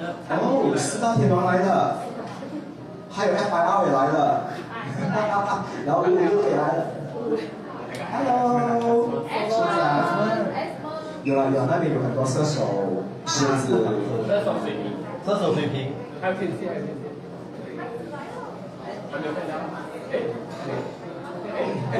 [0.00, 1.98] 哦，四大天王来了，
[3.10, 4.46] 还有 F I R 也来了，
[5.84, 6.86] 然后五五六也来了
[8.12, 10.38] ，Hello，社长，
[11.24, 13.84] 有了有了，那边有很多射手、狮子，
[14.28, 14.94] 射手水平，
[15.26, 15.92] 射手水平，
[16.22, 17.02] 还有天蝎，还有天蝎。
[19.10, 19.52] 还没有看到？
[20.12, 20.14] 哎，
[20.68, 21.58] 哎，
[21.90, 21.94] 哎，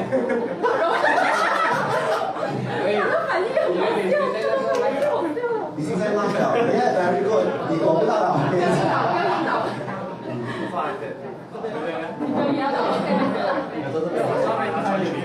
[2.79, 2.95] 可以，
[3.67, 5.43] 我觉得你现在在那个。
[5.77, 6.27] 已经在拉了
[7.09, 8.69] ，Yeah very good，你躲不到的，我跟你讲。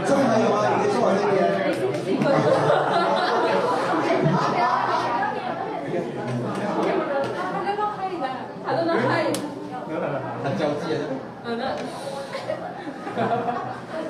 [0.07, 0.55] 这边还有吗？
[0.69, 1.37] 你可以坐我这边。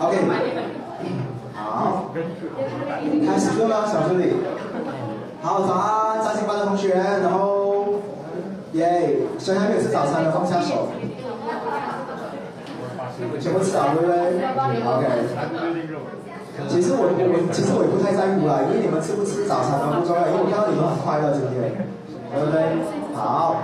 [0.00, 0.14] OK，
[1.54, 4.22] 好，开始了，小助理？
[5.42, 7.53] 好，早安，扎新班的同学，然后，
[8.74, 10.88] 耶，谁还没有吃早餐的放下手，
[13.40, 14.14] 全部吃啊对不对
[14.84, 15.06] ？OK。
[16.68, 21.86] 其实我我其实我也不太在乎啦，因为你们吃不吃早餐都不重要，因为我看到你们很快乐今天，
[22.34, 22.62] 对不对？
[23.14, 23.56] 好。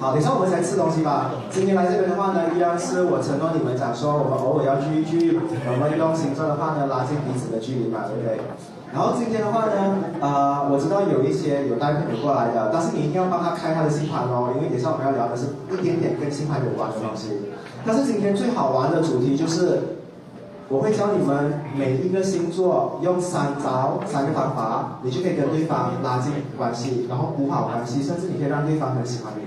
[0.00, 1.30] 好，等一下我们才吃东西吧。
[1.50, 8.40] 今天来这边的话呢，依然是我承诺你们讲说，我们偶尔要聚一聚，我们用星座的话呢，拉近彼此的距离嘛，对不对？
[8.92, 17.28] 然后今天的话呢，呃，我知道有一些有带朋友过来的，但是你一定要帮他开他的星盘哦，因为等下我们要聊的是一点点跟星盘有关的东西。
[17.86, 19.80] 但是今天最好玩的主题就是，
[20.68, 29.42] 我会教你们每一个星座用三招、三个方法，你就可以跟对方拉近关系，然后补好关系，甚至你可以让对方很喜欢你。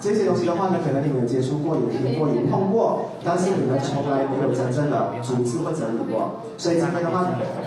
[0.00, 6.40] 这些东西的话呢，可能你们接触过、有听过、有碰过，但是你们从来没有真正的组织或整理过。
[6.56, 7.24] 所以今天的话，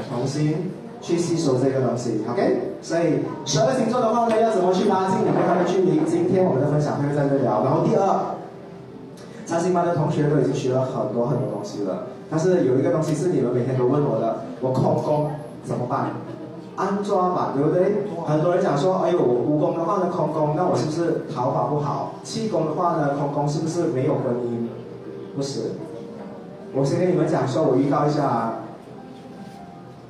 [0.09, 2.75] 重新去吸收这个东西，OK？
[2.81, 6.01] 所以十二星座的话呢，要怎么去拉近你跟他的距离？
[6.05, 7.63] 今天我们的分享会在这聊。
[7.63, 8.35] 然后第二，
[9.45, 15.31] 扎星班的同学都已经学了很多很多东西了，但是有一个东西是你们每天都问我的，我空工
[15.63, 16.11] 怎么办？
[16.75, 18.03] 安抓吧，对不对？
[18.25, 22.13] 很多人讲说，哎呦，我武功的话呢，空宫，那我是不是桃花不好？
[22.23, 24.67] 气功的话呢，空宫是不是没有婚姻？
[25.35, 25.71] 不是。
[26.73, 28.53] 我先跟你们讲说，我预告一下，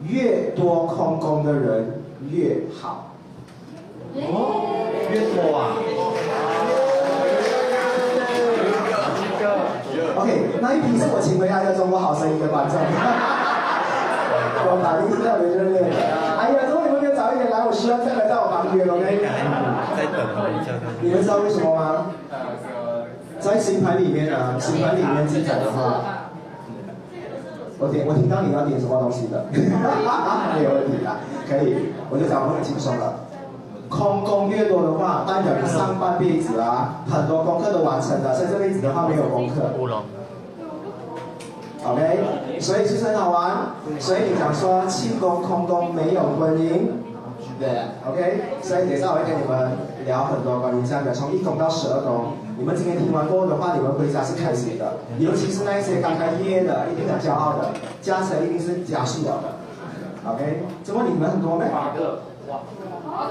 [0.08, 3.12] 越多空宫的人越好。
[4.16, 4.20] 哦，
[5.12, 5.78] 越多啊。
[10.16, 10.30] OK，
[10.62, 12.78] 那一批是我请回来的中国好声音的观众。
[14.62, 15.10] 我打电话
[15.40, 15.80] 没热烈。
[16.38, 19.04] 哎呀，如果你们没有早一点来，我希望再来在我旁边，OK？
[19.96, 20.20] 再等
[20.52, 20.74] 一下。
[21.02, 22.12] 你们知道为什么吗？
[23.40, 26.19] 在星盘里面啊，星盘里面记载的话，
[27.80, 31.16] 我点我听到你要点什么东西的， 没有问题的，
[31.48, 33.26] 可以，我就讲我很轻松了。
[33.90, 39.72] 空工越多的话，代表你上半辈子啊，很多功课都完成了，剩这辈子的话没有功课。
[41.88, 43.72] OK，所以其实很好玩。
[43.98, 46.92] 所以你讲说气功、空功没有婚姻，
[47.58, 47.70] 对
[48.06, 48.42] ，OK。
[48.62, 49.72] 所以等一下我会跟你们
[50.06, 52.34] 聊很多关于这样的，从一宫到十二宫。
[52.60, 57.72] 你们今天听完过后的话，你们回家是开心的，尤其是那些刚开业的，一定很骄傲的，
[58.02, 59.56] 加起来一定是加速了的。
[60.30, 61.64] OK，怎么你们很多没？
[61.70, 62.60] 八个，哇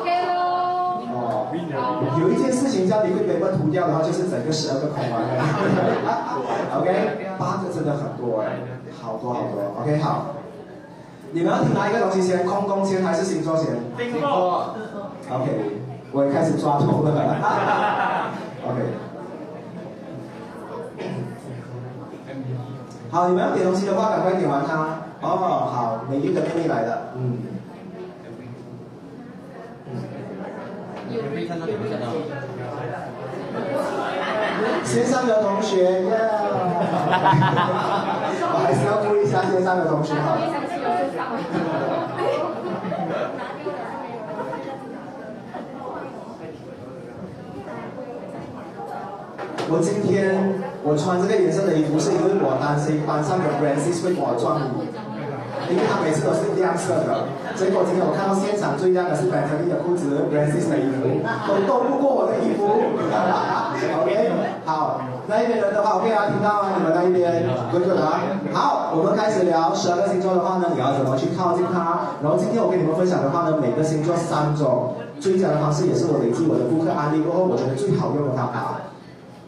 [0.00, 0.56] ，OK 喽。
[1.10, 1.48] 哦，
[2.20, 5.28] 有一件事情叫你会被涂掉的话，就是整个十二个空完了。
[6.80, 8.60] OK，八个真的很多哎，
[8.98, 9.60] 好多好多。
[9.82, 10.36] OK，好，
[11.32, 12.46] 你们要听哪一个东西先？
[12.46, 13.76] 空宫先还是星座先？
[13.98, 14.74] 星座。
[15.30, 17.12] OK，我也开始抓头了。
[18.68, 18.80] OK，
[23.10, 24.74] 好，你们要点东西的话，赶快点完它。
[25.20, 25.28] 哦，
[25.72, 27.38] 好，美丽的妹妹来了，嗯。
[31.10, 31.66] 有没有看到？
[31.66, 32.06] 有没有看到？
[34.84, 36.04] 线上的同学，
[38.52, 40.36] 我还是要顾一下线上的同学哈。
[49.70, 54.86] 我今天我穿这个颜色的衣服，是因为我担心班上的 Francis 会把我撞晕，
[55.68, 57.26] 因为他每次都是亮色的。
[57.58, 62.70] 结果今天我看到现场最亮的是百達利的裤子，Francis 的衣服都斗不过我的衣服。
[63.98, 64.30] OK，
[64.64, 66.78] 好，那一边人的话，OK 啊，听到吗？
[66.78, 67.42] 你们那一边
[67.74, 68.22] ，good good 啊。
[68.54, 72.14] 好，我们开始聊十二个星座的话呢，你要怎么去靠近它？
[72.22, 78.78] 然后今天我跟你们分享的话呢，每个星座三种最佳的方式，也是我累积我的顾客案例过后，我觉得最好用的方法。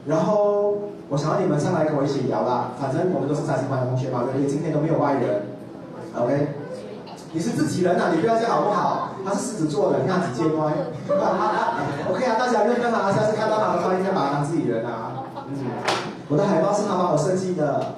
[0.07, 5.43] 然后我想要你们上来跟我一起聊啦反正我们都是杀青班的同学嘛所以今天都没有外人
[6.17, 6.49] ok
[7.33, 10.73] 你是自己人呐你不要这样好不好他是狮子座的你看他直接乖
[12.09, 14.91] ok 啊大家认真啊下次看到他的照片就要把他当自己人呐
[16.29, 17.95] 我的海报是他帮我设计的。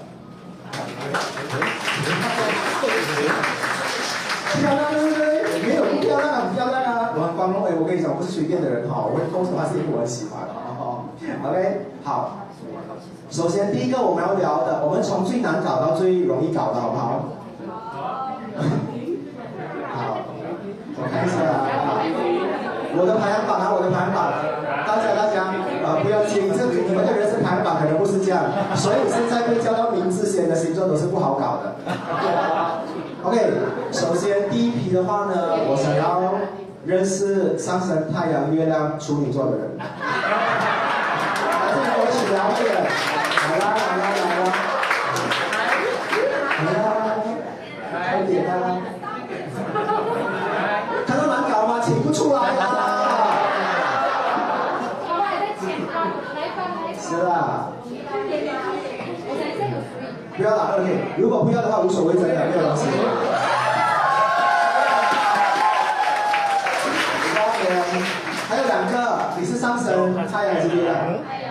[4.61, 7.11] 漂亮对不对没有不漂亮啊，不漂亮啊。
[7.17, 11.05] 我很光荣哎我跟你讲我不是随便的人哈我会动手还是因为我很喜欢哈哦。
[11.47, 12.39] OK，好。
[13.31, 17.33] 首先第一个我们要聊的，我们从最难搞到最容易搞的好不好？
[19.89, 20.19] 好，
[20.97, 22.05] 我看一下啊，
[22.95, 24.33] 我的排行榜啊，我的排行榜，
[24.87, 28.45] 大家大家呃不要介意，这你们的人生排行榜可能不是这样，
[28.77, 31.73] 所以现在被叫到名字先的星座都是不好搞的。
[33.25, 33.39] OK，
[33.93, 36.37] 首先第一批的话呢，我想要
[36.85, 39.85] 认识上升太阳月亮处女座的人，来
[41.71, 42.61] 这里我一起聊解。
[43.47, 44.51] 来啦来啦来啦！
[46.67, 46.91] 来啦，
[47.93, 47.95] 快
[48.27, 48.51] 点啦！
[51.07, 51.71] 看到难搞吗？
[51.85, 52.61] 请不出来啦！
[56.99, 57.69] 是啊。
[60.37, 62.89] 不要打 OK，如果不要的话无所谓，真的没有关系。
[68.49, 70.15] 还有两个，你是上升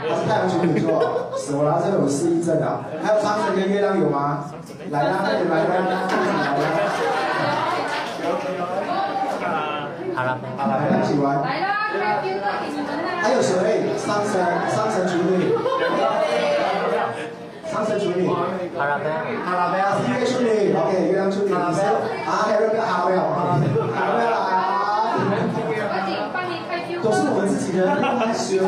[0.08, 2.66] 他是太阳处女座，死我了，这个有失忆症的。
[3.04, 4.46] 还有上升跟月亮有吗？
[4.90, 5.96] 来啦，快点来啦，来啦！
[10.14, 10.90] 好了，好了，来
[11.62, 11.68] 啦，
[13.22, 13.86] 还有谁？
[13.98, 15.56] 上升，上升处女。
[17.72, 18.28] 上升处女。
[18.28, 18.34] 好
[18.86, 19.00] 了，
[19.46, 19.62] 好了，
[20.10, 21.54] 月处女，OK，月亮处女。
[21.54, 21.72] 啊，
[22.26, 23.22] 还有个好没有？
[23.22, 24.36] 好没有啦？
[24.36, 24.51] 都是我们自
[27.66, 28.60] 己人，害羞。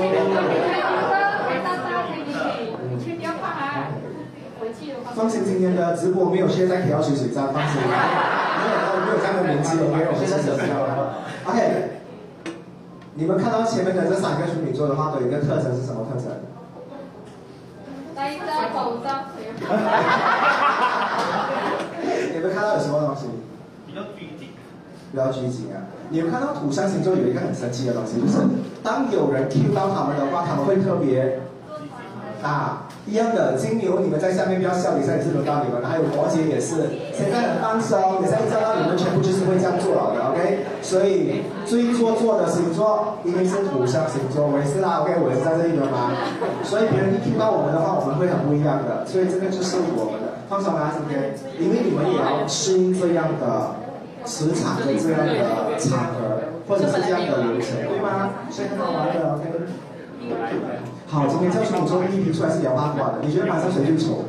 [5.15, 7.93] 放心，今天的直播没有现在调水水站，放心，没有
[9.05, 10.73] 没有这样的名气，没有，现在是这样。
[11.45, 11.99] OK，
[13.13, 16.27] 你们看到前面的这三个处女座的话，都有一个特征是什么特征？
[18.15, 18.39] 戴着
[18.73, 19.25] 口罩。
[22.33, 23.27] 你们看到有什么东西？
[23.85, 24.49] 比较拘谨。
[25.11, 25.92] 比较拘谨啊！
[26.09, 28.37] 你们看到土象星座有一个很神奇的东西，就是
[28.83, 31.39] 当有人 Q 到他们的话，他们会特别
[32.41, 32.87] 啊。
[33.05, 35.83] 一样的，金牛，你们在下面不要笑，现在也是轮到你们。
[35.83, 40.63] 还有摩羯也是，现在很放松，现在一照到你们全部就是会这样做了的，OK？
[40.81, 45.19] 所以最做作的星座一定是土象星座，我也是啦，OK？
[45.19, 46.15] 我也是在这一轮嘛。
[46.63, 49.05] 所以别人一听到我们的话，我们会很不一样的。
[49.05, 51.35] 所以这个就是我们的放松啊，OK？
[51.59, 53.82] 因为你们也要适应这样的
[54.25, 58.29] 磁场的这样的场合，或者是这样的流程，对吗？
[58.49, 59.43] 所以很好玩的，OK？
[61.07, 64.23] 好，今天叫处女座第一批出来是聊八卦的，你觉得晚上谁最丑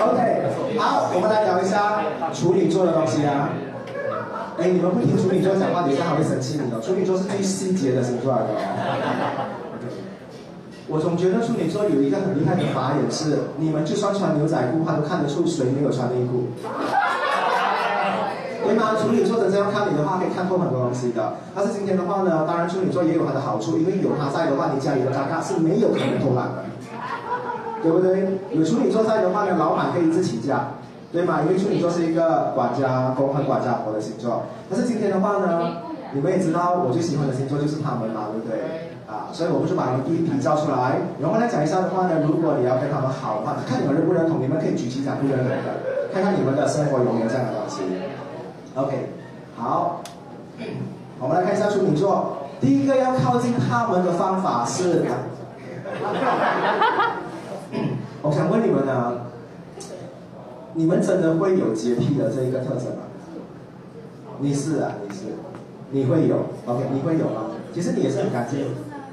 [0.00, 2.02] ？OK，好，我们来聊一下
[2.34, 3.50] 处女座的东西啊。
[4.58, 6.80] 哎，你们不听处女座讲话，等一下还会生气你的。
[6.80, 8.48] 处女座是最细节的星座来的。
[10.88, 16.48] 我总觉得处女座有一个很厉害的法眼是，你们就算穿牛仔裤，他都看得出谁没有穿内裤。
[18.68, 18.92] 对吗？
[19.00, 21.34] 处女座的这样看你的话，可以看透很多东西的。
[21.54, 26.64] 但是今天的话呢，当然处女座也有它的好处，因为有他在的话，你家里的尴尬是没有可能偷懒的，
[27.82, 28.38] 对不对？
[28.52, 30.76] 有处女座在的话呢，老板可以一直请假，
[31.10, 31.40] 对吗？
[31.42, 34.42] 因为处女座是一个管家公很管家婆的星座。
[34.68, 35.80] 但是今天的话呢，
[36.12, 38.92] 你们也知道我最喜欢的星座就是他们嘛，对不对？
[39.08, 47.80] 啊，所以我们就把你们第一批叫出来，然后来讲一下的话呢，如果你要跟他们好的话，看你们认不认同，你们可以举起掌不认同的，看看你们的生活有没有这样的东西。
[48.78, 49.08] OK，
[49.56, 50.02] 好，
[51.18, 52.46] 我们来看一下处女座。
[52.60, 55.04] 第一个要靠近他们的方法是，
[58.22, 59.14] 我想问你们呢，
[60.74, 63.02] 你们真的会有洁癖的这一个特征吗？
[64.38, 65.24] 你是啊，你是，
[65.90, 67.46] 你会有，OK，你会有吗？
[67.74, 68.60] 其实你也是很干净。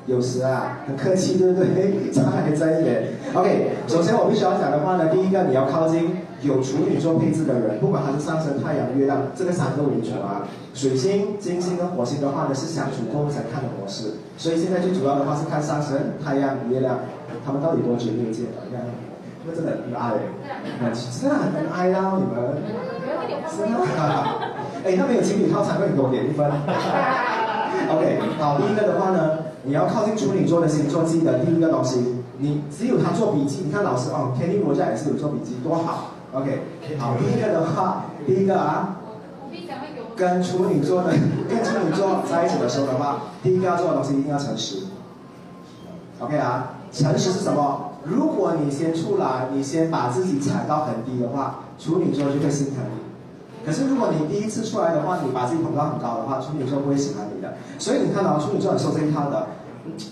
[0.05, 2.09] 有时啊，很客气，对不对？
[2.13, 3.03] 差还在一点。
[3.33, 10.47] OK，首先我必须要讲的话呢，第一个你要靠近有处女座配置的人，不管他是上升、太阳、月亮这个三个为主啊。
[10.73, 16.99] 水星、金星跟火星的话呢是相处过后才看的模式，所以现在最主要的话是看上升、太阳、月亮，
[17.45, 18.61] 他们到底多久没有见了？
[18.69, 18.83] 你看，
[19.41, 20.11] 他们真的很爱，
[21.21, 22.19] 真的很爱啊！
[22.19, 22.61] 你们，
[23.57, 23.79] 真的，
[24.83, 26.45] 哎，那没有情侣套餐会给我点一分。
[27.89, 29.39] OK，好，第一个的话呢。
[29.67, 33.63] 你要靠近处女座的星座，记得第一个东西，你只有他做笔记。
[33.65, 36.11] 你看老师哦，天地魔教也是有做笔记，多好。
[36.33, 36.61] OK，
[36.99, 38.97] 好，第一个的话，第一个啊，
[40.15, 41.13] 跟处女座的
[41.49, 44.83] 跟处女座在一起的时候的话，第一个要做的东西一定要诚实。
[46.19, 47.93] OK 啊，诚实是什么？
[48.03, 53.04] 如果你先出来，你先把自己踩到很低的话，处女座就会心疼你。
[53.65, 57.55] 可是如果你第一次出来的话，你把自己捧到很高的话，处女座不会喜欢你的。
[57.79, 59.47] 所以你看到处女座很受这一套的，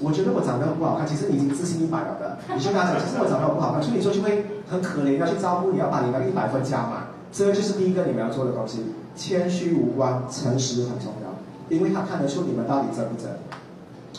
[0.01, 2.37] 我觉得我长得很不好看，其实你已经自信一百了的。
[2.55, 7.07] 你去跟他讲，其实我长得很不好看，处女座就会很可怜，要去照顾你，要把你那个一百分加满。
[7.31, 11.33] 这个就是第一个你们要做的东西，谦虚无关，诚实很重要。
[11.69, 13.31] 因为他看得出你们到底真不真。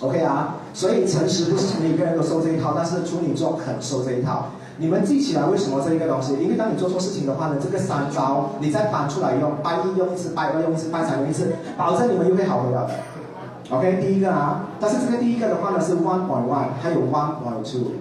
[0.00, 4.48] OK 啊，所以诚实不是每一个人都收这一套，但是处女座很收这一套。
[4.78, 6.34] 你们记起来为什么这一个东西？
[6.34, 12.90] 因为当你做错事情的话呢，这个三招你再搬出来用，拜一用一次，拜二用一次，拜三用一次，保证你们又会好回来的。
[13.70, 17.92] OK，第一个啊，但是这个第一个的话呢是 one point one，还有 one point two。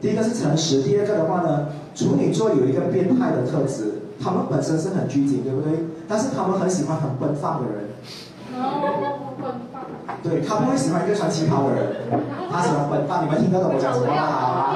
[0.00, 5.72] 第一个是诚实，第二个的话呢，处女座有一个变态的特质，他们本身是很拘谨，对不对？
[6.08, 7.88] 但是他们很喜欢很奔放的人。
[10.22, 11.96] 对他不会喜欢一个穿旗袍的人，
[12.50, 13.24] 他喜欢奔放。
[13.24, 14.74] 你们听得懂我讲什么吗？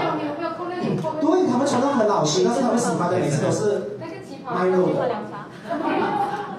[1.20, 3.98] 对他们穿的很老实，但是他们喜欢的每次都是
[4.44, 5.00] 卖肉的。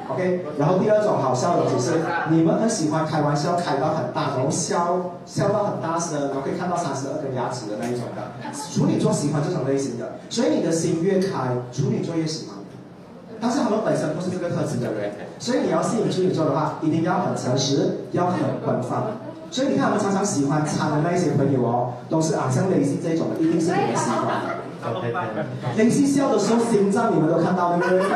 [0.10, 8.32] OK，然后第二种好笑的就是，你们很喜欢开玩笑，开到很大，然后笑笑到很大声，然后可以看到三十二根牙齿的那一种的。
[8.74, 12.56] 处女座喜欢这种类型的，所以你的心越开，处女座越喜欢。
[13.40, 19.04] 但是他们本身不是这个特质的人，所以你要吸引处女座的话，一定要很诚实，要很奔放。
[19.50, 24.34] 所以你看，我们常常喜欢参的那一些朋友哦，都是啊，像雷西这种的，一定是你们喜欢的。
[25.78, 28.02] 雷西笑的时候，心脏你们都看到，对不对？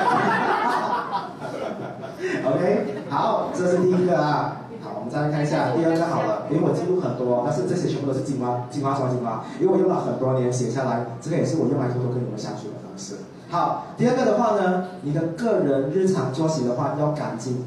[2.46, 4.58] OK，好，这是第一个啊。
[4.84, 9.46] 好，我们再来看一下第二个好了，因为我记录很多，但是这些全部都是精华，精华什么精华？
[9.60, 13.16] 因为我用了很多年写下来，这个也是我用来偷偷跟你们相处的方式。
[13.50, 17.64] 好，第二个的话呢，你的个人日常作息的话要干净。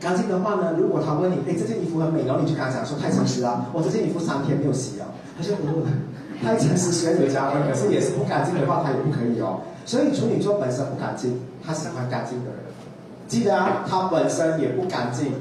[0.00, 5.84] 干净的话呢，如果他问你，哎，这件衣服很美，然后你就跟他讲说太诚实了，我这件衣服三天没有洗啊，他说哦，
[6.42, 9.60] 太诚实，虽然有加分，可是也是不干净的话，他也不可以哦。
[9.84, 12.60] 所以处女座本身不干净，他喜欢干净的人。
[13.28, 15.34] 记得啊，他本身也不干净，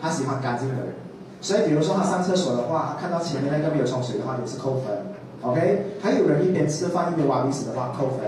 [0.00, 0.94] 他喜欢干净的人。
[1.40, 4.84] 所以比如说他上厕所的话，他看到前面那个没有冲水的话，也是扣分。
[5.42, 8.20] OK，还有人一边吃饭一边挖鼻屎的话，扣分。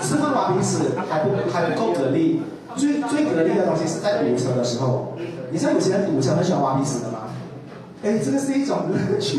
[0.00, 2.42] 吃饭挖鼻屎还不还不够给力，
[2.76, 5.14] 最最给力的东西是在堵车的时候。
[5.50, 7.28] 你像有些人堵车很喜欢挖鼻屎的吗？
[8.02, 9.38] 哎，这个是一种乐趣。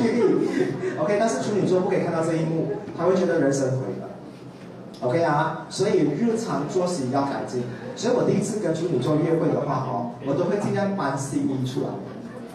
[1.00, 4.10] OK，但是处女座不可以看到这一幕，他会觉得人生毁了。
[5.02, 7.63] OK 啊，所以日常作息要改进。
[7.96, 11.88] 所以我第一次跟处女座约会的话哦，我都会尽量搬新衣出来。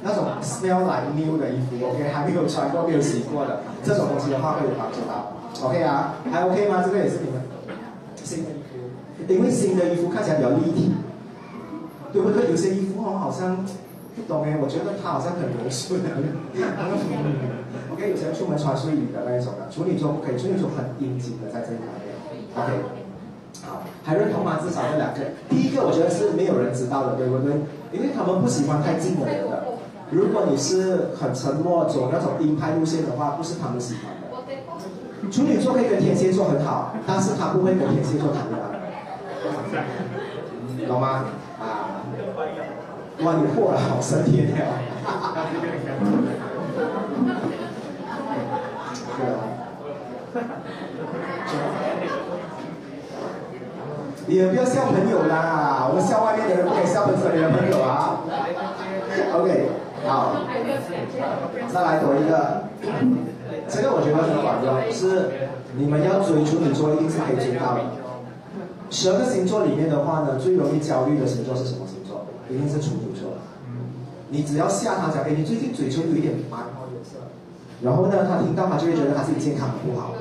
[0.01, 5.35] 那种 smell like new 的衣服，OK，还没有穿过、没有洗过的这种东西的话，会有帮助到
[5.67, 6.83] ，OK 啊，还 OK 吗？
[6.87, 7.43] 这个也是你们
[8.15, 8.79] 新的衣服，
[9.29, 10.93] 因为新的衣服看起来比较立体，
[12.13, 12.51] 对不对？
[12.51, 13.65] 有些衣服哦，好像
[14.17, 16.09] 不懂哎，我觉得它好像很柔顺的，
[17.93, 22.17] OK，有些人出门穿睡衣的那一种的，处女座不可以，处女座很阴茎的在这一方面
[22.57, 22.73] ，OK，
[23.67, 24.59] 好，还认同吗？
[24.63, 27.53] 至少这两个，第一个我觉得是没有人知道的，对不对？
[27.93, 29.65] 因为他们不喜欢太近的人的。
[30.11, 34.29] 如果你是很沉默走那种鹰派路线的话，不是他们喜欢的。
[35.31, 38.68] 处女座可以跟天蝎座很好，但是他不会跟天蝎座谈恋爱，
[40.89, 41.25] 懂吗？
[41.61, 42.01] 啊，
[43.25, 44.57] 哇，你破了，好神天呀！
[49.19, 49.31] 对啊。
[54.27, 58.21] 你们不要笑朋友啦，我们笑外面的人，不可以笑本身的朋友啊。
[59.35, 59.69] OK。
[60.07, 60.37] 好，
[61.73, 62.65] 再来读一个，
[63.69, 65.31] 这个我觉得很管用，是
[65.77, 67.81] 你们要追逐，你做一定是可以追到的。
[68.91, 72.27] 十二个星座里面的话呢，最容易焦虑的星座是什么星座？
[72.49, 73.31] 一定是处女座。
[74.31, 76.59] 你只要吓他讲，哎，你最近嘴唇有一点白，
[77.83, 80.13] 然后呢，他听到他就会觉得他自己健康很不好。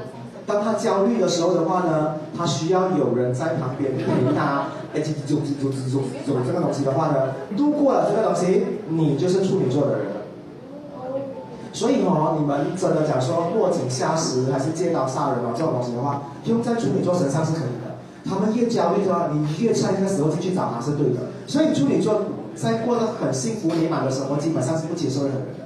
[0.45, 10.07] 当他焦虑的时候的话呢，他需要有人在旁边陪他，哎，走走走走走走这个东西的话呢，度过了这个东西，你就是处女座的人。
[11.73, 17.86] 所以哦，你们真的讲说落井下石还是借刀杀人哦，这种东西的话，用在处女座身上是可以的。
[18.29, 21.21] 他们越焦虑的话，你越在那个时候进去找他是对的。
[21.47, 22.23] 所以处女座
[22.55, 25.65] 在过得很幸福美满的生活，基本上是不接受任何人的。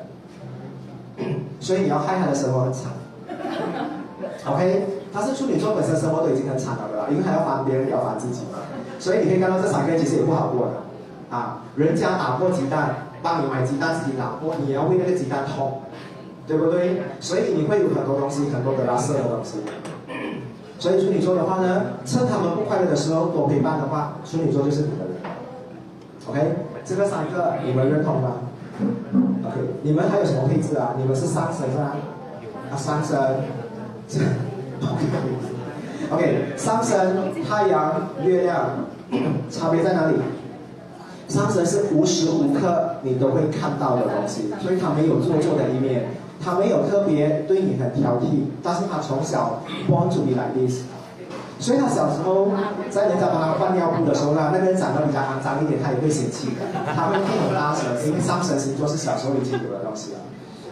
[1.60, 2.92] 所以你要害他的生活很惨。
[4.46, 8.60] OK，他是处女座，本身生活都已经很惨了的，因为还要烦别人，也要烦自己嘛。
[9.00, 11.36] 所以你可以看到这三个其实也不好过的。
[11.36, 15.82] 啊，人家打破鸡蛋，帮你买鸡蛋，自己打破，你要为那个鸡蛋痛，
[16.46, 17.02] 对不对？
[17.20, 19.60] 所以你会有很多东西，很多的拉色的东西。
[20.82, 25.14] 所以处女座的话呢，趁他们不快乐的时候多陪伴的话，处女座就是你的人。
[26.28, 28.32] OK，这个三个你们认同吗
[29.46, 30.96] ？OK，你们还有什么配置啊？
[30.98, 31.96] 你们是上升啊？
[32.72, 33.16] 啊，上升。
[36.10, 38.70] OK，上升太阳、月亮，
[39.52, 40.16] 差别在哪里？
[41.28, 46.08] 上升是无时无刻你都会看到的东西，所以他没有做作的一面，
[46.44, 50.82] 他没有特别对你很挑剔，但是他从小 born to be like this，
[51.60, 52.50] 所以他小时候
[52.90, 60.20] 在人家帮他换尿布的时候呢，那个人长得比较肮脏一点，他也会嫌弃的，他会听很大声，因为上升星座是小时候已经有的东西了。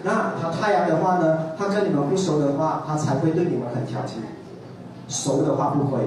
[0.01, 4.17] 那他太阳的话呢，他跟你们不熟的话，他才会对你们很挑剔；
[5.07, 5.99] 熟的话不会。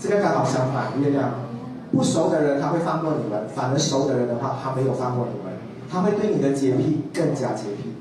[0.00, 1.30] 这个刚好相反，月亮
[1.92, 5.54] 不熟的人他会放过你们，反而熟的人的话，他没有放过你们，
[5.88, 7.93] 他会对你的洁癖更加洁癖。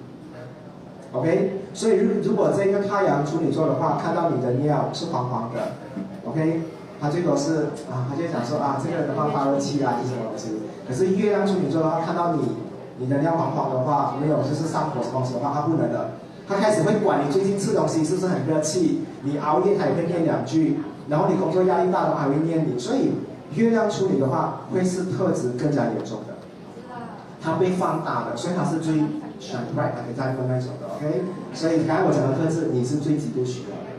[1.13, 5.74] OK，所以如如果这个太阳处女座的话，看到你的尿是黄黄的
[6.25, 6.63] ，OK，
[7.00, 10.63] 他最多是啊，他就想说啊，这个人的话发热气啊，是什么东西？
[10.88, 12.41] 可是月亮处女座的话，看到你
[12.98, 16.13] 你的尿黄黄的话，没有就是上火什么东西的话，他不能的，
[16.48, 20.79] 他开始会管你最近吃东西是不是很热气，你熬夜他也会念两句，
[21.10, 23.12] 然后你工作压力大的话还会念你，所以
[23.53, 26.34] 月亮处女的话会是特质更加严重的，
[27.39, 29.00] 他被放大的，所以他是最。
[29.43, 31.21] 选 right，可以再分那种的，OK。
[31.53, 33.91] 所以刚才我讲的特质，你是最极度需要的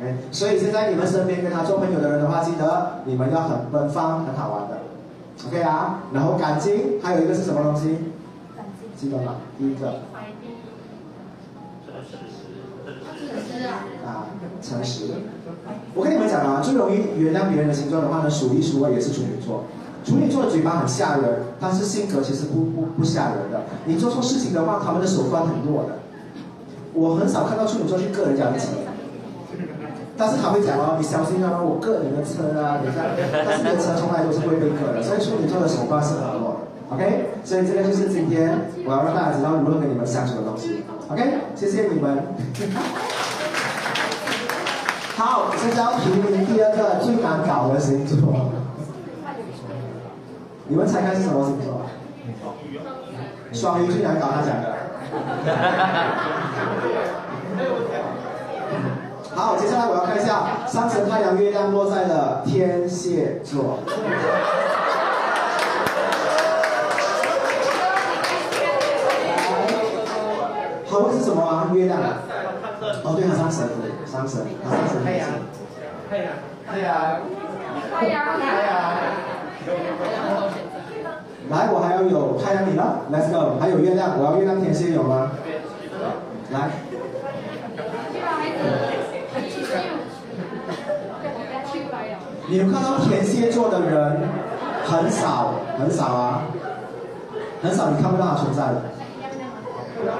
[0.00, 0.16] ，OK。
[0.32, 4.78] 所以现在你们身边跟他做朋友的人的话，记得你们要很奔放、很好玩的
[5.46, 6.04] ，OK 啊。
[6.14, 7.98] 然后感情，还有一个是什么东西？
[8.56, 8.88] 感情。
[8.96, 9.36] 记得吗？
[9.58, 10.00] 第一个。
[14.06, 14.24] 啊，
[14.62, 15.04] 诚实。
[15.94, 19.64] 我跟你们讲啊，最容易原谅别人的星座的话呢，数一数二也是处女座。
[20.08, 23.60] 处女座的嘴巴很吓人，但是性格其实不不不吓人的。
[23.84, 25.98] 你做错事情的话，他们的手段很弱的。
[26.94, 28.68] 我很少看到处女座去割人家的车，
[30.16, 33.04] 但是他会讲哦，你小心啊，我割你的车啊，等一下。
[33.44, 36.60] 但是你的车从来都是会被割的，所以处女座的手段是很弱的。
[36.88, 40.82] OK，所以这个就是今天我要让大家知道如何跟你们相处的东西。
[41.10, 42.24] OK，谢谢你们。
[45.14, 48.16] 好，现在要提名第二个最难搞的星座。
[50.68, 51.80] 你们猜看是什么星座？
[53.52, 54.76] 双鱼最难搞，他讲的。
[59.34, 63.78] 好，接下来我要看一下上升太阳月亮落在了天蝎座。
[70.86, 71.70] 好，问是什么啊？
[71.72, 71.98] 月亮。
[73.04, 73.66] 哦，对，它上升，
[74.04, 75.02] 上升，它上升。
[75.02, 75.26] 太阳，
[76.10, 76.26] 太阳，
[76.66, 77.20] 太阳，
[77.98, 78.76] 太阳，太阳。
[81.50, 85.30] 来，我还要有太阳你了，Let's go，还有月亮，我要月亮天蝎有吗？
[86.50, 86.70] 来。
[92.50, 94.26] 你有看到天蝎座的人
[94.84, 96.44] 很少，很少啊，
[97.62, 98.82] 很少，你看不到他存在的。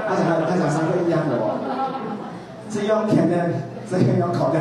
[0.09, 1.57] 他想他想三个一样的哦，
[2.68, 3.51] 这用甜的，
[3.90, 4.59] 这个用口的，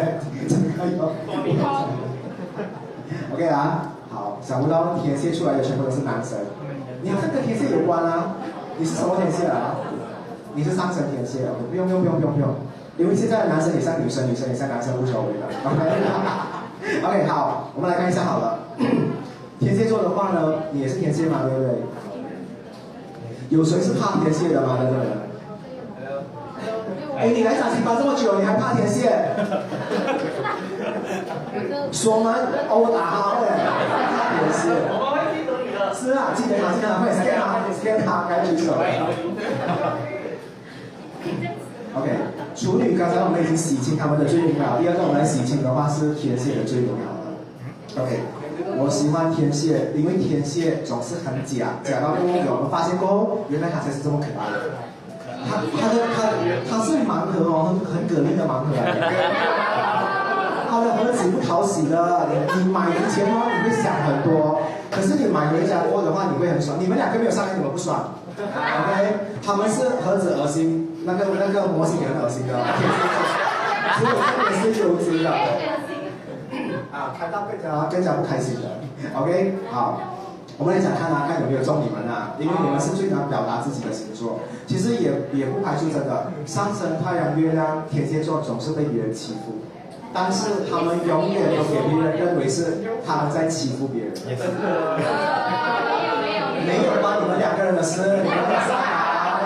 [0.48, 0.62] 这个
[0.96, 1.12] 用。
[3.34, 3.97] OK 啊。
[4.42, 6.38] 想不到天蝎出来的全部都是男生，
[7.02, 8.36] 你好像跟天蝎有关啊？
[8.78, 9.76] 你是什么天蝎啊？
[10.54, 11.54] 你是上升天蝎啊？
[11.70, 12.50] 不用不用不用不用不用，
[12.98, 15.46] 因为现在的男生也像女生，女生也像男生，无所谓的。
[15.64, 15.78] OK
[17.06, 18.60] OK 好，我们来看一下好了。
[19.60, 21.70] 天蝎座的话呢，你也是天蝎嘛，对不对？
[23.50, 24.78] 有谁是怕天蝎的吗？
[24.80, 25.10] 在这里？
[27.18, 29.12] 哎，你来长青班这么久，你还怕天蝎？
[31.92, 32.34] 锁门
[32.70, 33.50] 殴打他，对，
[34.48, 34.72] 也是。
[34.88, 35.92] 我们会记得你的。
[35.94, 38.72] 是啊，记得他，记得他，会 scan 他，scan 他，该举手。
[41.96, 42.08] OK，
[42.56, 47.18] 处女刚才我们已经洗清他们的罪名了，第二个我们来洗清的话是天蝎的罪名了。
[47.98, 48.20] OK，
[48.78, 52.56] 我喜欢天蝎，因为天蝎总是很假，假到不有。
[52.56, 54.70] 我们发现过后，原来他才是这么可爱的。
[55.50, 56.30] 他他的他
[56.70, 58.78] 他是盲盒哦，很很给力的盲盒。
[61.76, 66.78] 你你买之前哦，你会想很多，可是你买回家过的话，你会很爽。
[66.80, 68.14] 你们两个没有上来，怎么不爽？
[68.38, 72.54] OK，他们是何止恶心，那个那个模型也很恶心的，
[73.98, 75.30] 只有这边是有机的。
[76.92, 78.70] 啊，看到更加更加不开心的。
[79.20, 80.00] OK，好，
[80.58, 84.40] 我们来讲看啊，看有没有中你们啊，因为你们是最难表达自己的星座。
[84.66, 89.58] 其实也也不排除真的，上升太阳月亮天蝎座总是被别人欺负。
[90.14, 94.14] 但是他们永远都给别人认为是他们在欺负别人。
[94.26, 94.38] 没有
[96.22, 99.42] 没有没有关你们两个人的事，你们上好。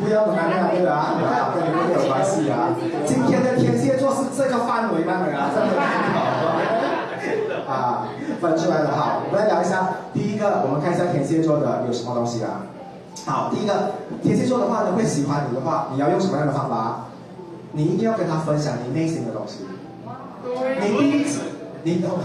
[0.00, 1.14] 不要跟他们两个啊，
[1.54, 2.74] 跟你们有关系啊。
[3.06, 5.80] 今天的天蝎座是这个范围内的啊，真的
[6.14, 7.72] 好。
[7.72, 8.08] 啊，
[8.40, 9.22] 分出来了哈。
[9.24, 12.66] 我们来聊一下，第一个，我们看一下天蝎座的有什么东西啊？
[13.24, 17.06] 好，第一个，天蝎座的话呢，会喜欢你的话，你要用什么样的方法？
[17.72, 19.66] 你一定要跟他分享你内心的东西。
[20.80, 21.40] 你第一次，
[21.82, 22.10] 你懂？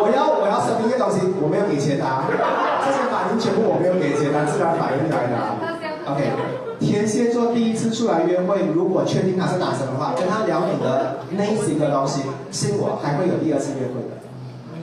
[0.00, 2.22] 我要我要生一个东西，我没有给钱啊，
[2.84, 5.34] 这些反应全部我没有给钱啊，自然反应来的。
[6.06, 6.30] OK，
[6.78, 14.14] 天蝎座第一次出来约会，如果确定他是男生的话，跟他聊你的内心的东西，信我还会有第二次约会的。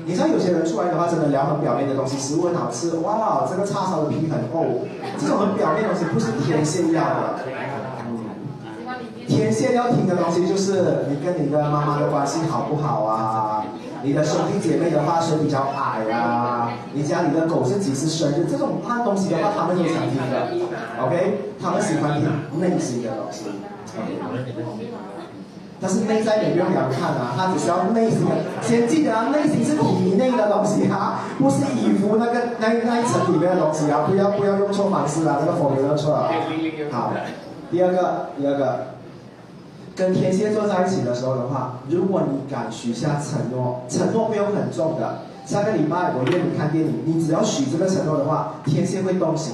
[0.05, 4.84] 你知道有些人出来的话，真的聊很表面的东西，食物很好吃，哇，这个叉烧的皮很厚，
[5.17, 7.39] 这种很表面的东西不是天蝎要的。
[9.28, 13.66] 天线要听的东西就是你跟你的妈妈的关系好不好啊？
[14.04, 16.70] 你的兄弟姐妹的话谁比较矮啊？
[16.94, 18.46] 你家里的狗是几时生日？
[18.50, 20.48] 这种烂东西的话，他们都想听的。
[21.04, 23.46] OK，他们喜欢听内心的东西。
[25.82, 28.36] 但是内在你不用给他看啊，他只需要内心的。
[28.62, 36.30] 先记得啊，内心是体内的东西啊，不是衣服那个那那一层里面的东西啊，不要不要用错方式啊，这个风流用错了。
[36.92, 37.12] 好，
[37.72, 38.94] 第二个，第二个。
[39.95, 45.19] 跟天蝎座在一起的时候的话，如果你敢许下承诺，承诺不用很重的。
[45.45, 49.53] 下个礼拜我约你看电影，你只要许这个承诺的话，天蝎会动心。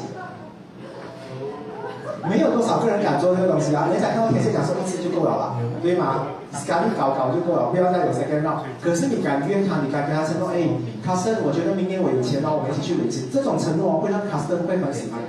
[2.30, 3.90] 没有多少个人敢做这个东西啊！
[3.92, 6.28] 人家看到天蝎讲说一次就够了啦，对吗？
[6.68, 8.60] 赶紧搞搞就够了，不要再有 second round。
[8.82, 10.70] 可是你敢约他，你敢跟他承诺，哎，
[11.04, 13.30] 卡森，我觉得明年我有钱了，我们一起去旅行。
[13.34, 15.20] 这种承诺会让卡森会很喜欢，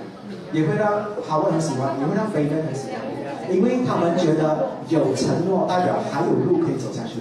[0.53, 3.12] 也会让哈文很喜欢，也会让菲哥很喜欢。
[3.53, 7.21] 因为他们觉得有承诺代表还有路可以走下去。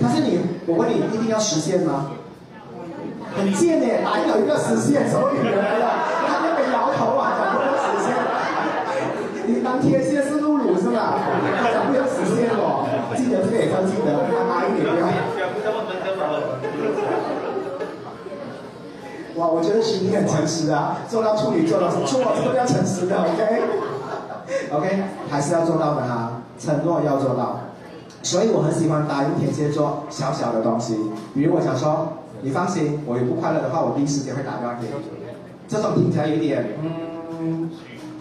[0.00, 2.12] 但是你，我问你，一定要实现吗？
[3.36, 5.08] 很贱呢，哪有一个实现？
[5.08, 5.86] 什么女人来了？
[6.26, 8.14] 他那个摇头啊，讲不要实现。
[9.46, 11.18] 你当天蝎是露露是吧？
[11.72, 12.86] 讲不要实现哦，
[13.16, 15.06] 记得这个也要记得，要大一点不要。
[19.40, 27.60] 哇，我觉得徐你很诚实啊，做到处女座的是错，这个要诚实的，OK？OK，还是要做到的哈，承诺要做到。
[28.22, 30.94] 所以我很喜欢答应天蝎座小小的东西，
[31.32, 34.92] 比如我想说，你放心，我有不快乐的话，我第一时间会打电话给你。
[35.66, 37.70] 这种听起来有点，嗯，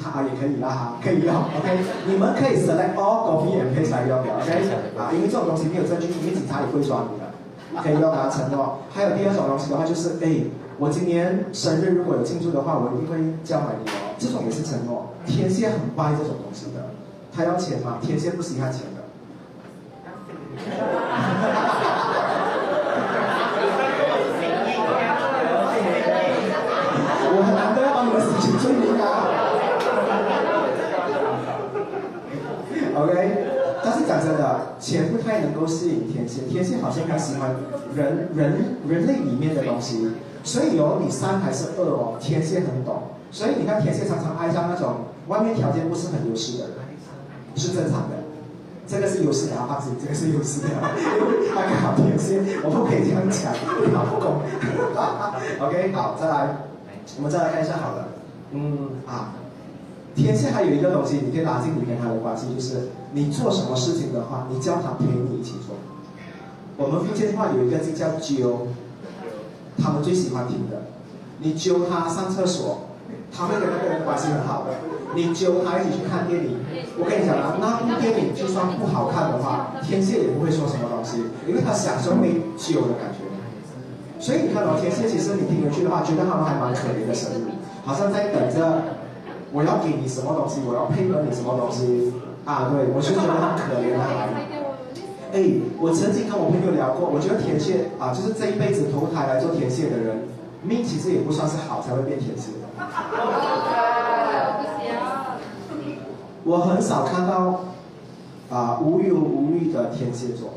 [0.02, 1.84] 他也可以啦，可以用，OK？
[2.08, 4.72] 你们可以 select all copy and paste 要不要？OK？
[4.98, 7.28] 啊，因为这种东西没有证据，因为警察也会抓你的，
[7.84, 8.80] 可以要他承诺。
[8.90, 10.48] 还有第二种东西的话，就是哎。
[10.80, 14.16] 我今年生日如果有庆祝的话，我一定会叫买你哦。
[14.18, 15.08] 这种也是承诺。
[15.26, 16.96] 天蝎很掰这种东西的，
[17.36, 17.98] 他要钱吗？
[18.02, 19.02] 天蝎不稀罕钱的。
[27.32, 29.28] 我很难得要帮你们事情证明啊。
[32.96, 33.12] OK，
[33.84, 36.44] 但是讲真的，钱不太能够吸引天蝎。
[36.50, 37.54] 天蝎好像很喜欢
[37.94, 40.14] 人人人类里面的东西。
[40.44, 46.76] 所以有你三还是二哦，天蝎很懂，所以你看天蝎常常爱上那种外面条件不是很优势的人，
[47.56, 48.16] 是正常的，
[48.88, 53.54] 这个是优势的，放心，这个是优势的，因为他刚好天蝎，我不可以这样讲，
[53.94, 54.42] 好不公。
[55.68, 56.56] OK，好，再来，
[57.18, 58.08] 我们再来看一下好了，
[58.52, 59.36] 嗯啊，
[60.16, 65.76] 天蝎还有一个东西，你可以拉近你跟他的关系，就是你做什么事情的话，你叫他陪你一起做。
[66.78, 68.68] 我们福建话有一个字叫揪。
[69.82, 70.84] 他们最喜欢听的，
[71.40, 72.90] 你揪他上厕所，
[73.32, 74.74] 他会跟那个人关系很好的。
[75.16, 76.60] 你揪他一起去看电影，
[77.00, 83.26] 我跟你讲啊，那部电影就算不好看的话，天蝎也不会说什么东西，因为他享受被揪的感觉。
[84.20, 88.84] 所以你看到天蝎，其实你听回去的话，觉得他们还蛮可怜的生物，好像在等着
[89.52, 92.14] 我要给你什么东西，我要配合你什么东西
[92.46, 92.70] 啊？
[92.70, 94.04] 对，我就觉得很可怜的。
[95.32, 95.46] 哎，
[95.80, 100.28] 我曾经跟我朋友聊过，我觉得天蝎啊，就是这一辈子投胎来做天蝎的人，
[100.64, 102.50] 命其实也不算是好才会变天蝎。
[106.46, 107.62] 我很少看到
[108.50, 110.50] 啊无忧无虑的天蝎座，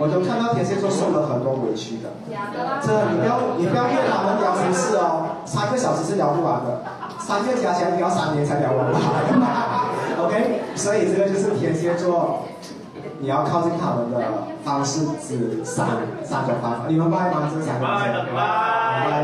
[0.00, 2.10] 我都看到天蝎座受了很多委屈的。
[2.82, 6.82] 这你不要你不要约他们聊什么事哦，三个小时是聊不完的，
[7.20, 9.86] 三个加起来聊三年才聊完吧。
[10.26, 12.42] OK，所以这个就是天蝎座。
[13.20, 14.18] 你要靠近他们的
[14.64, 15.86] 方式只三
[16.24, 17.50] 三种方法，你们拜吗？
[17.54, 19.22] 这三个方法，拜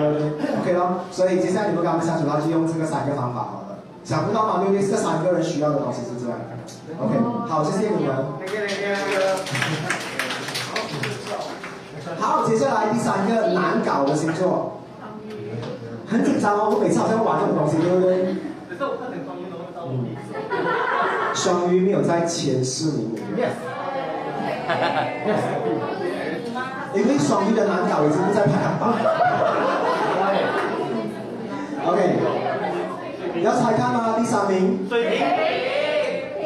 [0.60, 1.00] ，OK 咯。
[1.10, 3.78] 所以接下来你们跟他们相处，他就用这个三个方法好了。
[4.04, 4.64] 想不到吗？
[4.68, 6.38] 因为这三个人需要的东西是这样。
[7.00, 7.16] OK，
[7.48, 8.14] 好，谢谢你们。
[12.20, 14.82] 好，接下来第三个难搞的星座，
[16.06, 18.36] 很紧张哦，我每次好像玩这种东西，对不对？
[21.34, 23.14] 双鱼没有在前四名。
[26.94, 28.94] 因为双鱼的难搞已经不在排行榜。
[31.86, 32.00] OK，
[33.34, 34.16] 你要猜看吗？
[34.18, 34.86] 第三名。
[34.88, 35.26] 水瓶。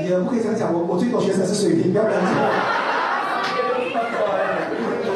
[0.02, 2.20] 也不可以这样讲，我我最多学生是水瓶，不要这样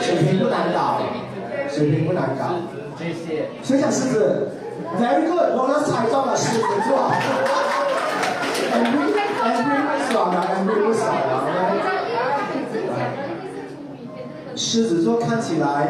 [0.01, 1.01] 水瓶不难搞，
[1.69, 2.55] 水平不难搞。
[2.97, 3.49] 谢谢。
[3.63, 4.53] 所以讲狮子
[5.01, 7.11] ，very good，我们猜中了狮子座。
[8.73, 9.79] angry，angry
[10.13, 11.43] 爽啊，angry 不爽啊
[14.75, 15.87] 狮子座看起来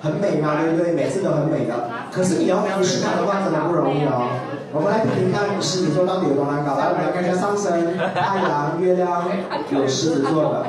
[0.00, 0.92] 很美嘛，对不对？
[0.92, 1.74] 每次都很美的。
[2.12, 4.30] 可是你要服侍它的话，真的不容易哦。
[4.72, 6.78] 我们来听听看狮子座到底有多难搞。
[6.78, 9.24] 来，我们来看一下上升、太阳、月亮
[9.70, 10.66] 有狮子座的，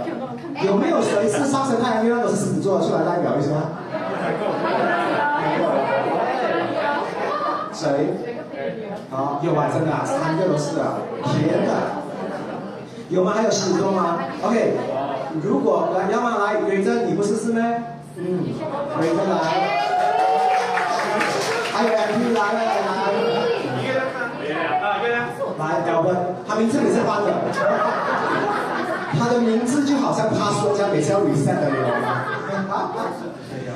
[0.65, 2.87] 有没有谁是上升、太阳、月亮都是狮子座的？
[2.87, 3.53] 出来代表一下。
[7.71, 8.09] 谁？
[9.11, 12.01] 好，有啊，真的，三个都是啊，天的。
[13.09, 13.33] 有吗？
[13.35, 14.73] 还有狮子座吗？OK，
[15.41, 17.61] 如果来，要么来，瑞珍，你不是是吗？
[18.17, 18.43] 嗯，
[18.99, 19.35] 瑞珍来。
[21.73, 22.39] 还有 MP 来。
[22.53, 22.67] 来来。
[23.81, 23.99] 月亮
[24.43, 25.23] 月亮啊，月亮。
[25.57, 26.15] 来，表哥，
[26.47, 27.31] 他名字也是翻的，
[29.17, 31.77] 他的名字就好像他说这样，每次要 reset 的，你
[32.67, 32.91] 吗？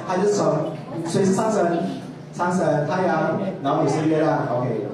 [0.08, 0.72] 他就是从，
[1.06, 1.80] 谁是上升？
[2.34, 4.88] 上升太阳，然后你是月亮，OK。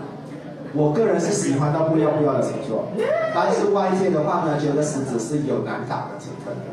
[0.74, 2.86] 我个人是喜欢到不要不要的星座，
[3.36, 6.64] 但是外界的话呢，觉得狮子是有难搞的成分的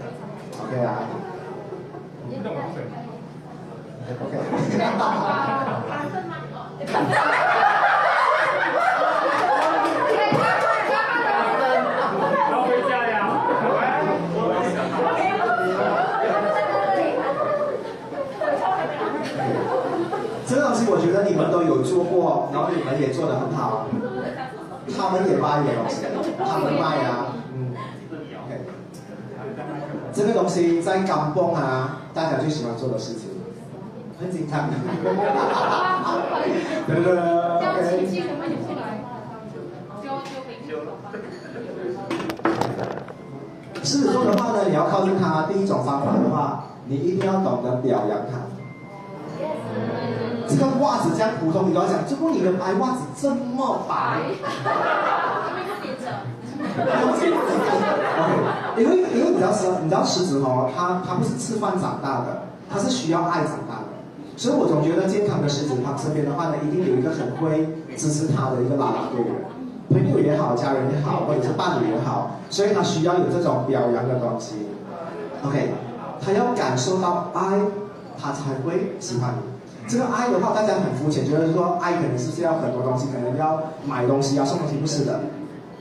[0.62, 1.02] ，OK 啊
[4.22, 4.38] ？OK。
[12.50, 13.12] 要回家呀！
[20.46, 23.86] 这个东西我觉得你们都有做过，然后你们也做得很好。
[24.96, 26.06] 他们也卖的东西，
[26.38, 27.74] 他们卖啊，嗯
[28.46, 28.50] ，OK。
[30.12, 33.28] 这个东西在港崩啊，大家最喜欢做的事情，
[34.18, 34.70] 很紧张。
[36.86, 38.08] 对不对？OK。
[43.82, 48.57] 狮子座的话呢，你要靠近他，第一种方法的话，你一定要懂得表扬他。
[50.48, 54.20] 这个袜子这样普通，你都要讲，这不你的白袜子这么白。
[56.78, 57.20] OK，
[58.76, 63.88] 因为因为你知道狮，你知道狮子哦，它它不是吃饭长大的，它是需要爱长大的。
[64.36, 69.34] 所以我总觉得健康的狮子，它身边的话呢，一定有一个很会支持它的一个拉拉队员，
[69.90, 74.66] 朋友也好，家人也好，或者是伴侣也好，所以它需要有这种表扬的东西。
[75.44, 75.72] OK，
[76.24, 77.60] 他要感受到爱，
[78.20, 79.42] 他才会喜欢你。
[79.88, 85.20] 这个爱的话，大家很肤浅，觉得说爱可能是要很多东西，可能要买东西要送东西，不是的。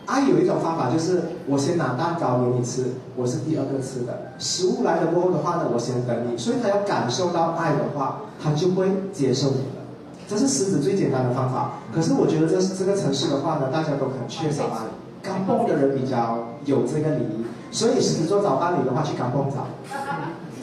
[0.05, 4.31] 爱有一种方法，就是我先拿蛋糕给你吃，我是第二个吃的。
[4.39, 6.37] 食物来了过后的话呢，我先等你。
[6.37, 9.83] 所以他要感受到爱的话，他就会接受你的。
[10.25, 11.71] 这是狮子最简单的方法。
[11.93, 14.87] 可是我觉得这是这个城市的话呢，大家都很缺少爱。
[15.21, 19.67] 刚蹦的人比较有这个礼仪，所以狮子座找伴侣的话，去刚蹦找。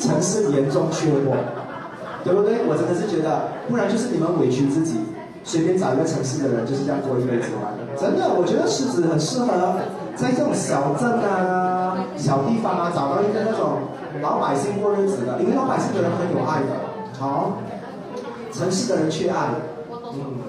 [0.01, 1.37] 城市严重缺货。
[2.25, 2.65] 对不对？
[2.67, 5.01] 我真的是觉得，不然就是你们委屈自己，
[5.45, 7.77] 随便找一个城市的人就是这样过一辈子嘛。
[8.01, 9.77] 真的，我觉得狮子很适合
[10.17, 16.73] 在这种小镇啊、小地方啊，找到一个那种老百姓过日子的，因为老百姓的人很有爱的。
[17.21, 17.59] 好，
[18.53, 19.51] 城市的人缺爱。
[19.91, 20.49] 嗯，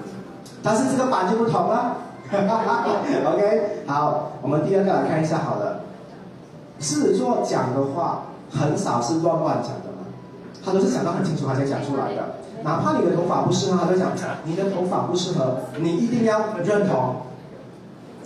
[0.62, 1.98] 但是这个版就不同了。
[2.32, 5.80] OK，好，我们第二个来看一下，好了，
[6.80, 9.85] 狮子座讲的话很少是乱乱讲的。
[10.66, 12.34] 他都是想到很清楚，他才讲出来的。
[12.64, 14.10] 哪怕你的头发不适合，他都讲
[14.44, 17.22] 你的头发不适合，你一定要认同。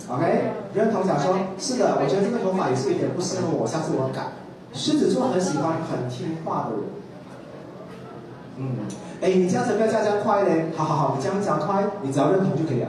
[0.09, 4.33] OK，认同讲说，是的，我觉得这个头发也是有点不适合我，下次我改。
[4.73, 6.83] 狮子座很喜欢很听话的人。
[8.57, 8.75] 嗯，
[9.21, 12.87] 哎，你这样子不要这样快嘞，好好好，你这样加快，你只要认同就可以了。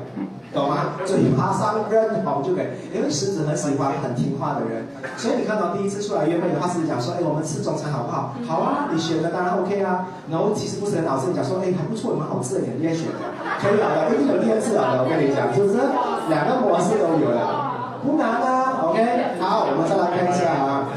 [0.53, 1.01] 懂吗？
[1.05, 4.85] 嘴巴上认同就可以，因为狮子很喜欢很听话的人，
[5.17, 8.35] 所以你看到第一次出来约会的话，狮子讲说，哎，我们吃中餐好不好？
[8.49, 10.09] 好啊，你选的当然 OK 啊。
[10.31, 13.17] 然后其实不是很老实，你讲说，哎，还不错，蛮好吃的，你愿意选的，
[13.61, 15.81] 可以了，一定有第二次了的，我跟你讲，是不是？
[16.29, 18.89] 两个模式都有了，不难啊。
[18.89, 20.89] OK，好，我们再来看一下啊。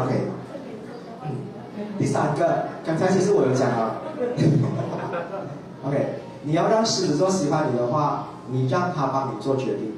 [0.00, 0.32] OK，
[1.98, 4.00] 第三个，刚才其实我有讲啊。
[5.88, 8.28] OK，你要让狮子座喜欢你的话。
[8.50, 9.92] 你让他帮你做决定。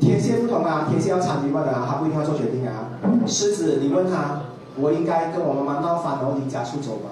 [0.00, 2.88] 天蝎不同啊，天蝎要参与问的啊，他不一定要做决定啊。
[3.26, 4.40] 狮子，你问他，
[4.76, 7.10] 我应该跟我妈妈闹翻，然后离家出走吗？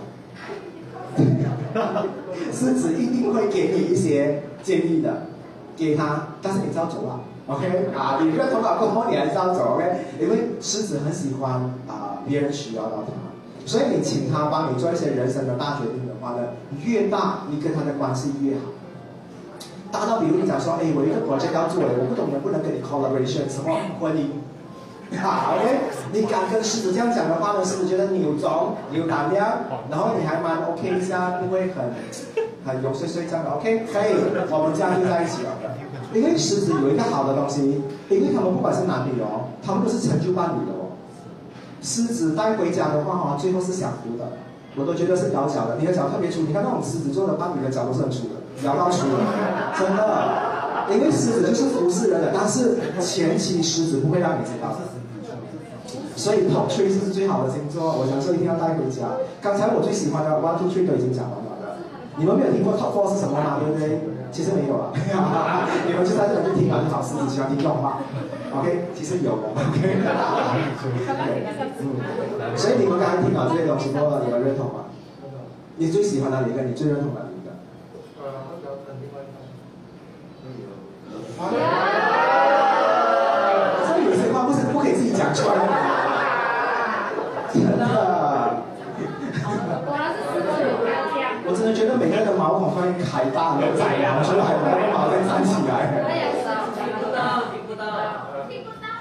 [2.51, 5.25] 狮子一定会给你一些建议的，
[5.77, 7.91] 给他，但是你照走啊，OK？
[7.95, 9.85] 啊，你认同法过后，你还是要走，OK？
[10.19, 11.53] 因为狮子很喜欢
[11.87, 13.13] 啊，别人需要到他，
[13.67, 16.08] 所以你请他帮你做一些人生的大决定的
[16.85, 18.61] 越大，你跟他的关系越好。
[19.91, 24.27] 大到比如你讲说，哎，我一个国家要做，我不懂能不能跟你 collaboration，什么婚姻？
[25.17, 25.79] 好，OK，
[26.13, 31.95] 你敢跟狮子这样讲的话呢，狮子觉得你有种，你有胆量，然后你还蛮 OK 一下，不会很
[32.67, 34.13] 很油碎碎这样的，OK，可以，
[34.51, 35.57] 我们这样就在一起了。
[36.13, 40.93] 因为狮子有一个好的东西，因为他们不管是男女哦，他们都是成就伴侣的哦。
[41.81, 44.33] 狮子带回家的话哈，最后是享福的，
[44.79, 49.19] 我都觉得是咬脚的，你的脚特别粗，你看那种狮子座的伴侣的脚都是很粗的，咬到粗的，
[49.79, 50.57] 真的。
[50.89, 54.73] 因为狮子就是服侍人的，但是前期狮子不会让你知道。
[56.17, 59.21] 所以 Top Three 是最好的星座，我想说一定要带回家。
[59.43, 61.77] 刚才我最喜欢的 One Two Three 都已经讲完了，
[62.17, 63.61] 你们没有听过 Top Four 是什么吗？
[63.61, 64.01] 对不对？
[64.33, 68.01] 其实没有啊， 你们就在这里就听了，就找狮子喜欢听这种话。
[68.55, 69.49] OK，其实有的。
[69.55, 69.79] OK，
[71.81, 74.87] 嗯，所以你们刚刚听到这些东西，过你们认同吗？
[75.77, 76.63] 你最喜欢哪一个？
[76.63, 77.51] 你最认同哪一个？
[83.87, 85.63] 所以有些话不是不可以自己讲出来的。
[87.53, 87.85] 真的，
[91.47, 95.73] 我真的觉得每个人的毛孔发现开大了，长出来，然后毛再站起来。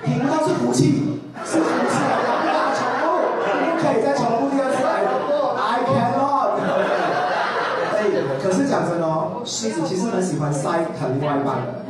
[0.07, 1.99] 听不到，听不到，听不是福气，是福气，
[2.47, 5.03] 大宠物，不可以再重复第二次来。
[5.59, 6.55] I cannot。
[7.97, 7.99] 哎，
[8.41, 11.83] 可是讲真哦，狮子其实很喜欢晒疼另外一半的。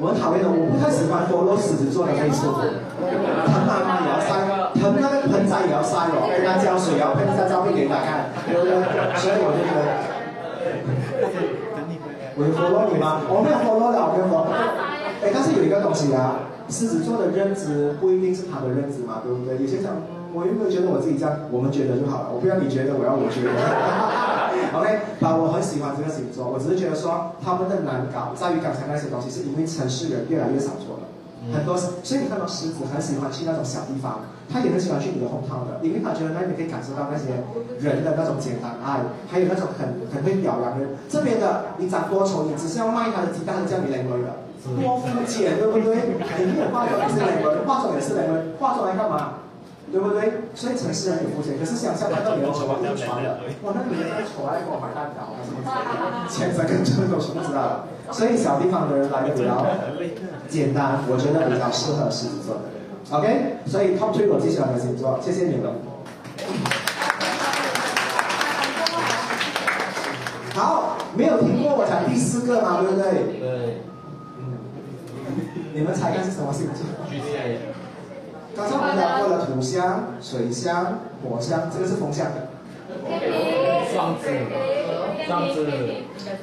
[0.00, 8.80] 我很讨厌的，我不太喜欢多肉狮子座的类似，疼妈妈也要晒，疼那个盆栽也要晒哦，跟他浇水也要喷一下照片给大家看，对不对？
[9.20, 9.84] 所以我就觉得，
[12.32, 13.20] 我有 follow 你吗？
[13.28, 14.48] 我没有 follow 的，我没有 follow。
[15.20, 19.58] 哎，但是有一个东西啊，狮子座的认知不一定是他的认知嘛，对不对？
[19.60, 19.92] 有些讲，
[20.32, 21.36] 我有没有觉得我自己这样？
[21.50, 23.50] 我们觉得就好了，我不要你觉得，我要我觉得。
[24.70, 24.86] OK，
[25.20, 31.10] 啊我很喜欢这个星座，我只是觉得说他们的难搞在于刚才那些东西，是因为城市人越来越少做了，
[31.52, 34.20] 很多，所以你看到狮子很喜欢去那种小地方，
[34.52, 37.38] 他也很喜欢去你的红汤的，因为他觉得那边可以感受到那些
[37.78, 40.86] 人的那种简单爱，还有那种很很会表扬的。
[41.08, 44.42] 这边的你长多丑，你只是要卖他的鸡蛋叫你雷门的，
[44.80, 46.18] 多肤浅，对不对？
[46.42, 49.46] 你没有化妆也是雷门，化妆也是雷门，化妆来干嘛？
[49.90, 50.46] 对不对？
[50.54, 57.86] 所以城市人很肤浅，可是想象看到你的丑，就传了，哇，那女人太丑了，给我买蛋糕啊什么之类的，前三跟这种什么知道？
[58.10, 59.66] 所以小地方的人来的比较
[60.48, 62.79] 简单，我觉得比较适合狮子座的人。
[63.10, 65.72] OK，所以 Top Three 我最喜欢的星座，谢谢你们。
[70.54, 73.10] 好，没有听过我讲第四个嘛，对不对？
[73.40, 73.78] 对。
[75.74, 76.86] 你们猜看是什么星座？
[77.10, 77.58] 巨蟹。
[78.54, 82.48] 刚才我们聊过了土象、水象、火象，这个是风象的。
[83.92, 84.28] 双子，
[85.26, 85.66] 双子。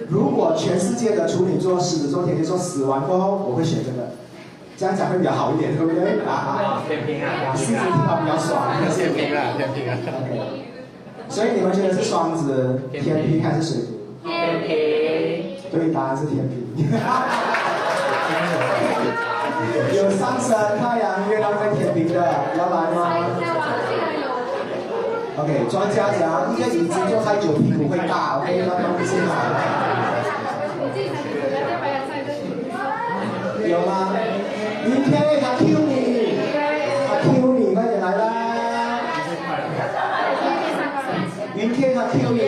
[0.10, 4.10] 如果全世界的处女座、狮子座、天蝎座死完过后，我会选这个，
[4.78, 6.22] 这样讲会比较好一点，对不对？
[6.24, 8.78] 啊，天平啊，狮子听到比较爽。
[8.96, 9.98] 天平啊，天平啊。
[11.28, 14.30] 所以你们觉得是双子、天平还是水瓶？
[14.30, 14.70] 天平。
[15.72, 16.88] 对，答案是天平。
[19.96, 22.14] 有上升太阳、月亮在天平的，
[22.56, 23.18] 要来吗
[25.40, 29.34] ？OK，专家讲一个椅子坐太久屁股会大，OK，那东西好。
[33.68, 34.14] 有吗？
[35.08, 36.38] 云 K 他 Q 你，
[37.08, 39.00] 他 Q 你，快点来啦！
[41.56, 42.42] 云 K 他 Q 你。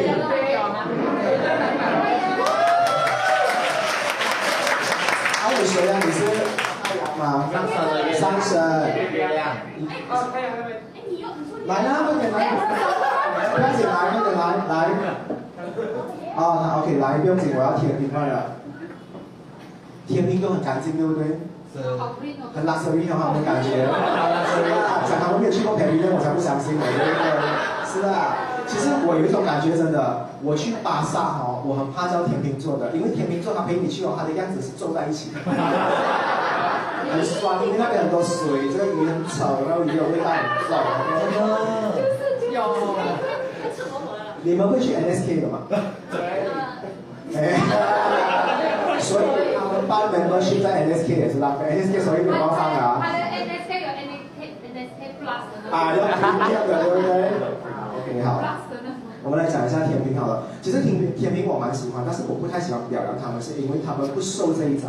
[5.39, 5.99] 还有谁啊？
[6.03, 6.19] 你是？
[7.17, 7.49] 吗？
[8.13, 8.59] 上升，
[9.13, 9.55] 月亮。
[11.65, 12.35] 来啦，快点来，
[13.55, 14.75] 不要紧来，快点来，来。
[16.35, 18.57] 哦，那 OK，来，不用紧，我要天平快了。
[20.07, 21.39] 天平都很干净，对不对？
[21.73, 21.79] 是。
[22.53, 23.85] 很 luxury 的话，我感觉。
[25.07, 27.03] 讲他们没有去过天平的，我才不相信，对不对？
[27.85, 28.09] 是的。
[28.67, 35.39] 其实我有一种感觉，真的，我去巴萨哈，我很怕叫天秤座的，因为天秤座他陪你去哦，他的样子是皱在一起的。
[37.09, 40.37] 很酸，因为那边很多水，这个鱼很丑，然后鱼的味道很
[40.69, 40.77] 重。
[42.53, 42.61] 有。
[44.41, 45.61] 你们会去 NSK 的吗？
[46.11, 46.17] 对。
[48.99, 49.23] 所以
[49.89, 53.01] 他们办 membership 在 NSK 也是浪费，NSK 所以没包上啊。
[53.01, 54.39] 他的 NSK 有 NSK
[55.19, 55.75] Plus 的。
[55.75, 57.11] 啊，要不一样的，对不对
[57.97, 58.29] ？OK，好。
[59.21, 60.43] 我们来讲一下天平好了。
[60.61, 64.87] 其实天平天平我蛮喜欢，但是我不太喜欢表扬他们，是因为他们不受这一招。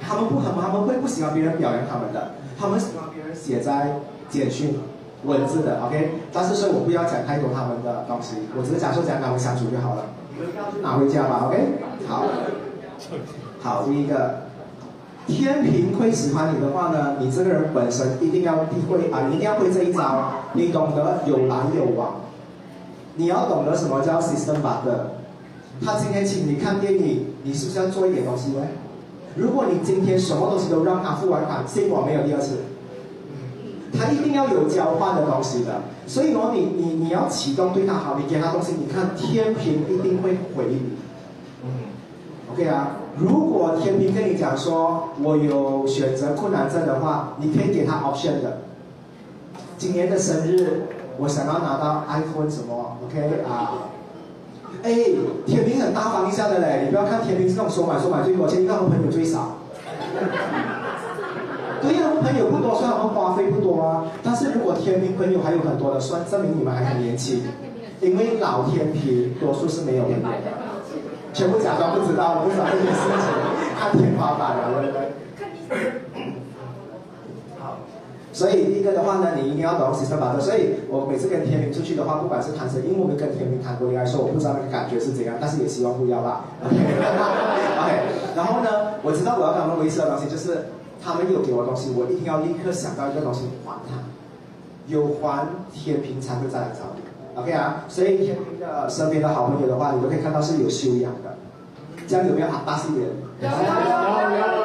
[0.00, 4.80] 他们不很，他们会不喜欢别人表扬他们的，他们喜欢别人写在简讯
[5.24, 6.18] 文字的，OK。
[6.32, 10.06] 但是所以我不要讲太多他们的东西，我只是讲说讲他们相处就好了。
[10.34, 11.78] 你们要去拿回家吧，OK。
[12.08, 12.24] 好，
[13.60, 14.42] 好，第一个，
[15.26, 18.56] 天平会喜欢你的话呢，你这个人本身一定要
[18.88, 22.22] 会啊，你一定要会这一招，你懂得有来有往，
[23.16, 25.12] 你要懂得什么叫 system t 的。
[25.84, 28.66] 他今天请你看电影，你是不是要做一点东西呢？
[29.36, 32.58] 如果你今天什么东西都让他付完款，结果没有第二次。
[33.94, 40.94] 他一定要有交换的东西的，所以哦，你你你要启动对他好，你给他东西，你看天平一定会回你。
[41.62, 41.68] 嗯
[42.50, 48.62] ，OK 啊，如果天平跟你讲说我有选择困难症的话，你可以给他 option 的。
[49.76, 50.84] 今年的生日，
[51.18, 53.90] 我想要拿到 iPhone 什么？OK 啊？
[54.82, 54.94] 哎，
[55.46, 59.58] 天平很大方一下的嘞，你不要看天平是那种说买说买最多，其实他们朋友最少。
[61.82, 67.42] 对呀，我朋友不多，虽然我们花费不多啊，但是如果天平朋友还有很多的，算证明你们还很年轻。
[68.00, 70.28] 因为老天平多数是没有朋友的，
[71.32, 73.26] 全部假装不知道，不知道这件事情，
[73.78, 75.12] 看天花板了，对不对？
[78.32, 80.40] 所以第一个的话呢，你一定要懂 system 法则。
[80.40, 86.44] 所以我每次跟天平出去的话，不管是谈生意，因为我们跟天平谈过恋爱，说我不知道那个感觉是怎样，但是也希望不要啦。
[86.64, 87.92] OK，
[88.34, 90.68] 然后呢，我知道我要跟他们维持的东西就是，
[91.02, 94.00] 他们有给我东西，我一定要立刻想到一个东西还他，
[94.86, 97.01] 有还天平才会再来找你。
[97.34, 101.36] OK 啊，所以天平的身边的好朋友的话，你都可以看到是有修养的。
[102.06, 102.62] 这样有没有啊？
[102.66, 103.06] 大声点。
[103.40, 103.54] 有有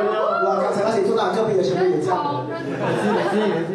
[0.03, 0.17] 有有。
[0.47, 2.45] 哇，刚才那些做大个别的全部也这样。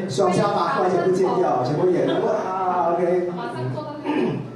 [0.08, 3.30] 双下巴完全不见掉，全部也哇，OK。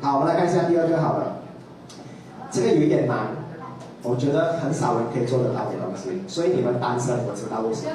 [0.02, 1.36] 好，我们来看一下第二个好了。
[2.50, 3.28] 这个有一点难，
[4.02, 7.92] 我觉得很少人可以做得到的东西，所以你们单身我知道为什么。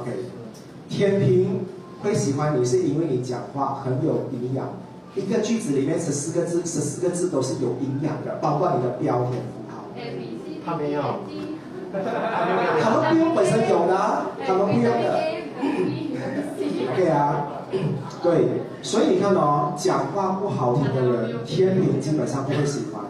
[0.00, 0.10] OK，
[0.88, 1.66] 天平
[2.02, 4.66] 会喜欢你是因为你讲话很有营养，
[5.14, 9.84] 一个句子里面十四个字，十四个字都是有营养的，包括你的标点符号。
[10.64, 11.02] 他没有。
[11.92, 15.20] 他们不用本身有的， 他们不用的。
[16.94, 17.46] 对啊，
[18.22, 23.04] 对，所以你看哦，讲话不好听的人，天平基本上不会喜欢。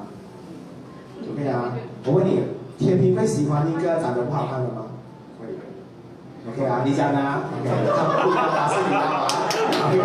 [1.31, 1.73] OK 啊，
[2.07, 2.41] 我问你，
[2.79, 4.87] 天平会喜欢一个长得不好看的吗？
[6.45, 6.53] 会。
[6.53, 9.31] OK 啊，你讲的啊？OK， 他们不一样，是你啊。
[9.91, 10.05] OK。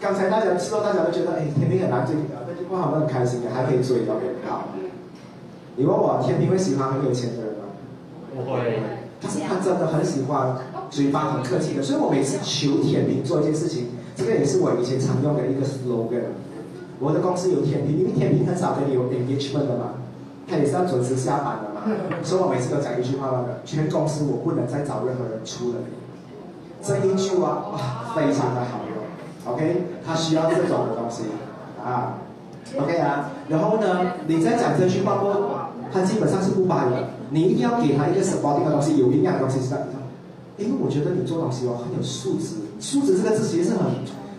[0.00, 4.68] 刚才大家知道，大家都觉得，哎，天平很难追的，这句话好像很开心的，还可以追，OK，好。
[5.76, 7.64] 你问我天平会喜欢很有钱的人吗？
[8.34, 8.82] 不会。
[9.20, 10.56] 但是他真的很喜欢
[10.90, 16.30] 嘴巴很客气的，所以我每次求天平做一件事情，这个也是我以前常用的一个 slogan。
[17.00, 19.97] 我的公司有天平，因为天平很少跟你有 engagement 的嘛，
[20.48, 21.82] 他也是要准时下班的嘛，
[22.22, 25.94] 所以我每次都讲一句话那个：全公司我不能再找任何人除了你。
[26.80, 29.52] 这一句话哇，非常的好用。
[29.52, 31.24] OK，他需要这种的东西
[31.84, 32.18] 啊。
[32.78, 37.10] OK 啊，然后呢，你再讲这句话过，他基本上是不掰的。
[37.30, 39.80] 你一定要给他一个 supporting 的东西，有营养的东西是吧？
[40.56, 42.56] 因为我觉得你做东西哦很有素质。
[42.80, 43.86] 素质这个字其实是很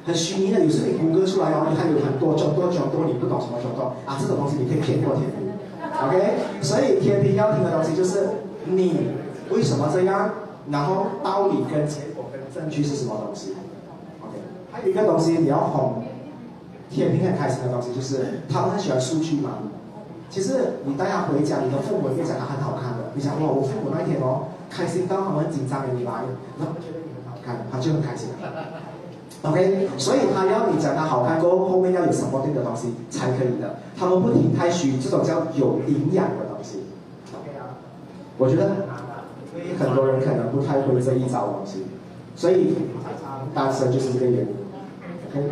[0.06, 5.49] 很虚拟的，有时候你谷歌出来哦，你看有很多种多种多，你不懂什么种多啊，这种东西你可以骗过天平。
[6.02, 8.30] OK，所以天平要听的东西就是
[8.66, 9.12] 你
[9.50, 10.30] 为什么这样，
[10.70, 13.56] 然后道理跟结果跟证据是什么东西。
[14.22, 14.38] OK，
[14.72, 16.04] 还有一个东西你要哄。
[16.92, 19.60] 天平很开心的东西就是他们很喜欢数据嘛。
[20.28, 23.12] 其实你带他回家，你的父母会讲他很好看的。
[23.14, 26.12] 你想哇，我父母那一天哦，开心到他们很紧张你来，
[26.58, 28.30] 他们觉得你很好看，他就很开心。
[29.42, 33.78] OK，所以他要你讲他好看过后，后面要有什么对的东西才可以的。
[33.98, 36.84] 他们不停太虚，这种叫有营养的东西。
[37.34, 37.80] OK 啊，
[38.38, 38.72] 我觉得
[39.80, 41.86] 很多人可能不太会这一招东西，
[42.36, 42.76] 所以
[43.54, 44.48] 单身就是这个原因。
[45.30, 45.50] OK。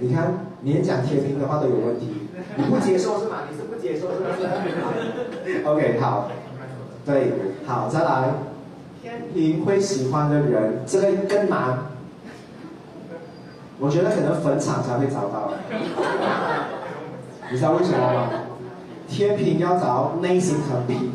[0.00, 2.08] 你看，连讲天平的话都有问题，
[2.56, 3.44] 你不接受是吗？
[3.50, 4.24] 你是不接受是不
[5.48, 5.64] 是？
[5.64, 6.28] OK，好，
[7.06, 7.32] 对，
[7.64, 8.34] 好，再来，
[9.34, 11.78] 天平会喜欢的人，这个更难，
[13.80, 15.50] 我觉得可能坟场才会找到，
[17.50, 18.30] 你知道为什么吗？
[19.08, 21.10] 天平要找内心很平，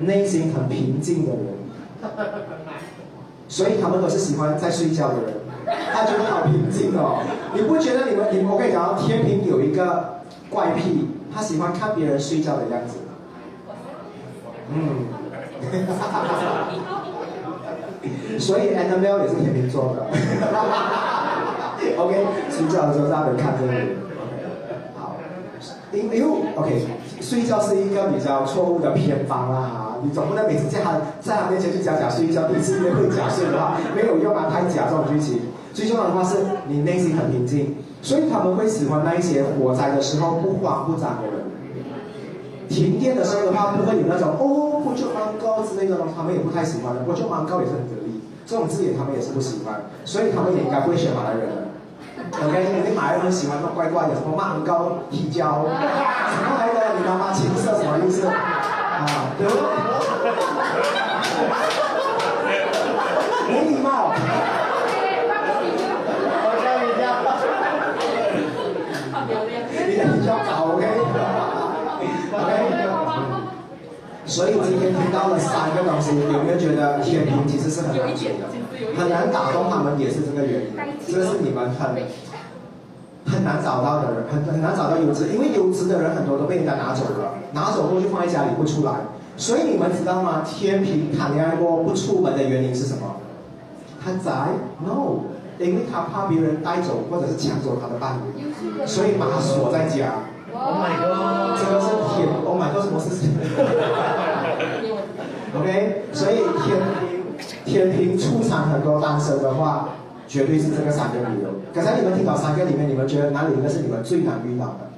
[0.00, 1.46] 内心很平静的人，
[3.48, 5.34] 所以他们都是喜欢在睡觉的人。
[5.92, 7.24] 他觉得好平静哦，
[7.54, 10.20] 你不觉得你们你我跟你讲，天平有一个
[10.50, 12.98] 怪癖，他喜欢看别人睡觉的样子。
[14.70, 15.06] 嗯，
[18.38, 20.06] 所以 a n n a b e l 也是天平座的。
[21.98, 23.72] OK，睡觉的时候让人看着你。
[24.96, 25.16] 好，
[25.92, 26.22] 因为
[26.54, 26.86] OK，
[27.20, 29.96] 睡觉是一个比较错误的偏方啦。
[30.02, 35.40] 你总不能每次叫他在他面前去假假睡觉，第一次约会假睡的话没有用啊，太假这种剧情。
[35.74, 36.36] 最重要的话是
[36.68, 41.47] 你内心很平静，所以他们会喜欢那一些火灾的时候不慌不张的人。
[42.68, 47.00] 停电的时候的话，不会有那种哦不就蛮高之类的，他们也不太喜欢的。
[47.02, 51.68] 不就蛮高也是很得意，这种字眼他们也是不喜欢，所以他们也应该不会选马来人。
[52.44, 56.94] OK，因为马来人喜欢那怪怪的，什么蛮高、提交，什么来的？
[56.98, 57.32] 你妈妈？
[57.32, 58.26] 青色什么意思？
[58.26, 59.62] 啊，对不对？
[63.48, 64.12] 没礼貌。
[69.88, 70.98] 你的比较高，OK？OK？
[74.28, 78.46] 所以今天听到了三个东西，有没有觉得天平其实是很难选的，
[78.94, 80.76] 很难打动他们，也是这个原因。
[81.06, 81.96] 这是你们很
[83.24, 88.92] 很难找到的人，很很难找到优质，因为优质的人很多都被人家拿走了，拿走过就放在家里不出来。
[89.38, 90.42] 所以你们知道吗？
[90.44, 93.16] 天平谈恋爱过不出门的原因是什么？
[94.04, 94.50] 他宅
[94.84, 95.24] ？No，
[95.58, 100.12] 因为他怕别人带走或者是抢走他的伴侣，所以把他锁在家。
[100.54, 101.58] Oh my god！
[101.58, 101.86] 这个是
[102.16, 103.30] 天，Oh my god，什么事情？
[105.58, 106.66] OK，所以天
[107.00, 107.08] 平
[107.64, 109.90] 天平出场很多单身的话，
[110.26, 111.48] 绝对是这个三个理由。
[111.72, 114.88] 刚才你们听到三个里面，你们觉得哪里一个是你们最难遇到的？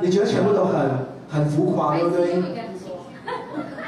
[0.00, 2.42] 你觉得全部都很很浮夸，对不对？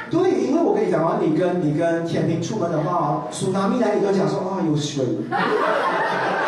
[0.09, 5.05] 对，因为我跟你讲啊，你跟你跟天平出门的话哦，苏拿米来，你都讲说啊有水，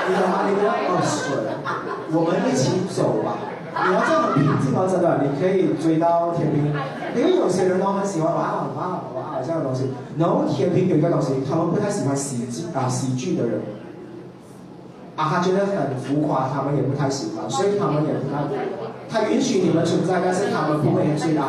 [0.08, 0.48] 你懂吗？
[0.48, 1.36] 你跟他哦水，
[2.10, 3.36] 我们一起走吧。
[3.86, 6.72] 你要这样很平静到，真的，你可以追到天平，
[7.14, 9.92] 因为有些人都很喜欢哇哇哇这样的东西。
[10.18, 13.60] 然后天平有一个东西，他们不太喜欢喜剧啊喜剧的人，
[15.14, 18.42] 啊他觉得很浮夸，他们也不太喜欢，所以他们也不太，
[19.08, 21.44] 他允许你们存在，但是他们不会追爱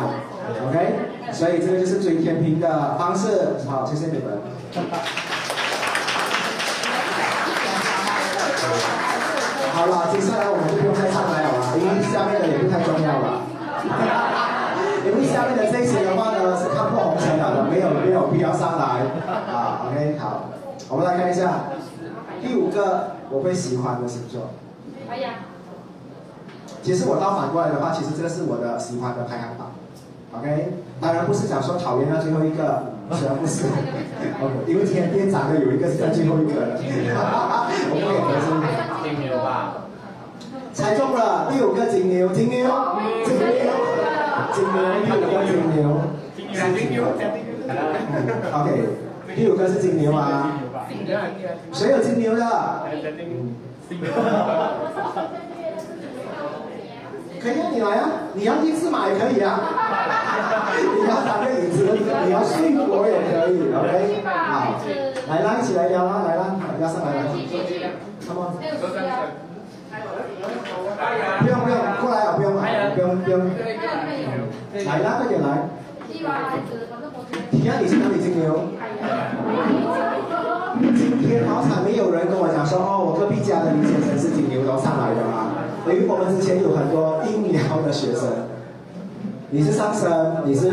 [0.68, 1.32] ，OK？
[1.32, 3.56] 所以这个就是追天平的方式。
[3.68, 4.38] 好，谢谢你们。
[9.80, 13.48] 好了，接下来我们就不用再上来了，因为下面的也不太重要了。
[15.08, 19.00] 因为下面的这些的话呢是看破红尘的，没有没有必要上来。
[19.48, 20.50] 啊，OK，好，
[20.90, 21.72] 我们来看一下
[22.44, 24.50] 第五个我会喜欢的星座。
[25.08, 25.30] 哎呀。
[26.82, 29.72] 其实我倒反过来的话，其实这个是我的喜欢的排行榜。
[30.36, 33.64] OK，当然不是讲说讨厌到最后一个，虽然不是
[34.44, 36.76] ，OK， 因为今天店长的有一个是在最后一个的，
[37.88, 38.89] 我不给得是金牛吧？
[40.72, 42.70] 猜中了，第五个金牛，金牛，
[43.24, 43.44] 金牛，
[44.52, 45.78] 金牛，第五个金牛，
[46.74, 47.04] 金牛，
[47.68, 47.70] 嗯
[48.52, 48.68] ，OK，
[49.34, 50.58] 第五个是金牛啊，
[51.72, 52.42] 谁有金牛的？
[57.42, 58.10] 可以啊，你来啊！
[58.34, 59.60] 你要一次买也可以啊。
[60.76, 61.88] 你要打个椅子，
[62.26, 64.22] 你要睡我也可以，OK？
[64.26, 64.76] 好，
[65.28, 67.18] 来啦，一起来聊啦，来啦，邀上来啦。
[68.26, 69.49] Come on。
[71.40, 73.40] 不用不用，过来啊，不用啊，不用不用。
[74.84, 75.68] 来啦，快点来。
[77.50, 78.60] 提下你是哪里金牛？
[80.96, 85.52] 今天好彩没有人跟我讲说哦，我隔壁家的林先生是金牛楼上来的嘛。
[85.86, 88.48] 因为我们之前有很多阴疗的学生，
[89.50, 90.70] 你是上升，你是，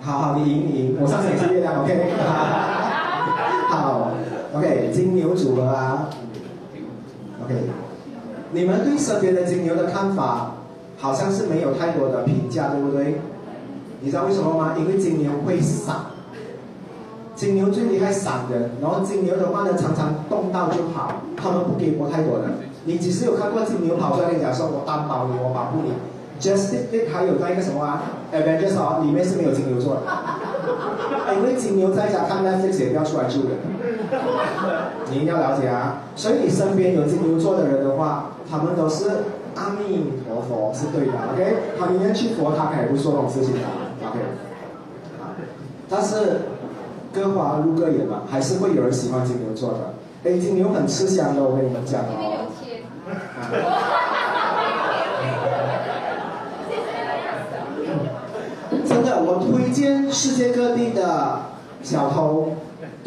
[0.00, 2.12] 好好，你赢你赢，我上升也是月亮，OK，
[3.70, 4.12] 好
[4.54, 6.08] ，OK，金牛组合啊
[7.44, 7.54] ，OK，
[8.52, 10.54] 你们对身边的金牛的看法，
[10.98, 13.20] 好像是没有太多的评价，对不对？
[14.00, 14.74] 你知道为什么吗？
[14.78, 16.06] 因为金牛会傻，
[17.34, 22.44] 金牛最厉害闪人，然后金牛的话呢，常常动到就跑，他们不给我太多的。
[22.84, 25.92] 你只是有看过金牛跑出来跟你讲说，我担保你，我保护你。
[26.38, 30.02] Just it 还有那一个什么啊，Avengers 哦，里面是没有金牛座的，
[31.34, 33.56] 因为金牛在家看 Netflix 也不要出来住的，
[35.10, 36.02] 你一定要了解啊。
[36.14, 39.10] 所以你身边有金牛座的人的话，他们都是
[39.54, 41.56] 阿弥陀佛是对的，OK？
[41.78, 43.60] 他宁愿去佛堂，他也不说这种事情的
[44.06, 44.18] ，OK？
[45.88, 46.40] 但是
[47.14, 49.94] 各花入各眼嘛，还是会有人喜欢金牛座的。
[50.24, 52.06] 哎，金牛很吃香的，我跟你们讲哦。
[58.84, 61.42] 真的，我推荐世界各地的
[61.82, 62.52] 小偷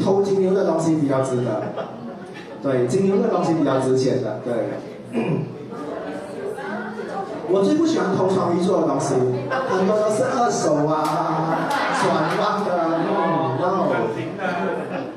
[0.03, 1.61] 偷金牛的东西比较值得。
[2.61, 4.39] 对，金牛的东西比较值钱的。
[4.43, 4.53] 对。
[7.51, 11.65] 我最不喜欢偷双鱼座的东西，很多都是二手啊，
[11.97, 12.69] 转让的，
[13.09, 13.89] 嗯，no。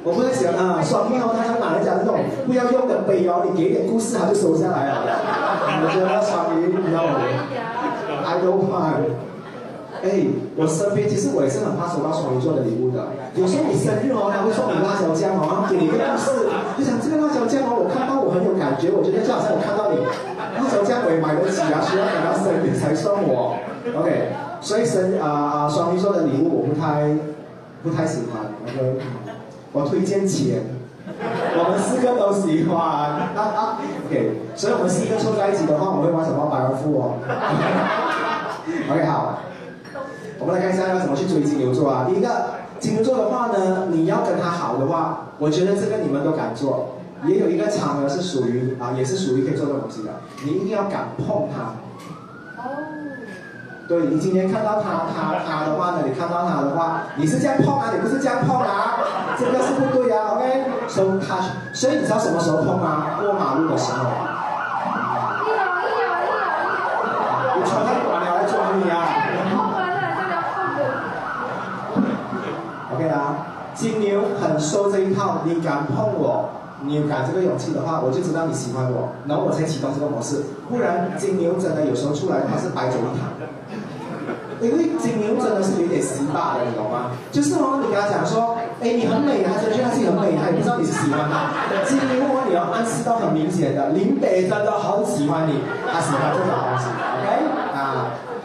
[0.03, 5.05] 我不太喜欢啊，双面哦，他像哪人讲那种不要用的杯哦，你给点故事他就收下来了。
[5.85, 7.21] 我觉得双鱼，你知道吗
[8.25, 9.13] ？I don't mind。
[10.03, 10.27] 哎，
[10.57, 13.07] 我身边其实我也是很怕收到双鱼座的礼物的。
[13.39, 23.63] 有时候你生日哦，他会送你辣椒酱哦，然后给你一个故事，就想这个辣椒酱哦，我看到我很有感觉，我觉得就好像我看到你，辣椒酱我也买得起啊，需要等到生日才送我。
[23.95, 27.15] OK，所以生啊双鱼座的礼物我不太
[27.83, 28.51] 不太喜欢。
[28.67, 28.99] OK，
[29.71, 30.67] 我推荐钱，
[31.07, 33.31] 我们四个都喜欢。
[34.11, 37.23] ，OK，所以我们四个凑在一起的话，我们会玩什么百万富翁？
[38.91, 39.39] OK，好。
[40.43, 42.05] 我们来看一下要怎么去追金牛座啊。
[42.09, 42.29] 第一个，
[42.81, 46.97] 金牛座的话呢，你要跟他好的话，我觉得这个你们都敢做。
[47.25, 50.11] 也有一个场合是属于啊，也是属于可以做这东西的。
[50.45, 51.75] 你一定要敢碰他。
[52.61, 52.75] 哦。
[53.87, 58.99] 对你今天看到他他他的话呢，你看到他的话，你是这样碰啊，你不是这样碰啊，
[59.39, 60.35] 这个是不对啊。
[60.35, 61.47] OK，So touch。
[61.73, 63.07] 所以你知道什么时候碰吗？
[63.21, 64.11] 过马路的时候。
[67.55, 69.07] 你穿太短了，来抓你啊
[72.95, 74.23] ！OK 啊，金牛
[74.53, 76.51] 很收这一套，你敢碰我，
[76.85, 80.45] 你敢这个勇气的话，我就知道你喜欢我，然后我才启动这个模式。
[80.69, 83.33] 不然金牛真的有时候出来他是白走一趟，
[84.61, 87.17] 因为金牛真的是有点死大的，你懂吗？
[87.33, 91.49] 就是哦，你跟他讲说，哎，你很美，他觉得自己很美，他也不知道你是喜欢他。
[91.89, 96.85] 金牛哦，你要暗示到很明显的，林北真的很喜欢你，他喜欢这种东西。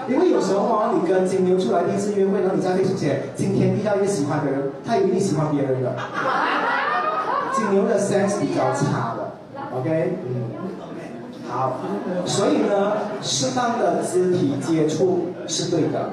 [0.07, 5.95] 因为有时候哦，你跟金牛出来第一次约会，然后你在对出写今天遇到一个喜欢的人，他一定喜欢别人的。
[7.53, 9.31] 金牛的 sense 比较差的
[9.75, 10.51] ，OK，嗯，
[11.49, 11.79] 好，
[12.25, 16.09] 所以呢，适当的肢体接触是对的。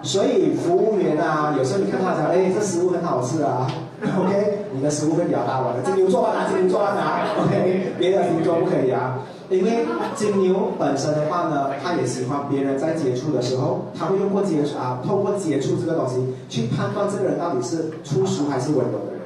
[0.00, 3.66] 所以服务员啊，有时候你看他讲，哎，这食物很好吃啊
[4.00, 5.82] ，OK，你的食物会比较大碗的。
[5.82, 9.18] 金牛座啊，拿金牛座啊，拿，OK，别的星座不可以啊。
[9.50, 19.22] 因为金牛本身的话呢，他也喜欢别人在接触的时候，他会用过接触啊，透过接触这个东西去判断这个人到底是粗俗还是温柔的人。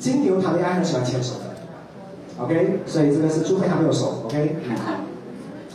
[0.00, 4.56] 金牛谈恋爱很喜欢牵手的，OK，所以这个是除非他没有手，OK。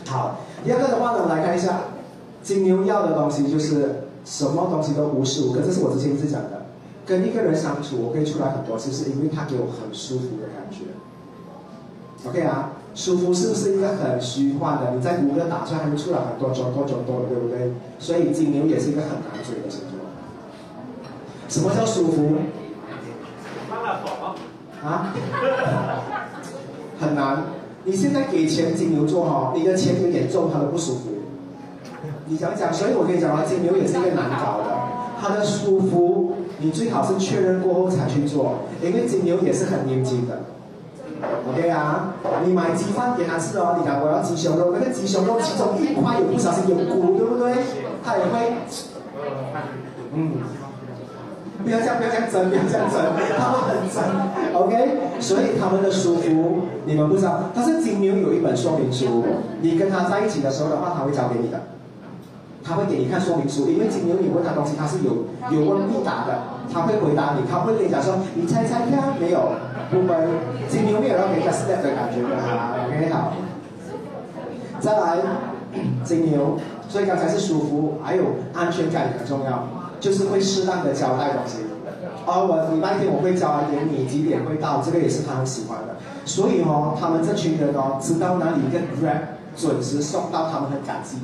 [0.08, 1.84] 好，第二个的话呢，我们来看一下，
[2.44, 6.66] 金牛要的东西就是什么东西都无时无刻，这是我之前一直讲的，
[7.06, 10.80] 跟一个人相处，我可以出来很多次，是因为他给我很舒服的感觉
[12.28, 12.74] ，OK 啊。
[12.96, 14.92] 舒服是不是一个很虚幻的？
[14.96, 17.72] 你在谷歌打出来，还会出来很多种多种多的，对不对？
[18.00, 20.00] 所以金牛也是一个很难追的星座。
[21.48, 22.36] 什么叫舒服？
[24.84, 25.14] 啊？
[27.00, 27.44] 很难。
[27.86, 31.12] 你现在给钱金牛座哈，你的钱有点重，他都不舒服。
[32.26, 34.66] 你想想，所以我跟你讲啊，金牛也是一个难搞的。
[35.22, 40.42] 他的舒服，你最好是确认过后才去做，因为金牛也是很牛精的。
[41.50, 42.14] OK 啊，
[42.46, 47.54] 你买鸡饭给他吃哦，你讲我要鸡胸肉，那个鸡胸肉其中一块有不小心有骨，对不对？
[48.04, 48.54] 他也会，
[50.14, 50.34] 嗯，
[51.64, 53.02] 不要这样，不要这样整，不要这样整，
[53.38, 54.04] 他们很整
[54.54, 55.20] ，OK？
[55.20, 59.26] 所以他们的舒服你们不知道，但是金牛有一本说明书，
[59.62, 61.60] 你跟他在一起的时候的话，他会教给你的。
[62.62, 66.38] 他会给你看说明书，因为金牛你问他东西，他是有有问必答的，
[66.72, 69.50] 他会回答你，他会跟你讲说，你猜猜看，没有，
[69.92, 70.16] 不会，
[70.68, 73.34] 金牛没有让给他 step 的感觉的哈，OK 好，
[74.80, 75.18] 再来
[76.04, 78.24] 金牛，所以刚才是舒服，还有
[78.54, 79.68] 安全感很重要，
[80.00, 81.58] 就是会适当的交代东西，
[82.26, 89.20] 而我礼拜天我会交一点你几点会到，这个也是他很喜欢的，所以哦，他们这群人哦，知道哪里一个 grab
[89.56, 91.18] 准时送到，他们很感激。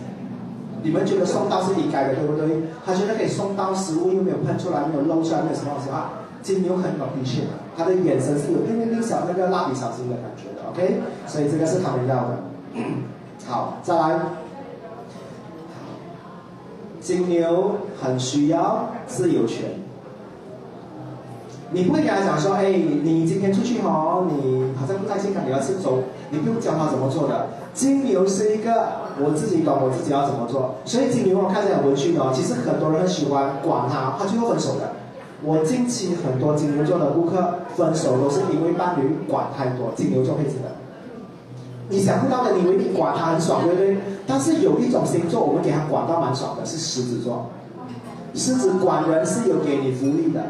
[0.82, 2.62] 你们觉得送到是应该的，对不对？
[2.86, 6.12] 他觉得可以送到食物又没有喷出来，没有漏出来，没有什么东西啊。
[6.46, 11.02] 金牛很有脾气的，他的眼神是有点点小那个蜡笔小新的感觉的，OK？
[11.26, 12.38] 所以这个是他们要的。
[13.48, 14.20] 好，再来。
[17.02, 19.72] 金牛很需要自由权。
[21.72, 27.48] 你不会跟他讲说，哎，你今天出去哦，你好像不太健康，你要吃粥，你不用教他怎么做的。
[27.74, 29.04] 金牛是一个。
[29.18, 32.32] 我自己懂我自己要怎么做，所以金牛我看起来很温驯哦。
[32.34, 34.92] 其实很多人很喜欢管他，他最后分手的。
[35.44, 40.76] 我近期很多金牛座的顾客分手都是因为伴侣管太多，金牛座配置的。
[41.90, 43.98] 你想不到的，你以为你管他很爽，对不对？
[44.26, 47.48] 但是有一种星座我们给他管到蛮爽的，是狮子座。
[48.34, 50.42] 狮子管人是有给你福利的。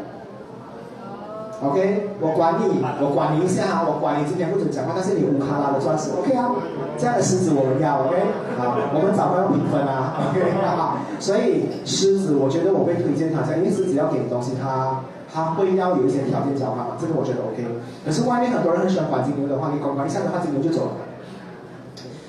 [1.62, 6.52] OK，我管你，我管你一下哈，我管你今天不准讲话，但是你乌卡拉的钻石，OK 啊，
[6.98, 8.12] 这样的狮子我们要，OK，
[8.60, 15.00] 好，我们早要评分啊， OK，好，所以狮子，我觉得我会推荐他，因为狮子要给东西，他
[15.32, 17.64] 他会要有一些条件交换嘛，这个我觉得 OK，
[18.04, 21.08] 可是外面很多人很喜欢管金牛的话，你管管一下的话，金牛就走了，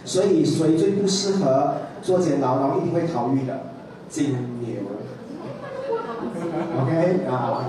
[0.05, 3.75] 所以谁最不适合做监牢，然后一定会逃狱的
[4.07, 4.31] 金
[4.63, 4.87] 牛。
[6.79, 7.67] OK 啊。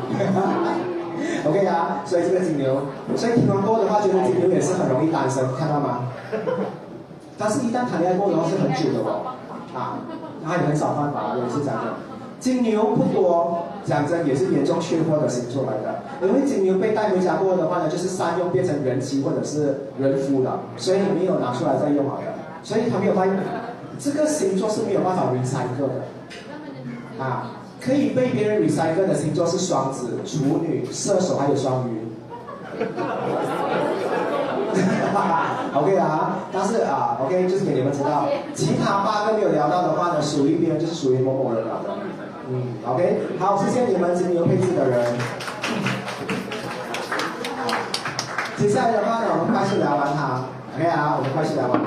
[1.47, 2.83] ，OK 啊，所以这个金牛，
[3.17, 6.09] 所以听完过的话，觉得金牛也是很容易单身，看到吗？
[7.37, 9.37] 但是，一旦谈恋爱过的话是很久的哦，
[9.75, 9.99] 啊，
[10.45, 11.95] 他也很少犯法，也是讲的。
[12.41, 16.03] 金牛不多，讲真也是严重缺货的星座来的。
[16.27, 22.25] 因为金牛被带回家过的话呢，就是善用变成人妻或者是人夫的，所以没有拿出来再用好的，
[22.63, 23.35] 所以他没有办法。
[24.01, 27.51] 这个星座是没有办法 recycle 的，啊，
[27.81, 31.93] 可以被别人 recycle 的星座是双子、处女、射手还有双鱼。
[35.75, 41.81] OK 啊，但是啊，OK 就是给你们知道，其他八个没有聊到的话呢，属于别人就是属于某某人了。
[42.51, 45.15] 嗯，OK，好，谢谢你们金牛配置的人。
[48.57, 50.43] 接下来的话呢，我们快速聊完它
[50.77, 51.87] ，OK 啊，我们快速聊完它。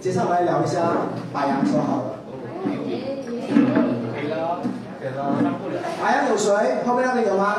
[0.00, 0.80] 接下来我们来聊一下
[1.32, 2.07] 白羊座好了。
[6.02, 6.52] 白羊有谁？
[6.86, 7.56] 后面那边有吗？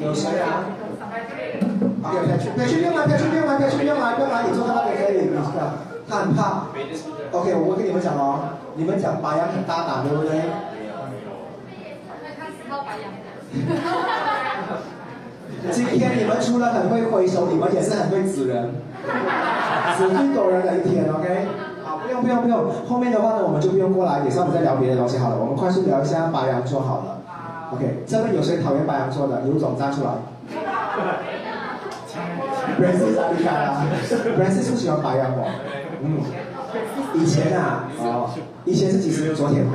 [0.00, 0.64] 有谁啊？
[2.02, 5.74] 好，别去，别去，不用来，别去，不用来，别去，不用来，不用来，你坐在那边可以，你知道？
[6.08, 6.66] 他很怕。
[7.32, 8.40] OK，我跟你们讲哦，
[8.76, 10.40] 你们讲白羊很大胆，对不对？
[15.72, 18.70] 今天你们除了很会挥手，你们也是很会指人，
[19.98, 21.48] 指最多人的一天，OK？
[22.14, 27.18] 好，不用不用不用，后面的话呢，我们就不用过来，也是我们再聊别的东西好了，我们快速聊一下白羊座好了。
[27.72, 29.40] OK，这边有谁讨厌白羊座的？
[29.42, 30.10] 刘总站出来。
[32.78, 32.86] 哪
[33.32, 33.84] 里来啊
[34.38, 35.44] ？Brancy 是喜欢白羊哦。
[36.02, 36.22] 嗯。
[37.14, 38.30] 以前啊，哦，
[38.64, 39.34] 以前是几时？
[39.34, 39.66] 昨天。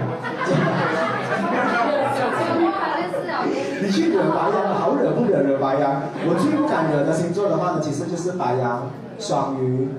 [3.82, 5.42] 你去惹白羊，好惹不惹？
[5.42, 9.90] 惹白羊，我最不敢惹的星座的话呢，其实就是白羊、双鱼，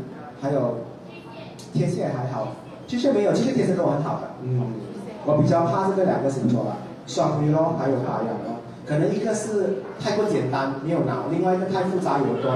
[0.41, 0.79] 还有
[1.75, 2.49] 天蝎还好，
[2.87, 4.31] 巨蟹没有，巨蟹天蝎跟我很好的。
[4.43, 4.73] 嗯。
[5.27, 6.77] 我比较怕这个两个星座吧。
[7.07, 12.53] 双鱼咯，还有白羊咯，可能一个是太过简单没有脑，另外一个太复杂有多。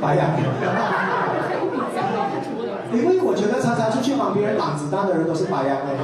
[0.00, 0.30] 白羊。
[2.92, 5.94] 因为我觉得常常出去帮别人挡子弹的人都是白羊哎，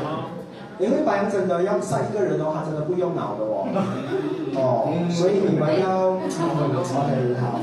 [0.79, 3.67] 因为白羊真的要杀一个人的话，真的不用脑的哦。
[4.57, 6.31] 哦，所以你们要，OK
[7.41, 7.61] 好，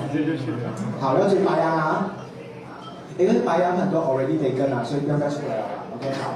[1.00, 2.12] 好要追白羊啊。
[3.16, 5.66] 因为白羊很多 already 没跟啊，所以不要再出来了。
[5.96, 6.34] OK，好。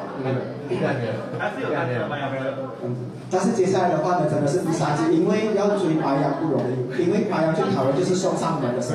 [3.30, 8.94] 但是接下来的话呢，真的是第三季，因为要追白羊不容易，因为白羊最讨厌就是送上门的事，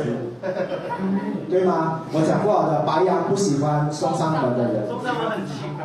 [1.51, 2.03] 对吗？
[2.13, 4.89] 我讲过的，白羊不喜欢送上门的人。
[4.89, 5.82] 送上门很轻的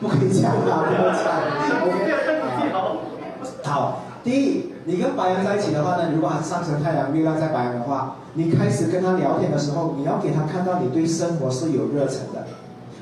[0.00, 1.14] 不可以讲啊，不可以
[1.68, 1.82] 讲。
[1.82, 2.12] OK，
[3.64, 4.02] 好。
[4.22, 12.44] 第一，你跟白羊在一起的话呢，如果他上升太阳、月亮在白羊的话，你开始跟他聊天的时候，你要给他看到你对生活是有热忱的，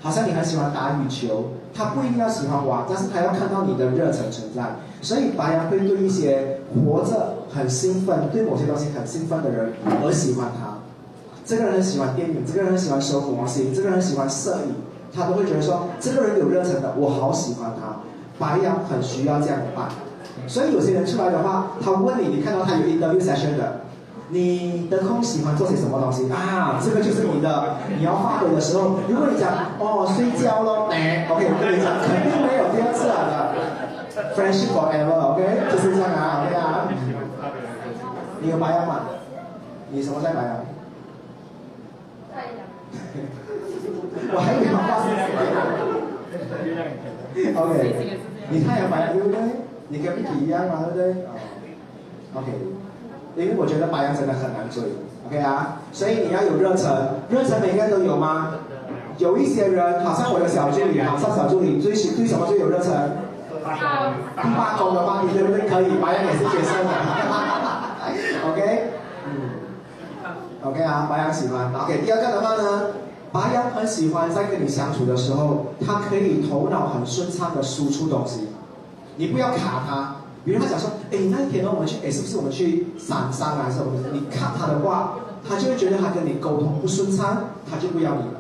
[0.03, 4.63] 好像你很喜欢打羽球，他不一定要喜欢玩，但是他要看到你的热忱存在。
[5.01, 9.73] 所以白羊会对一些活着很兴奋、对某些东西很兴奋的人
[10.05, 10.77] 而喜欢他。
[11.47, 14.75] 这个人很喜欢电影，这个人很喜欢收模型，这个人喜欢摄影，
[15.15, 18.01] 他都会觉得说，这个人有热忱的，我好喜欢他。
[18.39, 19.89] 白羊很需要这样的伴。
[20.49, 23.81] 所以有些人出来的话，他问你，你看到他有 interview session 的，
[24.29, 26.81] 你的空喜欢做些什么东西啊？
[26.83, 28.99] 这个就是你的，你要发挥的时候。
[29.09, 33.55] 如果你讲哦睡觉咯，OK，我跟你讲肯定没有第二次了的。
[34.35, 36.89] Friendship forever，OK，就是这样啊，OK 啊。
[38.41, 39.01] 你有白羊吗？
[39.91, 40.57] 你什么在白羊？
[42.35, 42.67] 太阳。
[44.33, 45.13] 我还以为发生
[47.57, 48.19] OK，
[48.51, 49.39] 你太阳白羊对不对？
[49.89, 51.27] 你跟 P 一样嘛，对不对
[52.35, 52.49] ？OK，
[53.37, 54.83] 因为我觉得白羊真的很难追
[55.27, 56.91] ，OK 啊，所以你要有热忱，
[57.29, 58.55] 热忱每个人都有吗？
[59.19, 62.93] 有一些人，好像我的小助理，好像小助理最喜对什么最有热忱？
[63.65, 65.69] 罢工的话，你对不对？
[65.69, 66.91] 可以，白羊也是接受的，
[68.51, 68.83] OK，
[69.27, 69.33] 嗯
[70.65, 71.73] ，OK 啊，白羊喜欢。
[71.75, 72.87] OK，第二个的话呢，
[73.35, 78.47] 白羊很喜欢在跟你相处的时候，他可以头脑很顺畅的输出东西。
[79.17, 83.65] 你不要卡他，比如他讲说，哎，那一天呢，我们去，哎，是不是我们去山上啊？
[83.65, 83.91] 还是什么？
[84.13, 88.39] 你卡他的话，他就会觉得他跟你沟通不顺畅，他就不要你了。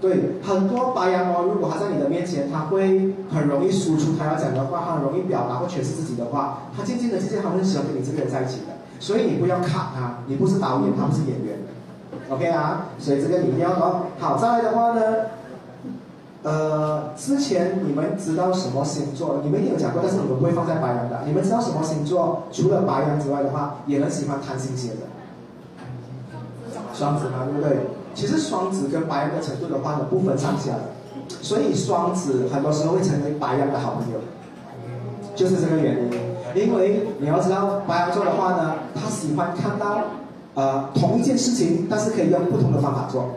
[0.00, 8.78] 对，很多白羊哦，如果他在你的面前，他会很容易输出他要讲的话，很容易表达或诠释自己的话，他渐渐的、渐渐他会喜欢跟你这个人在一起的。
[9.00, 11.58] 所以你不要卡他，你不是导演，他不是演员
[12.30, 12.86] ，OK 啊？
[12.98, 14.06] 所以这个你一定要哦。
[14.18, 15.02] 好，再来的话呢？
[16.42, 19.40] 呃，之前你们知道什么星座？
[19.44, 21.20] 你们一定有讲过，但是你们不会放在白羊的。
[21.26, 22.44] 你们知道什么星座？
[22.50, 25.00] 除了白羊之外的话，也很喜欢贪心些的。
[26.94, 27.86] 双子嘛，对不对？
[28.14, 30.82] 其实双子跟白羊的程度的话呢，不分上下的，
[31.42, 34.18] 所以双子很多时候会成为白羊的好朋友，
[35.34, 36.10] 就是这个原因。
[36.54, 39.98] 因为你要知道，白羊座的话呢，他喜欢看到
[40.60, 43.30] 呃同一件事情，但是可以用不同的方法做。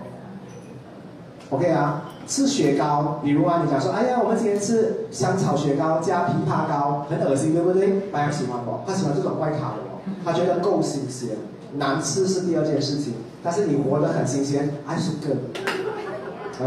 [1.49, 8.01] OK 啊，吃雪糕，比如啊，你讲说，哎呀，我们今天吃香草雪糕加枇杷膏，很恶心，对不对？
[8.11, 8.80] 白羊喜欢不？
[8.86, 11.30] 他喜欢这种怪咖的哦，他觉得够新鲜。
[11.76, 13.13] 难吃是第二件事情，
[13.43, 15.32] 但是你活得很新鲜还是更。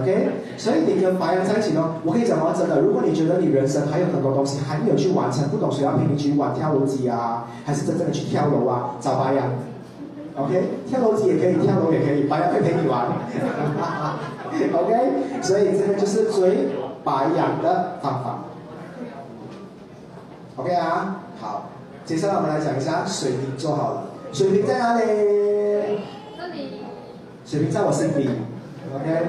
[0.00, 9.46] OK，所以你跟白羊在一起呢，我可以讲到真的，如果你觉得你人生还有很多东西还没有去完成，不懂谁要陪你去玩跳楼机啊，还是真正的去跳楼啊，找白羊。
[10.36, 13.06] OK，跳楼机也可以，跳楼也可以，白羊会陪你玩。
[14.72, 16.68] OK，所以这个就是追
[17.02, 18.44] 白羊的方法。
[20.56, 21.70] OK 啊，好，
[22.04, 24.04] 接下来我们来讲一下水瓶座好了。
[24.32, 25.04] 水瓶在哪里？
[26.36, 26.80] 这里。
[27.44, 28.28] 水瓶在我身边。
[28.94, 29.26] OK，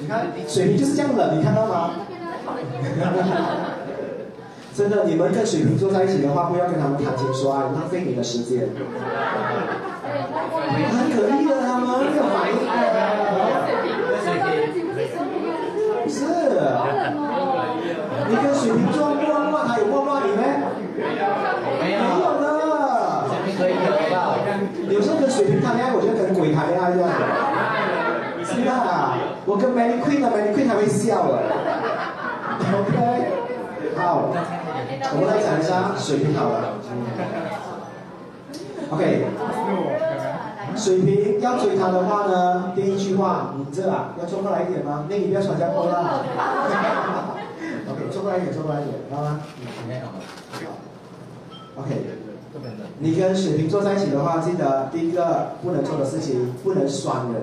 [0.00, 1.90] 你看水瓶就是这样冷，你看到吗？
[4.74, 8.68] 真的，你们跟水瓶座在一起的话，不要跟他们谈情说爱，浪费你的时间。
[10.10, 12.52] 很可怜的，他们没有反应
[16.04, 16.18] 不是，
[18.28, 20.42] 你跟水瓶座摸摸，他有摸摸你吗？
[21.80, 21.98] 没有
[22.40, 22.44] 的。
[23.56, 24.16] 可以得到。
[24.88, 27.08] 有时候跟水瓶谈恋爱，我觉得跟鬼谈恋爱一样。
[28.42, 28.70] 是吧？
[29.44, 31.42] 我跟 Mary Queen 的 Mary Queen 还会笑了。
[32.72, 32.96] OK，
[33.96, 34.32] 好，
[35.12, 36.74] 我们来讲一下水瓶好了。
[38.90, 39.24] OK，
[40.76, 45.06] 水瓶要追她的话呢，第一句话，你这啊，要坐过来一点吗？
[45.08, 46.24] 那你不要穿加坡啦。
[47.88, 49.40] OK，坐过来一点，坐过来一点，好吗
[51.76, 52.04] ？OK，
[52.98, 57.42] 你跟水瓶坐在一起的话，记得第一个不能做的事情，不能酸人。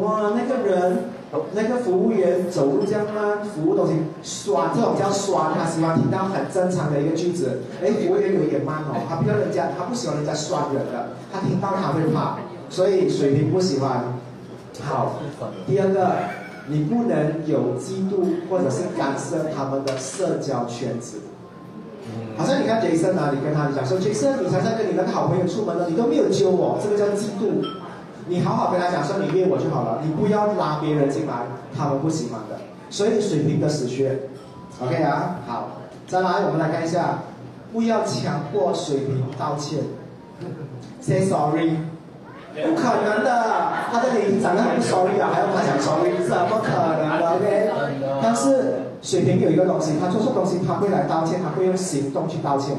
[0.00, 1.10] 哇，那个人，
[1.52, 5.52] 那个服务员走路这样啊，服务东西酸，这种叫酸。
[5.54, 7.62] 他喜欢听到很正常的一个句子。
[7.82, 12.36] 哎，服务员有一点慢哦，他不要人家，他不喜欢人家酸人的，他听到他会怕，
[12.68, 14.04] 所以水平不喜欢。
[14.82, 15.20] 好，
[15.66, 16.12] 第二个，
[16.66, 21.18] 你不能有嫉妒或者是干涉他们的社交圈子。
[22.36, 27.64] 好像你看杰森啊，你跟他讲说，杰森，你才在跟你那个好朋友出门了，你都没有揪我，这个叫嫉妒。
[28.26, 31.34] 你好好跟他讲说你约我就好了，你不要拉别人进来，
[31.76, 32.58] 他们不喜欢的。
[32.88, 34.18] 所以水平的死穴
[34.80, 35.68] ，OK 啊，好，
[36.06, 37.18] 再来我们来看一下，
[37.72, 39.80] 不要强迫水平道歉
[41.00, 41.76] ，say sorry，
[42.54, 43.44] 不可能的，
[43.90, 46.70] 他的脸长得很 sorry 啊，还要他讲 sorry，怎么可
[47.02, 47.70] 能的？OK，
[48.22, 52.74] 但是水平有一个东西，他做错东西他会来道歉，他会用行动去道歉。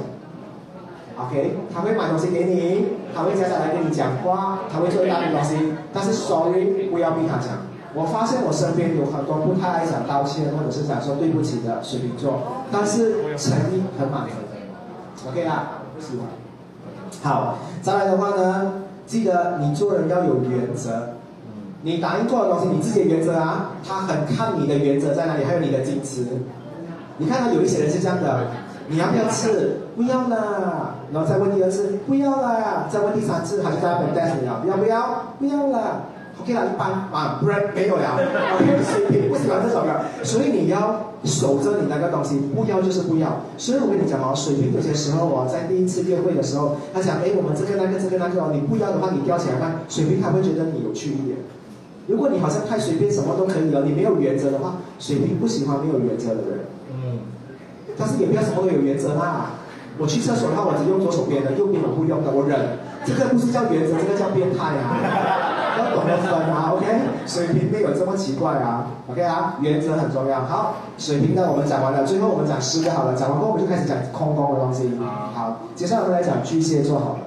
[1.17, 5.55] OK，他会买东西给你，他会接下来跟你讲话，他会做一大堆东西，
[5.93, 7.55] 但是 sorry 不要逼他讲。
[7.93, 14.35] 我发现我身边有很多不太爱讲道歉或者是讲说对不起的水瓶座，但是诚意很满分。
[15.29, 16.25] OK 啦，是吧。
[17.23, 18.73] 好，再来的话呢，
[19.05, 21.11] 记得你做人要有原则。
[21.83, 26.25] 你答应做的东西，你自己的原则啊，他很看你的原则在哪里，还有你的矜持。
[27.17, 28.47] 你看到有一些人是这样的。
[28.87, 29.77] 你要不要吃？
[29.95, 30.94] 不要啦。
[31.11, 32.87] 然后再问第二次，不要啦。
[32.91, 34.63] 再问第三次，还是在本带你了？
[34.67, 35.33] 要不要？
[35.39, 36.01] 不要啦。
[36.41, 38.17] OK 啦，一般啊，不然没有呀。
[38.19, 43.41] OK， 水平不喜欢这种的，所以你要守着你那个东西，不要就是不要。
[43.57, 51.37] 所以我跟你讲哦，水平有些时候哦，在第一次约会的时候，他讲，哎，我们这个那个这个那个哦，你不要的话，你吊起来看，水平他会觉得你有趣一点。
[52.07, 56.59] 如果你好像太随便，什么都可以了，你没有原则的话，水平不喜欢没有原则的人。
[56.91, 57.19] 嗯
[57.97, 59.51] 但是也不要什么都有原则啦。
[59.97, 62.59] 我去厕所的话，我只用左手边的，右边我不用的，我忍。
[63.05, 64.97] 这个不是叫原则，这个叫变态啊！
[65.77, 66.85] 要懂得分啊，OK？
[67.27, 69.57] 水平没有这么奇怪啊，OK 啊？
[69.61, 70.41] 原则很重要。
[70.41, 73.13] 好，水平呢我们讲完了，最后我们讲十个好了。
[73.13, 74.91] 讲完后我们就开始讲空宫的东西。
[75.33, 77.19] 好，接下来我们来讲巨蟹座好了。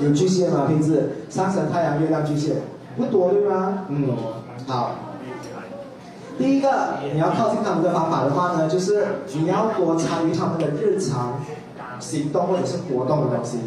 [0.00, 0.66] 有巨蟹吗？
[0.68, 2.56] 平时上升太阳月亮巨蟹
[2.96, 3.84] 不多对吗？
[3.88, 4.08] 嗯，
[4.66, 4.90] 好。
[6.38, 6.68] 第一个，
[7.12, 11.34] 你要靠近他们的方法的话呢，就是你要多参与他们的日常
[12.02, 13.58] 行动或者是活动的东西。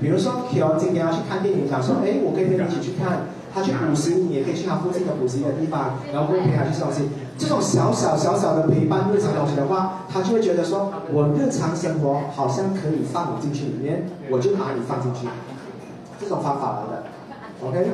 [0.00, 3.28] 比如说，Q 今天要去看电影，想说，哎，我可以跟你一起去看。
[3.54, 7.08] 他去补习，你也可以去他附近的补习的地方，然后会陪他去吃东西。
[7.38, 15.26] 这种小小小小的陪伴日常东西的话，他就会觉得说，我日常生活好像可以放你进去里面，我就把你放进去。
[16.20, 17.04] 这种方法来的
[17.66, 17.92] ，OK。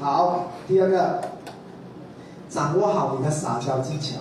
[0.00, 1.20] 好，第二个。
[2.48, 4.20] 掌握好你的撒娇技巧，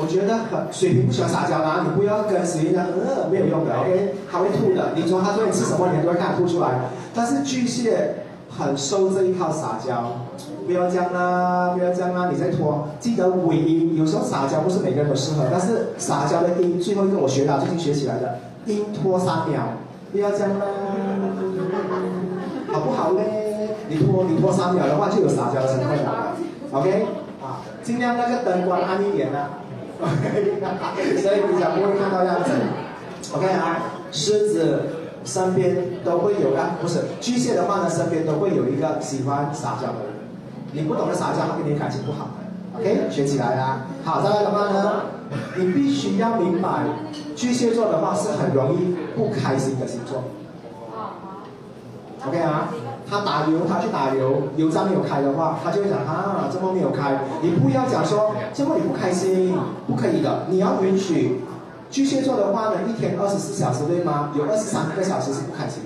[0.00, 4.92] 我觉得很水瓶不喜欢撒娇啦，你不要跟谁样，呃，没有用的，OK，他会吐的。
[4.94, 6.68] 你说他对你吃什么，你都会看吐出来。
[7.14, 10.24] 但是巨蟹很受这一套撒娇，
[10.66, 12.88] 不要这样啦，不要这样啦，你在拖。
[13.00, 19.60] 记得尾音，有时候撒娇不是每个人都适合，但是撒娇的音，最后一个我学到，最近学起来的，音拖三秒，
[20.12, 20.66] 不要这样啦，
[22.72, 23.70] 好不好嘞？
[23.88, 26.36] 你拖你拖三秒的话，就有撒娇的成分了
[26.70, 27.06] ，OK？
[27.42, 29.48] 啊，尽量那个灯光暗一点啦？
[29.98, 32.50] 所以比较不会看到样子
[33.34, 33.78] ，OK 啊，
[34.12, 34.82] 狮子。
[35.24, 40.14] 身边都会有啊，不是巨蟹的话呢，身边都会有一个喜欢撒娇的人。
[40.72, 42.80] 你不懂得撒娇，他跟你感情不好的。
[42.80, 43.82] OK，学起来啦。
[44.04, 45.02] 好，再来的话呢，
[45.56, 46.84] 你必须要明白，
[47.36, 50.24] 巨蟹座的话是很容易不开心的星座。
[52.26, 52.68] OK 啊，
[53.10, 57.20] 他打油，他去打油，油站没有开的话，他就会讲啊，这么没有开。
[57.42, 59.56] 你不要讲说这么你不开心，
[59.86, 61.40] 不可以的，你要允许。
[61.90, 64.30] 巨蟹座的话呢，一天二十四小时对吗？
[64.36, 65.82] 有二十三个小时是不开心。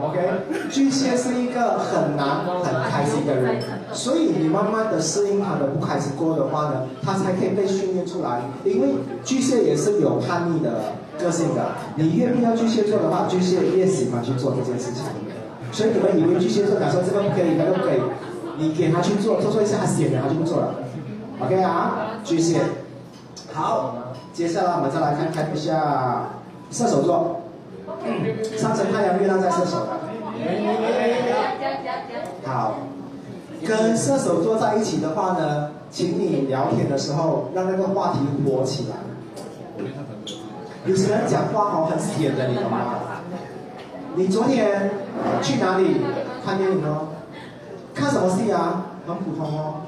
[0.00, 0.30] OK，
[0.70, 3.60] 巨蟹是一个很难很开心的人，
[3.92, 8.40] 所以你慢慢的适应他的不开心过的话呢，他才可以被训练出来。
[8.64, 8.88] 因为
[9.22, 15.02] 巨蟹也是有叛逆的个性的，你越不要巨蟹座的话，巨蟹越喜欢去做这件事情。
[15.72, 18.00] 所以你们以为巨蟹座讲说这个不可以，那个不可以，
[18.56, 20.74] 你给他去做，做错一下他显然他就不做了。
[21.40, 22.60] OK 啊，巨蟹，
[23.52, 26.30] 好，接下来我们再来看看一下
[26.70, 27.40] 射手座，
[28.56, 29.86] 上升太阳月亮在射手，
[32.44, 32.78] 好，
[33.66, 38.96] 跟射手座在一起的话呢，请你聊天的时候让那个话题火起来。
[40.88, 42.94] 有些人讲话好很甜的，你懂吗？
[44.14, 44.90] 你昨天
[45.42, 46.00] 去哪里
[46.42, 47.08] 看电影哦？
[47.94, 48.86] 看什么戏啊？
[49.06, 49.82] 很普通哦。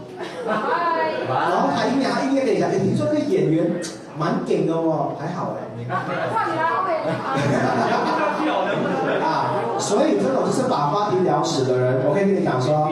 [0.46, 3.80] 然后他音乐，他音乐给你讲，哎，听说那个演员
[4.18, 5.60] 蛮顶的哦，还好哎。
[9.24, 12.90] 啊，所以这种就是把话题聊死的人，我可以跟你讲说，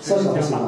[0.00, 0.62] 射手不喜欢，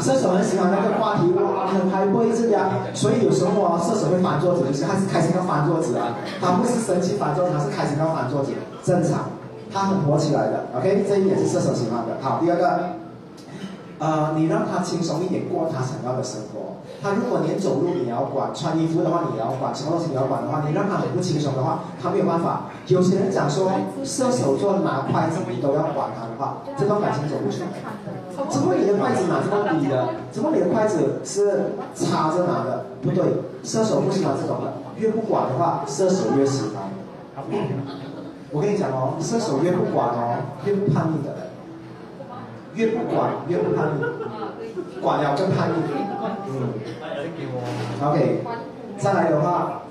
[0.00, 1.32] 射手很喜欢那个话题
[1.72, 2.60] 很开会一直聊，
[2.92, 9.30] 所以有时候啊，射手会翻桌子，就是他是开心要翻桌子啊，他不是生气翻桌子，他是开心要翻桌子，正常，
[9.72, 12.18] 他很活起来的，OK，这一点是射手喜欢的。
[12.20, 12.80] 好，第二个。
[13.96, 16.82] 呃，你让他轻松一点过他想要的生活。
[17.00, 22.62] 他如果连走路你要管，穿衣服的话你也要管，什么东西你要管的话，你让他很不轻松的话，他没有办法。
[22.88, 23.70] 有些人讲说，
[24.02, 27.68] 射手座拿筷子你都要管他的话，这段感情走不出来。
[28.50, 30.08] 怎么你的筷子拿这么低的？
[30.30, 32.86] 怎么你的筷子是插着拿的？
[33.02, 33.24] 不对，
[33.62, 34.72] 射手不喜欢这种的。
[34.96, 36.90] 越不管的话，射手越喜欢。
[38.50, 41.34] 我跟你讲哦，射手越不管哦，越不叛逆的。
[42.74, 45.74] 越不管越不叛逆，管了更叛逆。
[46.48, 46.74] 嗯
[48.02, 48.42] ，OK，
[48.98, 49.82] 再来的话，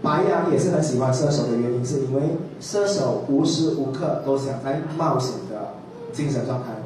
[0.00, 5.74] 白羊也是很喜欢射手的原因，是因为射手无时无刻都想在冒险的
[6.12, 6.83] 精神状态。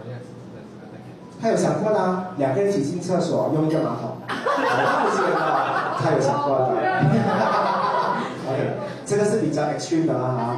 [1.40, 6.74] 他有想过呢，两个人一起进厕所用一个马桶，他有想过的。
[8.48, 8.74] OK，
[9.06, 10.56] 这个是比较 extreme 的啦哈。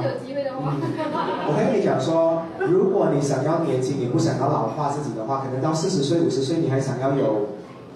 [1.45, 7.49] 我可以跟你讲说，如果你想要年轻，你不想要老化自己的话，可能到四十岁、五十岁，你还想要有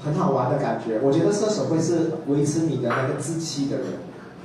[0.04, 1.00] 很好玩的感觉。
[1.02, 3.86] 我觉得射手会是维持你的那个自气的人，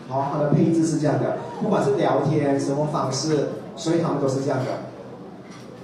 [0.08, 4.70] 好，他的配置是这样的，不管是聊天、生活方式，所以他们都是这样的。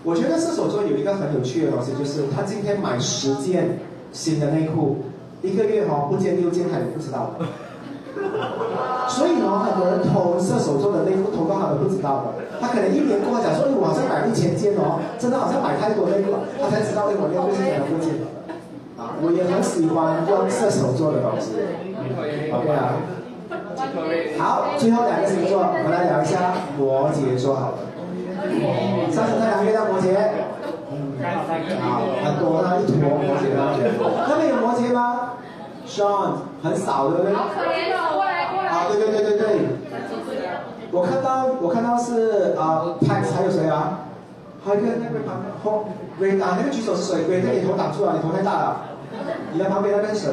[0.07, 3.80] 我觉得射手座有一个很有趣的东西，就是他今天买十件
[4.12, 4.98] 新的内裤，
[5.42, 7.34] 一个月哈不见六件，他也不知道。
[9.11, 12.46] 所以呢，很多人偷射手座的内裤，偷到他都不知道的。
[12.61, 18.14] 他可能一年过后讲说，哎，我好像买一千件哦，真的好像买太多内裤了，他才知道，哎，我内裤是买了不见
[18.94, 21.59] 啊，我也很喜欢用射手座的东西。
[22.54, 22.94] OK 啊。
[24.38, 27.78] 好，最后两个星座，我们来聊一下摩羯座好了。
[29.12, 30.14] 上升太阳月亮摩羯。
[31.80, 33.57] 好，很多他一坨摩羯的。
[34.28, 35.32] 那边有摩羯吗
[35.86, 36.32] ？Sean
[36.62, 37.34] 很少，对不对？
[37.34, 38.68] 好可怜哦，过来过来。
[38.68, 39.47] 啊，对对对对对。
[40.92, 44.01] 我看到我看到是啊，Pax 还有谁啊？
[44.64, 45.86] 还有一个那个旁边后
[46.20, 48.76] ，Ray 啊，那个举手是谁？Ray 你头挡住了，你头太大了。
[49.53, 50.32] 你的旁边那边是谁？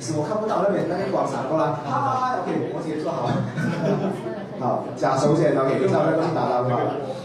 [0.00, 1.66] 是我看不到那边那个广场过来。
[1.84, 3.28] 哈，OK，摩羯坐好。
[4.62, 6.62] 好，假手先 OK，你找那个东西打到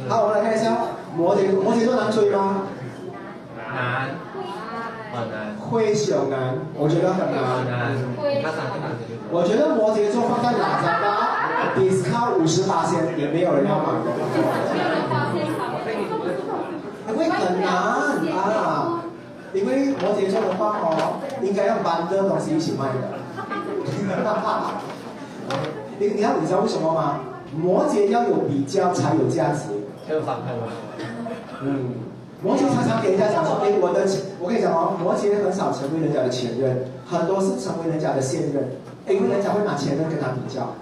[0.10, 0.76] 好我们来看一下
[1.16, 2.64] 摩羯摩羯座难追吗？
[3.74, 4.10] 难。
[5.70, 7.94] 灰熊男，我觉得很难。
[9.30, 11.08] 我觉得摩羯座放在哪张吧
[11.76, 13.86] ，discount 五十八千也没有人要买。
[17.10, 17.68] 因为很难
[18.34, 19.04] 啊，
[19.54, 23.18] 因为摩羯座的话哦，应该要搬的东西一起卖的。
[26.00, 27.20] 你你看，你知道为什么吗？
[27.56, 29.70] 摩羯要有比较才有价值。
[30.08, 30.72] 就翻开吗。
[31.62, 31.90] 嗯，
[32.44, 34.06] 摩羯常常给人家讲说，哎，我的，
[34.40, 38.78] 我跟你讲哦，摩羯很少成为人家的前任，很多是成为人家的现任，
[39.08, 40.76] 因为人家会拿前任跟他比较。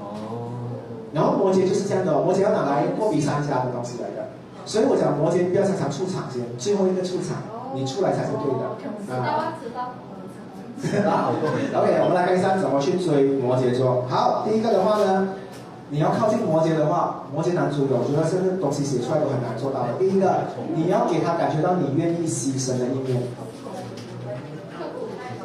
[0.00, 0.80] 哦。
[1.12, 4.30] 然后摩羯就是这样的，摩羯要拿来货比三家的东西来的，
[4.64, 7.42] 所以我讲摩羯不要常常出场先，最后一个出场，
[7.74, 8.64] 你出来才是对的。
[9.14, 9.54] 啊。
[9.60, 9.68] 知
[11.04, 11.32] 道。
[11.74, 14.04] OK，我们来看一下怎么去追摩羯座。
[14.08, 15.28] 好，第一个的话呢。
[15.90, 19.92] 你要靠近摩羯的话，摩羯男主有，我觉得这个东西写出来都很难做到的。
[19.98, 23.22] 第一个，你要给他感觉到你愿意牺牲的一面。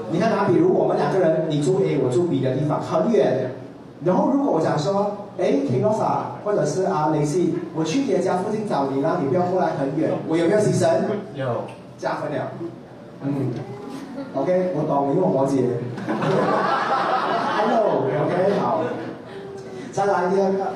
[0.10, 3.52] 你看啊，比如我们两个人，你住 A，我住 B 的地方很远，
[4.06, 10.88] 然后如果我想说，哎 k i n o s a 或者是啊雷西，我去你家附近找你，然后你不要过来很远，我有没有牺牲？
[11.36, 11.66] 有，
[11.98, 12.48] 加分了。
[13.22, 13.52] 嗯
[14.36, 15.64] ，OK，我懂，因为我摩羯。
[17.58, 18.82] Hello，OK，好。
[19.92, 20.68] 再来第二个，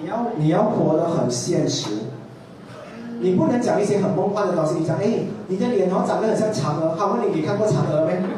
[0.00, 1.90] 你要你要活得很现实，
[3.20, 4.74] 你不能讲一些很梦幻的东西。
[4.78, 8.18] 你讲，哎，你的脸哦长得很像嫦娥，好问你，你看过嫦娥没？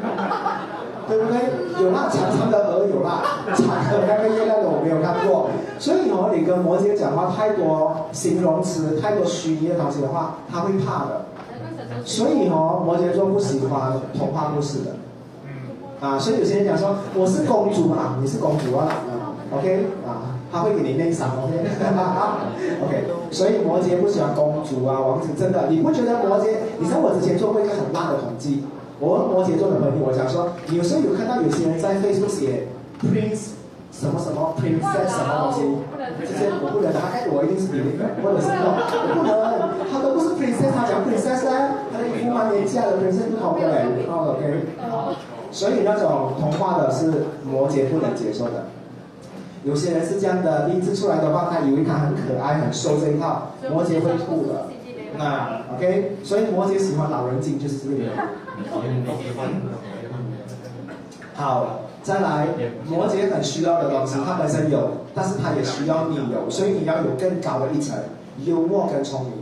[1.07, 1.83] 对不对？
[1.83, 3.21] 有那长长的鹅有那，
[3.53, 5.49] 嫦娥那个月亮的我没有看过。
[5.77, 11.25] 所以哦，你跟摩羯讲话太多形容词、太多虚拟的东西的话，他会怕的。
[12.05, 14.91] 所以哦，摩羯座不喜欢童话故事的。
[15.99, 18.87] 啊，所以有些人讲说，我是公主嘛，你是公主啊。
[19.53, 26.47] OK 啊，他会给你内伤，OK，OK， 所以摩羯不喜欢公主啊，王子真的，你不觉得摩羯？
[26.79, 28.63] 你知道我之前做过一个很烂的统计，
[28.99, 32.67] 我问摩羯座的朋友，我讲说，有时候有看到有些人在 Facebook 写
[33.03, 33.59] Prince
[33.91, 35.67] 什么什么 Princess 什么东西，
[36.23, 38.71] 这些我不能，他哎，我一定是你那个，或者是我
[39.13, 39.60] 不能，
[40.69, 41.51] 他都不是 Princess，他讲 Princess 呢，
[41.91, 44.41] 他的衣服蛮廉价的，Princess 不同的嘞，OK，
[45.51, 48.65] 所以那种童话的是摩羯不能接受的。
[49.63, 54.65] 有些人是这样的，第一次出来的话，他以为他很可爱、很瘦这一套，摩羯会吐的。
[55.17, 58.11] 那 OK，所以摩羯喜欢老人精，就是这个原因。
[61.35, 62.47] 好，再来，
[62.89, 67.97] 摩羯很需要的东西，他本身有，但是他也需要你有，所以你要有更高的一层，
[68.45, 69.33] 幽默跟聪明。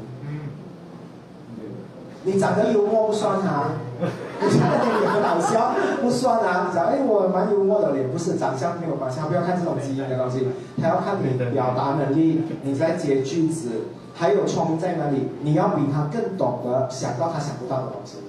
[2.24, 3.72] 你长得幽默不算啊。
[4.42, 6.68] 你长得脸不搞笑，不算啊！
[6.70, 10.48] 你讲，哎，我蛮幽默的脸，不是长相没有关系，他不要看这种基因的东西，
[10.82, 13.70] 他要看你的表达能力，你在接句子，
[14.16, 18.20] 还有聪明在哪里，你要比他更懂得想到他想不到的东西。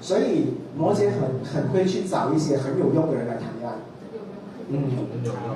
[0.00, 3.74] 所以摩羯很很会去找一些很有用的人来谈恋爱。
[4.68, 4.78] 嗯，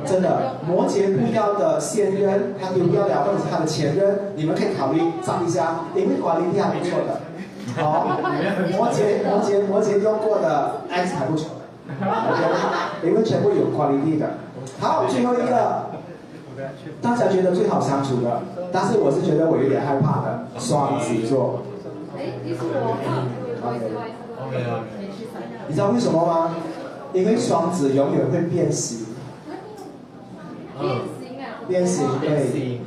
[0.04, 7.20] 真的，摩羯不要的现任，他丢掉了，或者是他的前任，你们可以考虑找一下，因为管理力还不错的。
[7.76, 8.06] 好，
[8.72, 11.50] 摩羯摩羯摩羯用过的 X 还不错
[11.88, 14.30] ，OK，因为全部有 quality 的。
[14.80, 15.86] 好，最后一个，
[17.00, 18.42] 大家觉得最好相处的，
[18.72, 21.62] 但是我是觉得我有点害怕的双子座。
[22.16, 22.96] 哎，你是我
[25.68, 26.54] 你知道为什么吗？
[27.12, 29.06] 因为双子永远会变形。
[31.68, 32.18] 变形啊！
[32.20, 32.80] 变形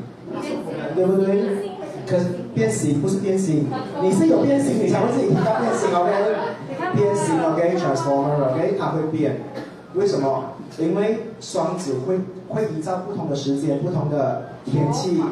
[0.95, 1.64] 对，对不对？
[2.07, 3.67] 可是变形不是变形，
[4.01, 6.11] 你是有变形，你才会自己听到变形，OK？
[6.95, 8.75] 变形，OK？Transformer，OK？
[8.77, 9.41] 它会变，
[9.95, 10.51] 为什么？
[10.77, 15.23] 因为双子会会依照不同的时间、不同的天气、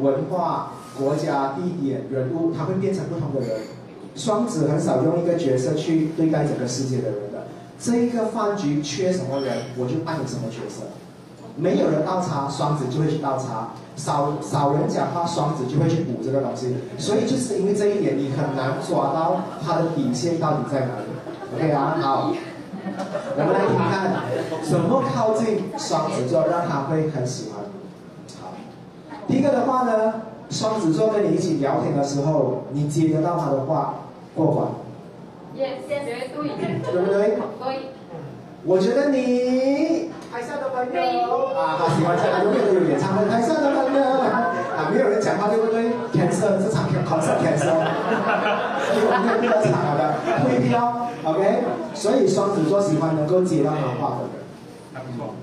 [0.00, 3.60] 文化、国家、地点、人物，它会变成不同的人。
[4.16, 7.46] 双子很少用一个角色去对待整个世界的人的。
[7.80, 10.82] 这一个饭局缺什么人，我就扮演什么角色。
[11.56, 13.74] 没有人倒茶，双子就会去倒茶。
[13.98, 21.04] 少少人讲话，双子就会去补这个东西，所以就是因为这一点，你很难抓到他的底线到底在哪里。
[21.56, 22.32] OK 啊，好，
[23.36, 24.22] 我们来听看
[24.62, 27.64] 怎么靠近双子座，让他会很喜欢。
[28.40, 28.54] 好，
[29.26, 30.14] 第一个的话呢，
[30.48, 33.94] 双子座跟你一起聊天的时候，你接得到他的话，
[34.36, 34.68] 过关。
[35.56, 36.28] Yes，绝对。
[36.92, 37.38] 对不对？
[37.58, 37.88] 对。
[38.64, 40.10] 我觉得你。
[40.30, 41.00] 台下的朋友
[41.56, 43.28] 啊，好喜欢这样，永远都有演唱会。
[43.28, 47.80] 台下的朋友啊，没有人讲话，对不对？cancel 这场 concert cancel，
[48.94, 50.14] 因为我们没有场了的，
[50.44, 51.08] 退票。
[51.24, 51.64] OK，
[51.94, 54.44] 所以双子座喜欢能够接到他话的人，
[54.94, 55.34] 还不错。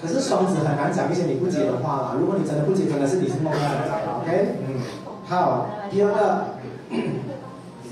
[0.00, 2.16] 可是双子很难讲一些你不接的话啦。
[2.18, 3.78] 如果你真的不接，真的是你是梦幻的。
[4.22, 4.80] OK，嗯，
[5.26, 6.44] 好，第二个。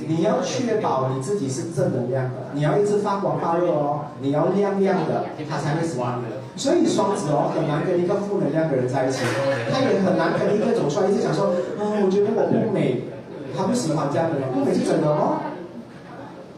[0.08, 6.24] 你要确保你自己是正能量的，你要一直发光发热哦，你要亮亮的，他才会喜欢你。
[6.54, 9.20] 所以双子哦很难跟一个负能量的人在一起，
[9.72, 13.04] 他也很难跟一个走出来一直讲说，嗯，我觉得我不美，
[13.56, 15.40] 他不喜欢这样的人，不美是真的哦，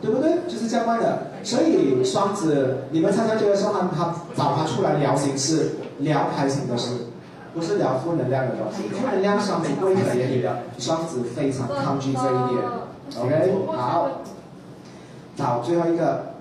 [0.03, 0.39] 对不对？
[0.49, 1.31] 就是这样的。
[1.45, 7.07] 所以双子，你们常常觉得说他他找他出来聊心事，聊开心的事，
[7.55, 8.89] 不是聊负能量的东西。
[8.89, 12.65] 负能量双子不会可怜你的，双子非常抗拒这一点。
[13.17, 14.09] OK，好，
[15.39, 16.35] 好，最后一个，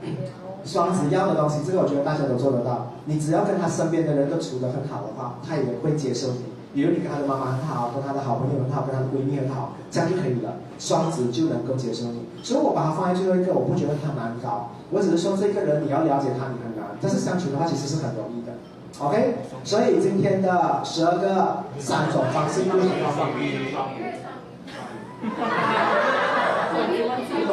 [0.65, 2.94] 双子要的东西，这个我觉得大家都做得到。
[3.06, 6.45] 你只要跟他身边的人都处得很好的话，他也会接受你。
[6.73, 10.56] 比如你跟他的妈妈很好，跟他的好朋友很好，跟他的闺蜜很好，这样就可以了。
[10.80, 12.26] 双子就能够接受你。
[12.41, 18.53] 所以我把它放在最后一个，我不觉得他难搞，我只是说这个人你要了解他你很难，但是相处的话其实是很容易的。
[18.99, 23.68] OK，所以今天的十二个三种方式就是双鱼。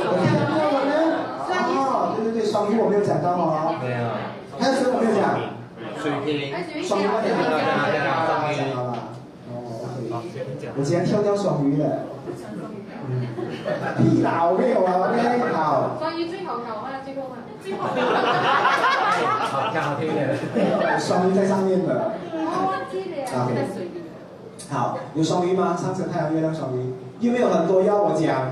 [0.03, 0.59] 我看到没
[0.91, 0.93] 有？
[1.71, 3.77] 哦，对对对，双鱼我没有讲到哦。
[3.81, 3.99] 没有。
[4.59, 5.39] 还有什么没有讲？
[6.03, 6.51] 水瓶。
[6.83, 7.55] 双鱼我讲到了，
[8.57, 8.93] 讲到了。
[10.77, 11.87] 我今天跳掉双鱼了。
[13.99, 15.97] 屁啦，我没有啊，OK，好。
[15.99, 17.87] 双鱼最好搞啊，最后嘛，最好。
[17.87, 20.19] 好，挺好听的。
[20.99, 22.15] 双鱼在上面的。
[23.31, 23.55] OK。
[24.71, 25.77] 好，有双鱼吗？
[25.77, 28.51] 上升太阳、月亮双鱼，有没有很多要我讲？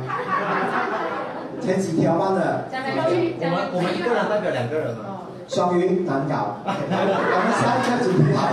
[1.61, 2.65] 前几条吧的。
[2.71, 5.05] 我们我们一个人代表两个人嘛。
[5.49, 8.49] 双鱼难搞，我们下一个主题好。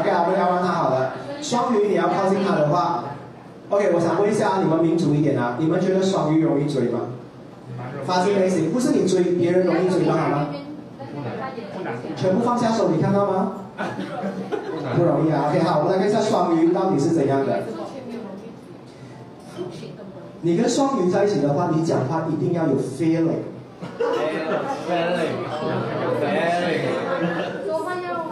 [0.00, 1.12] OK，我们聊完它好了。
[1.40, 3.04] 双鱼你要靠近他的话
[3.70, 7.00] ，OK，我想问一下你们民主一点啊，你们觉得双鱼容易追吗？
[8.04, 10.48] 发自内心，不是你追别人容易追到好吗？
[12.16, 13.52] 全部放下手，你看到吗？
[14.96, 15.46] 不容易啊。
[15.50, 17.62] OK，好，我们来看一下双鱼到底是怎样的。
[20.42, 23.44] 你跟双鱼在一起的话，你讲话一定要有 feeling。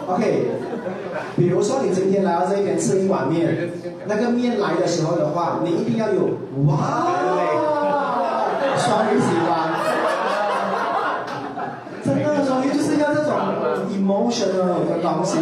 [0.07, 0.47] OK，
[1.37, 3.69] 比如说你今天来到这边吃一碗面，
[4.07, 6.29] 那个面来的时候的话，你一定要有
[6.65, 6.77] 哇，
[8.75, 9.69] 双鱼喜欢，
[12.03, 13.33] 真的双鱼就是要这种
[13.93, 15.37] emotional 的东西。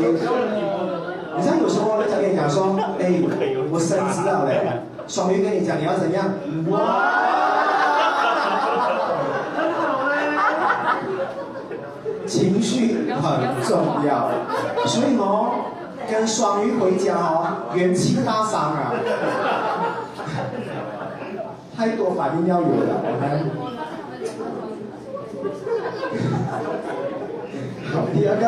[1.37, 3.21] 你像有时候人家跟你讲说，哎，
[3.71, 6.33] 我升职了嘞，双鱼跟你讲你要怎样，
[6.69, 6.77] 哇。
[12.25, 14.29] 情绪很重要，
[14.85, 15.71] 所以哦，
[16.11, 18.91] 跟双鱼回家哦，元气大伤啊，
[21.77, 23.01] 太多反应要有了。
[27.93, 28.45] 好，第二个，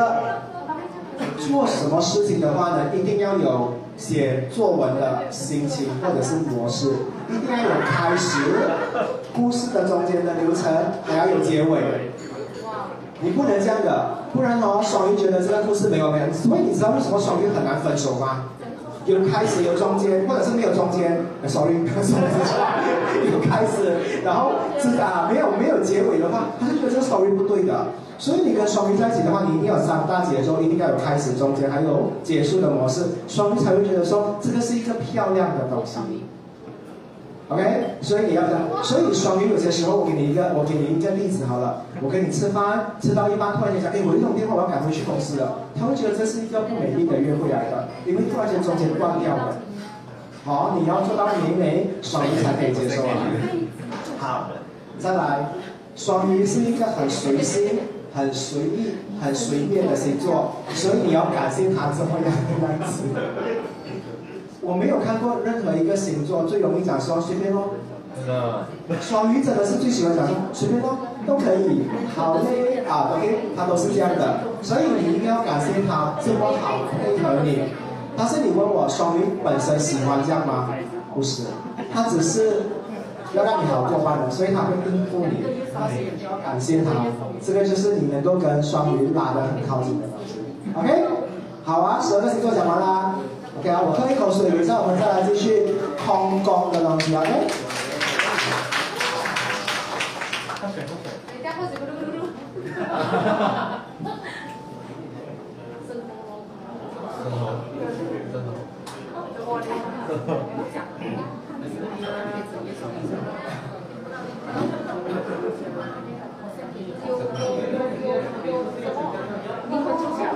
[1.37, 6.89] 做什么事情的话呢，一定要有写作文的心情或者是模式，
[7.29, 8.39] 一定要有开始，
[9.35, 10.71] 故事的中间的流程，
[11.03, 12.11] 还要有结尾。
[13.21, 16.31] 你不能这样的，不然哦，双鱼觉得这个故事没有没有。
[16.31, 18.45] 所以你知道为什么双鱼很难分手吗？
[19.05, 21.19] 有开始有中间，或者是没有中间。
[21.47, 27.87] 双鱼有开始，然后是啊没有没有结尾的话，他就觉得这个 story 不对的。
[28.19, 35.97] 所以你跟双鱼在一起的话，你一定要三大节奏，一定要有开始、中间还有结束的模式，双鱼才会觉得说这个是一个漂亮的东西。
[37.47, 38.61] OK，所以你要这样。
[38.83, 41.81] 所以双鱼有些时候，我给你一个，我给你一个例子好了。
[42.01, 45.59] 我跟你吃饭，吃到一半突然间讲，哎，我一通电话我要赶回去公司了。
[45.79, 49.55] 他会觉得这是一个不美丽的约会来的，因为突然间中间断掉了。
[50.45, 53.15] 好，你要做到美美，双鱼才可以接受啊。
[54.19, 54.51] 好，
[54.99, 55.49] 再来，
[55.95, 57.79] 双鱼是一个很随心、
[58.19, 63.03] 很随意、很随便的星座，所以你要感谢他这么样的样子。
[64.61, 67.75] 我没有看过任何一个星座最容易讲说随便咯。
[68.99, 71.83] 双鱼真的是最喜欢讲说随便咯，都可以，
[72.15, 77.63] 好嘞啊，OK，他都是这样的，所以你一定要感谢他这么好配合你。
[78.17, 80.69] 但是你问我双鱼本身喜欢这样吗？
[81.15, 81.43] 不是，
[81.93, 82.63] 他只是
[83.33, 85.43] 要让你好过半的，所以他会应付你，
[86.43, 87.05] 感谢他，
[87.45, 90.39] 这个就是你能够跟双鱼拉得很靠近的东西。
[90.75, 91.05] OK，
[91.63, 93.15] 好啊，十二个星座讲完啦。
[93.59, 95.75] OK 啊，我喝一口水，等一下我们再来继续
[96.05, 97.29] 空宫的东西，OK？
[100.61, 101.11] 喝水，喝水。
[101.35, 102.25] 人家喝水，咕噜咕噜噜。
[102.79, 104.15] 哈哈哈哈哈。
[105.87, 105.91] 真
[107.29, 107.53] 好，
[108.31, 108.49] 真好。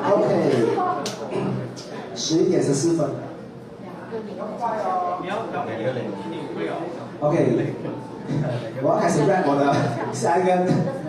[0.06, 0.22] OK。
[2.24, 3.06] 十一点十四分。
[7.20, 7.36] OK，
[8.82, 9.76] 我要开始 rap 我的
[10.14, 10.54] 下一个。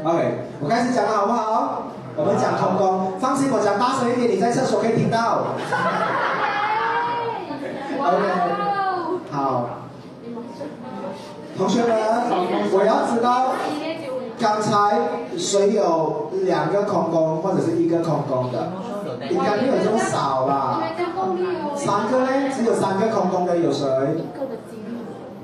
[0.02, 1.92] OK，我开始讲了好不好？
[2.16, 5.54] 我们讲通工，放心，我讲大声一点，你在厕所可以听到。
[8.02, 8.26] OK，
[9.30, 9.68] 好。
[11.56, 11.94] 同学们，
[12.72, 13.54] 我要知道，
[14.40, 14.98] 刚才
[15.38, 18.72] 谁有两个空工或者是一个空工的？
[19.30, 20.82] 应该没有这么少吧？
[21.76, 22.28] 三个呢？
[22.54, 23.86] 只有三个空空的，有谁？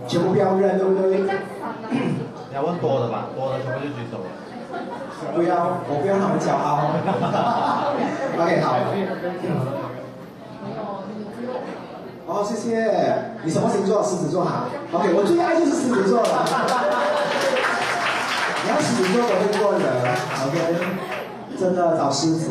[0.07, 1.21] 全部不要认，对不对？
[2.51, 4.25] 你要问多的吧，多的全部就举手了。
[5.35, 6.91] 不要，我不要他们骄傲。
[8.41, 8.67] OK，好。
[12.27, 13.35] 哦，谢谢。
[13.43, 14.03] 你什么星座？
[14.03, 14.67] 狮子座哈。
[14.93, 16.45] OK，我最爱就是狮子座了。
[18.65, 19.83] 你要狮子座都会过人
[20.47, 20.57] ，OK。
[21.59, 22.51] 真的找狮子。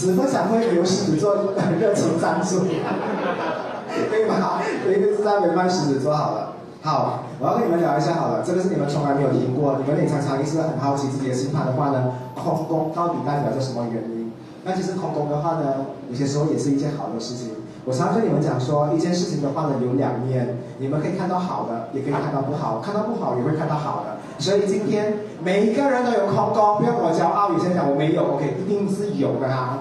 [0.00, 1.34] 只分享会有狮子座
[1.78, 4.58] 热情赞助，可以吗？
[4.82, 6.52] 可以，就在没卖狮子座好了。
[6.80, 14.32] 好，我要跟你们聊一下好了，这个是你们从来没有听过，你们也常常一直很好奇自己的星盘的话呢，空宫到底代表着什么原因？
[14.64, 17.50] 那其实空宫的话呢，有些时候也是一件好的事情。
[17.84, 24.16] 我常常跟你们讲说，一件事情的话呢，有两面，你们可以看到好的，也可以看到不好，看到不好也会看到好的。
[24.38, 29.78] 所以今天每一个人都有空宫，不要跟我骄傲，有些人讲我没有，OK，一定是有的哈。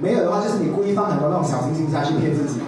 [0.00, 2.60] 没有的话，就是你故意放很多那种小星星下去骗自己。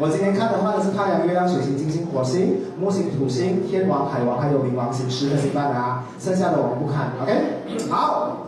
[0.00, 7.90] 我今天看的话呢是太阳、月亮、水星、金星、火星、木星、土星、天王、海王，还有冥王星十个星盘的啊，剩下的我们不看，OK？
[7.90, 8.46] 好，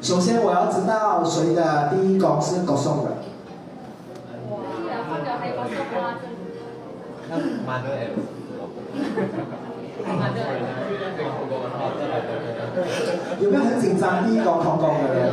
[0.00, 3.10] 首先我要知道谁的第一宫是狗送的。
[13.40, 14.24] 有没有很紧张？
[14.24, 15.32] 第一宫空宫的人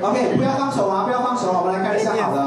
[0.00, 2.42] ？OK，不要放手啊，不要放手，我们来看一下好的。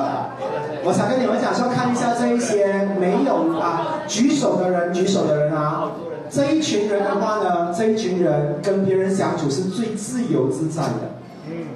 [0.83, 5.91] 我想跟你们讲说，看一下这一些没有啊举手的人，举手的人啊，
[6.29, 11.11] 这一群人的话呢，这一群人跟别人相处是最自由自在的。
[11.47, 11.67] 嗯，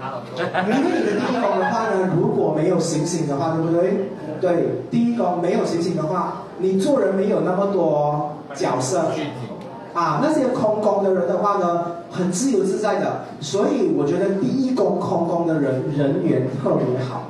[0.00, 0.22] 好。
[0.34, 4.10] 因为你的第一宫的话呢，如果没有星星的话，对不对？
[4.40, 9.06] 对，第一宫没有星星的话，你做人没有那么多角色。
[9.98, 17.22] 啊，那些空宫的人的话呢，很自由自在的，所以我觉得第一宫空宫的人人缘特别好。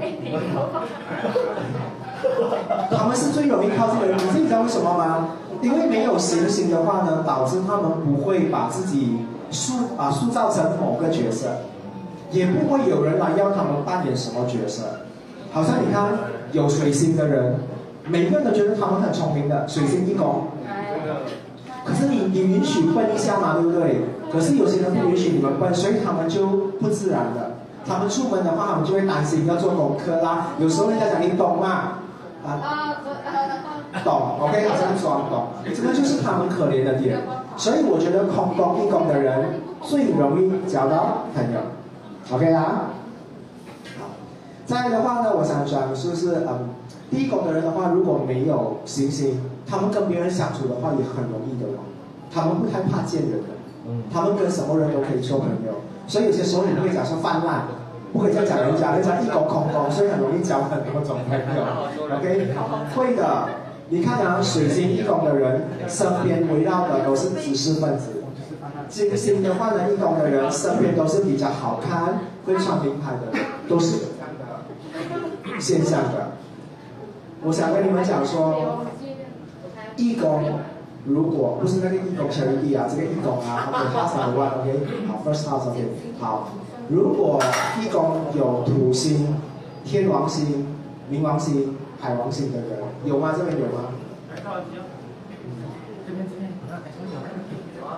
[2.90, 5.28] 他们是最容易靠近的人，你知道为什么吗？
[5.60, 9.18] 因为没有行星的话呢，导致他们不会把自己
[9.50, 11.48] 塑啊塑造成某个角色，
[12.30, 14.84] 也不会有人来要他们扮演什么角色。
[15.52, 16.08] 好像你看
[16.52, 17.56] 有水星的人，
[18.06, 20.44] 每个人都觉得他们很聪明的，水星一宫。
[21.84, 24.02] 可是你你允许笨一下嘛，对不对？
[24.30, 26.46] 可是有些人不允许你们笨，所以他们就
[26.80, 27.52] 不自然的。
[27.86, 30.48] 他们出门的话，他们就会担心要做功课啦。
[30.58, 31.98] 有时候人家讲你懂吗？
[32.44, 32.96] 啊，
[34.04, 35.46] 懂，OK，好像装懂。
[35.74, 37.18] 这个就是他们可怜的点。
[37.56, 41.60] 所以我觉得空宫一宫的人最容易交到朋友
[42.30, 42.90] ，OK 啊？
[43.98, 44.06] 好，
[44.66, 46.68] 再来的话呢，我想讲是不是嗯，
[47.10, 51.84] 第一宫的人的话，如果没有星星，他们跟别人相处的话也很容易的哦。
[52.32, 53.54] 他们不太怕见人的，
[54.12, 55.82] 他们跟什么人都可以做朋友。
[56.06, 57.64] 所以有些时候你会讲说泛滥。
[58.10, 62.16] 不可以这样讲人家，人家一狗空空，所以很容易交很多种朋友。
[62.16, 62.54] OK，
[62.96, 63.48] 会的。
[63.90, 68.06] 你看啊，水星一宫的人身边围绕的都是知识分子；
[68.88, 73.38] 金星的话呢，一宫的人身边都是比较好看、会穿名牌的，
[73.68, 74.06] 都是
[75.58, 76.30] 现象的。
[77.44, 78.86] 我想跟你们讲说，
[79.98, 80.60] 一宫
[81.04, 85.84] 如果不是那个一宫小玉帝啊，这个一宫啊，OK，house number one，OK，好，first house，OK，
[86.18, 86.48] 好。
[86.88, 87.38] 如果
[87.82, 89.36] 一宫有土星、
[89.84, 90.66] 天王星、
[91.12, 93.34] 冥王星、海王星的人，有吗？
[93.36, 93.90] 这边有吗？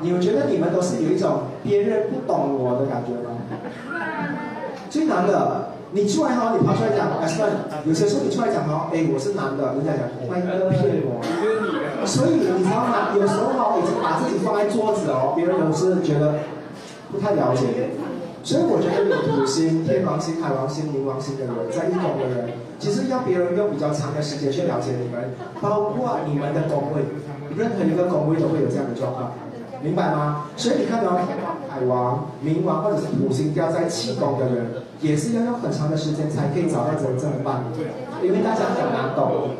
[0.03, 3.37] 你们觉得你们都是有一种别人不懂我的感觉吗？
[4.89, 11.19] 最难的，你出来哈，你跑出来讲哎，算了，有些时候你出来讲哈，哎，我是男的，人家讲，欢迎骗我。
[12.07, 13.11] 所以你知道吗？
[13.19, 16.47] 有时候哈，已经把自己放在桌子哦，别人都是觉得
[17.11, 17.91] 不太了解。
[18.43, 27.03] 所以我觉得有土星、天王星、海王星、冥王星的人，在一种的人，其实要别人用比较长的时间去了解你们，包括你们的宫位，
[27.59, 29.33] 任何一个宫位都会有这样的状况，
[29.83, 30.47] 明白吗？
[30.57, 31.19] 所以你看到
[31.81, 34.66] 海王、冥王或者是土星掉在七宫的人，
[35.01, 39.51] 也是要用很长的时间才可以找到真正的伴侣，因为大家很难懂，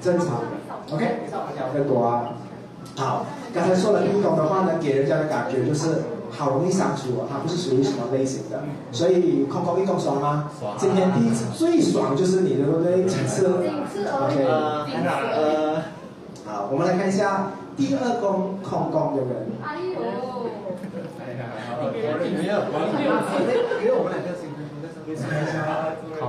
[0.00, 0.40] 正常。
[0.92, 2.34] OK，聊更多啊。
[2.96, 6.02] 好，刚才说了第一宫的话呢，给人家的感觉就是。
[6.34, 8.58] 好容易相处哦，他不是属于什么类型的，
[8.90, 10.50] 所以空空一空爽吗？
[10.78, 13.04] 今天第一次最爽就是你，对不对？
[13.04, 15.82] 几次？OK，呃，
[16.46, 19.52] 好，我们来看一下第二宫空宫的人。
[19.62, 20.00] 哎呦，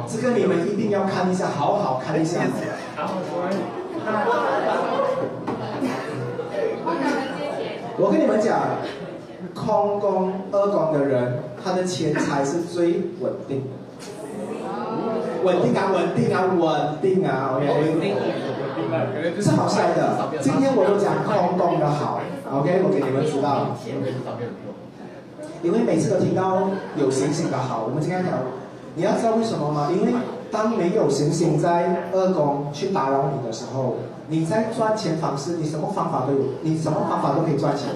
[0.07, 2.41] 这个你们一定要看一下，好好看一下。
[7.97, 8.77] 我跟你们讲。
[9.53, 13.67] 空宫、二宫的人，他的钱财是最稳定的。
[15.43, 19.39] 稳定啊，稳定啊，稳定啊，OK。
[19.39, 20.17] 是好晒的。
[20.41, 22.21] 今天我都讲空宫的好
[22.51, 23.77] ，OK，我给你们知道。
[25.63, 28.33] 因为每次都听到有星星的好，我们今天讲，
[28.95, 29.89] 你要知道为什么吗？
[29.91, 30.11] 因为
[30.51, 33.95] 当没有行星在二宫去打扰你的时候，
[34.27, 37.87] 你在赚钱方式，你什么方法都有，你什么方法都可以赚钱，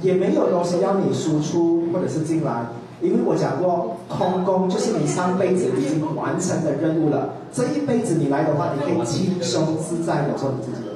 [0.00, 2.64] 也没有东西要你输出或者是进来。
[3.02, 10.95] 因为我讲过，空宫就是你上辈子已经完成的任务了，这一辈子你来的话，你可以轻松自在的做你自己的。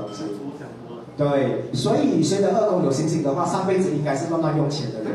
[1.21, 5.13] 对，所以随着二宫有星星的话，上辈子应该是乱乱用钱的人，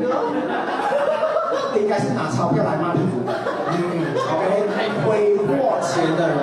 [1.82, 3.34] 应该是拿钞票来骂屁股的，
[3.72, 4.70] 嗯，OK，
[5.04, 6.38] 挥霍钱的人。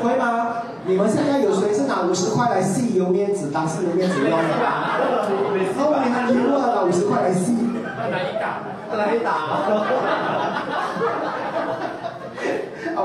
[0.00, 0.62] 会吗？
[0.86, 4.36] 你们现在有谁是拿五十块来吸油面子，当是油面子用的？
[5.76, 7.54] 哦，你还丢了拿五十块来吸？
[8.10, 8.64] 来打，
[8.96, 10.39] 来打。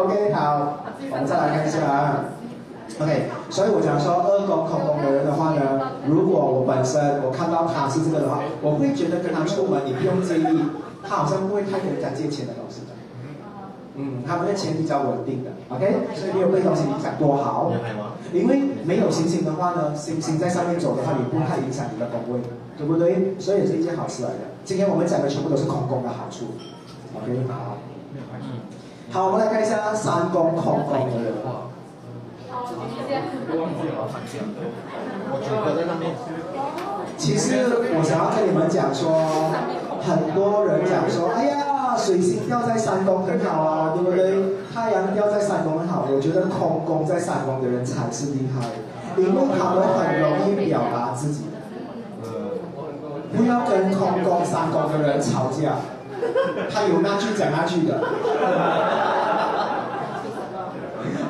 [0.03, 2.25] OK，好，我们再来看一下啊。
[2.99, 10.69] OK，所以我讲说二宫空宫的人的话呢，如果我本身我看到他是这个的话，我会觉得跟他出门你不用介意，
[11.01, 12.93] 他好像不会太跟人家借钱的东西的。
[13.95, 17.71] 嗯，他们的钱比较稳定的，OK，所以没有被东西影响多好。
[18.33, 22.41] 因为没有行星的话呢，行星在上面走的话，也不太影响你的宫位，
[22.77, 23.33] 对不对？
[23.39, 24.51] 所以也是一件好事来的。
[24.65, 26.45] 今天我们讲的全部都是空宫的好处
[27.15, 27.77] ，OK，好。
[29.15, 31.31] 好，我们来看一下三宫空宫的人。
[37.17, 37.63] 其实
[37.95, 39.15] 我想要跟你们讲说，
[40.03, 41.61] 很多人讲说，哎呀。
[41.97, 44.35] 水星掉在三宫很好啊，对不对？
[44.73, 51.45] 太阳掉在三宫很好，我觉得空宫在三宫的人才是厉害的，因为他们很容易表达自己。
[53.31, 55.79] 不要跟空宫三宫的人吵架，
[56.73, 58.01] 他有那句讲那句的。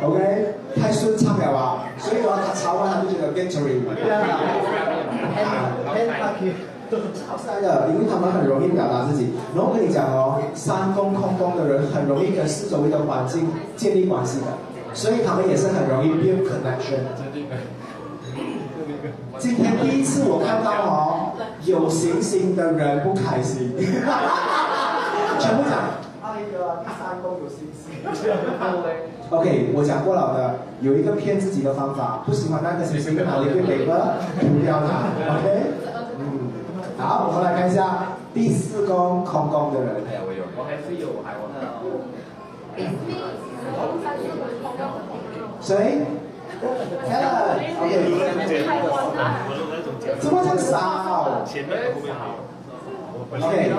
[0.04, 3.82] OK，太顺畅了啊，所以话他吵完他就觉得 victory。
[6.88, 9.34] 超帅的，因为他们很容易表达自己。
[9.56, 14.46] 然后我跟你讲哦，三宫空宫的人很容易跟四周围的环境建立关系的，
[14.94, 17.00] 所以他们也是很容易 build connection。
[19.40, 23.74] 今天第一次我看到哦，有行星的人不开心，
[25.40, 25.74] 全部讲，
[26.84, 27.84] 第三宫有行星。
[29.30, 35.72] OK，我讲过了的，有一个骗自己的方法，不喜欢那个行星，哪里会给个涂掉它，OK。
[36.98, 40.04] 好，我们来看一下第四宫空宫的人。
[40.08, 41.50] 哎呀，我有，我还是有，我还我。
[45.62, 46.06] 谁
[47.10, 47.94] ？Helen，OK。
[50.20, 51.44] 怎么这么少？
[51.46, 52.36] 前面后面好。
[53.42, 53.72] OK，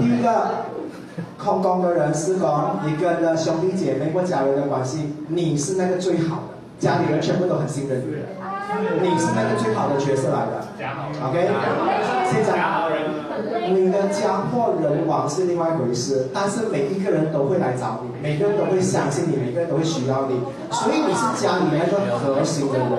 [0.00, 0.64] 第一个
[1.38, 2.50] 空宫的人，是宫，
[2.84, 8.02] 你跟的兄弟姐妹或家人的关系，你是那个最好的，家里人全部都很信任
[9.00, 10.66] 你，你是那个最好的角色来的。
[11.24, 11.48] OK。
[12.24, 12.58] 现在，
[13.70, 20.40] 你的家破人亡是另外一回事，但是每一个人都会来找你，每个人都会相信你，每个人都会需要你，
[20.72, 22.96] 所以你是家里面一个核心的人物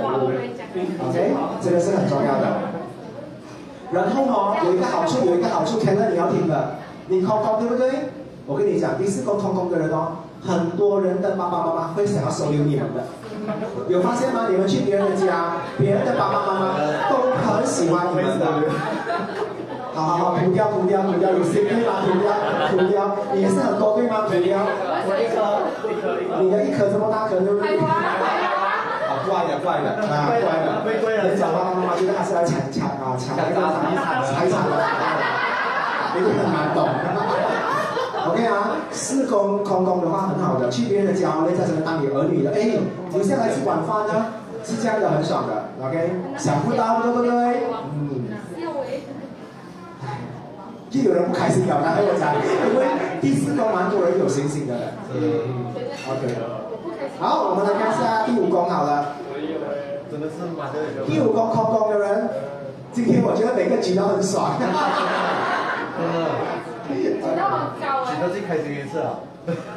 [1.09, 2.74] ，OK，这个是很重要的。
[3.91, 6.75] 然后呢，有一个好处，有一个好处，肯定你要听的，
[7.07, 7.89] 你空空对不对？
[8.47, 13.03] 我跟你讲，第四宫空空的人哦，很多人的爸爸妈妈会想要收留你们的，
[13.89, 14.47] 有发现吗？
[14.49, 16.77] 你们去别人的家，别人的爸爸妈妈
[17.09, 18.45] 都很喜欢你们的。
[19.95, 22.03] 好好好，涂掉涂掉涂掉，有 CP 吗？
[22.03, 22.27] 涂掉
[22.69, 24.27] 涂掉，你也是很多对吗？
[24.27, 24.59] 涂掉，
[25.07, 25.63] 我一颗，
[26.43, 27.79] 你的一颗这么大颗，对不对？
[27.79, 32.84] 好怪的怪的啊怪的，你找爸爸妈妈觉得还是来抢抢
[33.15, 33.55] 啊抢那个
[34.27, 34.75] 财产的，
[36.15, 36.89] 你会很难懂。
[38.27, 42.77] OK 啊，四宫空宫的话很好的，去别人的家呢，在这里当你儿女的，哎，
[43.13, 44.25] 留下来吃晚饭呢，
[44.63, 45.63] 是这样的，很爽的。
[45.81, 47.31] OK，想不到对不对？
[47.93, 48.25] 嗯。
[50.89, 52.85] 就有人不开心表达跟我讲，因为
[53.21, 54.73] 第四宫蛮多人有星星的。
[55.13, 55.73] 嗯
[56.09, 56.35] ，OK。
[57.19, 59.15] 好，我们来看一下第五宫好了。
[60.09, 61.05] 真的是蛮多人。
[61.05, 62.29] 第五宫空宫的人，
[62.95, 64.55] 今天我觉得每个举都很爽。
[64.55, 64.73] 真的。
[66.87, 69.19] 举到很高举到最开心一次啊。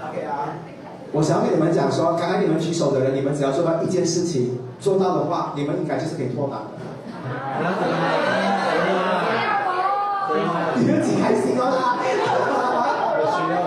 [0.07, 0.55] OK 啊。
[1.11, 6.79] 我想要跟你们讲说，刚刚你们举手的人，你们只要做到一件事情，做到的话，你们应该就是可以脱单的。
[10.79, 11.99] 你们开心哦！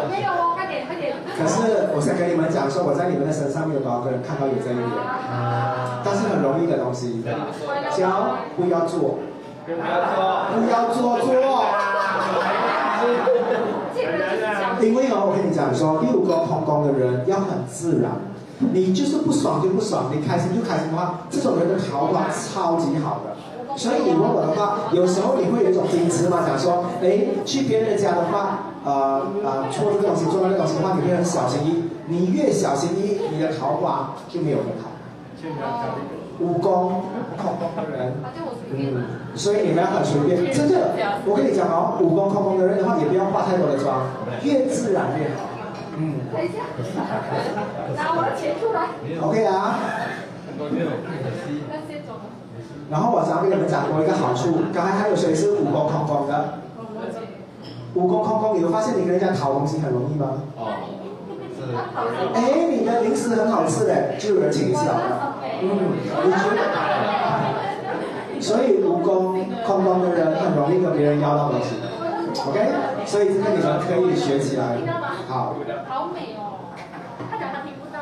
[0.07, 1.11] 没有哦，快点快点。
[1.35, 4.87] 可是我想跟你们讲说我在你们的身上没有多少个人看到有这一点，
[6.05, 7.21] 但是很容易的东西，
[7.91, 9.19] 教不要做，
[9.65, 9.77] 不要
[10.15, 10.19] 做，
[10.55, 11.29] 不要做做。
[14.81, 18.11] 因为哦，我跟你讲说，六宫空宫的人要很自然，
[18.73, 23.37] 你就是不爽就不爽，你开心就开心的话，这种人的桃花超级好的。
[23.77, 31.83] 所以你问我的话，有时候你会有一种矜持嘛，讲说，哎，去别人家的话，呃呃，做这个东西，做那个东西的话，你会很小心翼翼。
[32.07, 34.90] 你越小心翼翼，你的桃花就没有很好。
[36.39, 37.03] 武功
[37.37, 38.13] 空空的人，
[38.73, 39.05] 嗯，
[39.35, 40.51] 所以你们要很随便。
[40.51, 40.93] 真的，
[41.25, 44.07] 我跟你讲哦，武功空空的人的话，也不要化太多的妆，
[44.43, 45.49] 越自然越好。
[45.97, 46.15] 嗯。
[46.33, 46.63] 等一下，
[47.95, 48.89] 拿我的钱出来。
[49.21, 49.79] OK 啊。
[52.89, 56.59] 然后我想要跟你们讲过一个好处，刚才还有谁是武功空空的？
[57.93, 60.41] 武功空空，你会发现你跟人家讨东西很容易吗？
[60.57, 60.67] 哦，
[61.55, 61.75] 是。
[62.33, 65.30] 哎，你的零食很好吃哎，就有人请你吃了。
[65.61, 65.65] 嗯，
[66.25, 66.59] 你觉得？
[68.41, 71.75] 所以武功空空的人很容易跟别人要到东西。
[72.47, 72.57] OK，
[73.05, 74.77] 所以这个你们可以学起来。
[75.27, 75.55] 好。
[75.87, 76.57] 好美哦，
[77.29, 78.01] 他讲他听不到。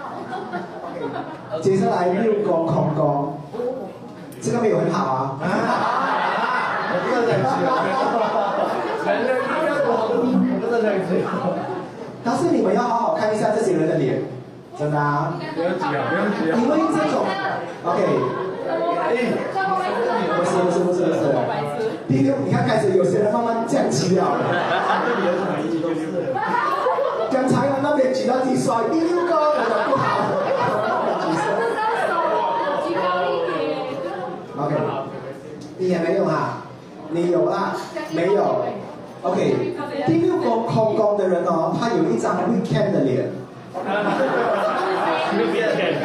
[1.62, 3.38] 接下来六宫空宫。
[4.42, 5.36] 这个没有很好啊！
[6.92, 7.68] 我不能再去了，
[9.04, 9.28] 人
[9.84, 10.24] 多，我
[10.62, 11.10] 不能再去。
[12.24, 14.22] 但是你们要好好看一下这些人的脸，
[14.80, 15.34] 真的啊！
[15.56, 16.56] 不要急啊，不要急啊。
[16.56, 17.28] 因为这种
[17.84, 18.00] ，OK
[18.96, 19.12] 哎。
[20.40, 21.20] 不是不是不是不是。
[22.08, 24.38] 第六，你看开始有些人慢慢降级了。
[27.30, 29.36] 刚才那边举到第三，第六个
[29.90, 30.06] 不好。
[34.60, 34.76] OK，
[35.78, 36.64] 你也没有哈，
[37.10, 37.76] 你有啦，
[38.14, 38.66] 没有
[39.24, 39.76] ？OK，
[40.08, 43.30] 第六个空宫的人哦，他有一张 weekend 的脸，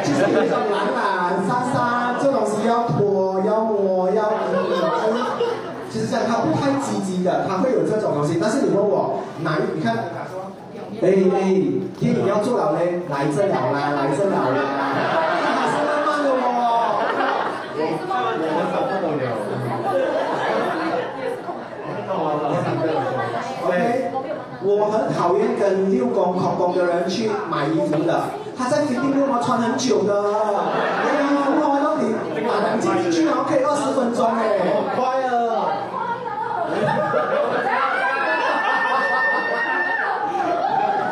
[0.03, 4.31] 就是有一种懒懒散散，这东西要拖要摸要，
[5.91, 8.37] 就是这样，他不太积极的，他会有这种东西。
[8.41, 9.95] 但是你问我哪，你看，
[11.01, 11.09] 哎哎，
[11.99, 15.24] 天你要做了嘞，来这了啦，来这了啦。
[24.67, 28.23] 我很讨厌跟六公空公的人去买衣服的。
[28.57, 32.09] 他在菲律宾嘛穿很久的，衣服哦，到底
[32.41, 35.29] 买两件进去然后可以二十分钟哎，好快啊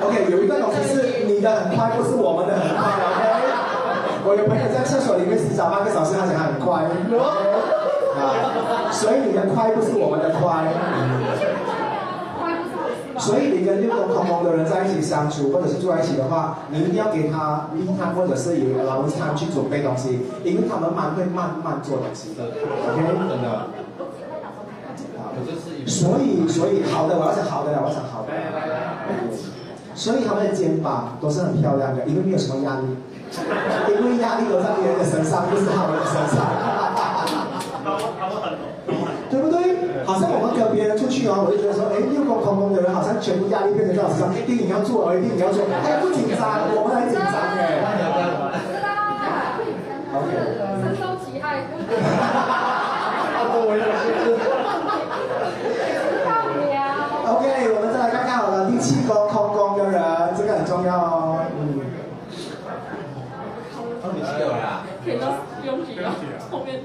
[0.01, 2.79] ！OK，有一个东西是你的很快，不是我们的很快。
[2.79, 3.29] OK，
[4.25, 6.81] 我有朋友在厕所里面洗澡半个小时，他讲他很快。
[8.17, 10.73] 啊，所以你的快不是我们的快。
[13.19, 22.45] 所以你跟六宫同盟的人在一起相处，或者是住在一起的话，你一定要给他利他，或者是有劳斯他去准备东西，因为他们蛮会慢慢做东西的。
[22.45, 23.67] OK，真的。
[25.85, 28.29] 所以，所以好的，我要讲好的，我要讲好的。
[29.95, 32.97] 所以他们的肩膀都是很漂亮的，因为没有什么压力，
[33.93, 36.45] 因为压力都在别人的身上，不是他们的身上。
[39.29, 40.05] 对不对？
[40.05, 41.85] 好像我们跟别人出去哦，我就觉得说，
[42.83, 47.23] 人好像全部压力变成在我身上，电影要做，而电影要做，哎，不紧张，我们很紧张
[47.55, 47.81] 哎。
[50.13, 50.29] OK。
[50.83, 51.63] 深受其害。
[57.25, 57.43] OK，
[57.73, 60.01] 我们再来看看好了，第七宫空宫的人，
[60.37, 61.39] 这个很重要哦。
[61.57, 61.79] 嗯。
[64.13, 64.83] 第七个呀。
[65.03, 65.27] 填到
[65.65, 66.11] 拥挤了，
[66.51, 66.79] 后面。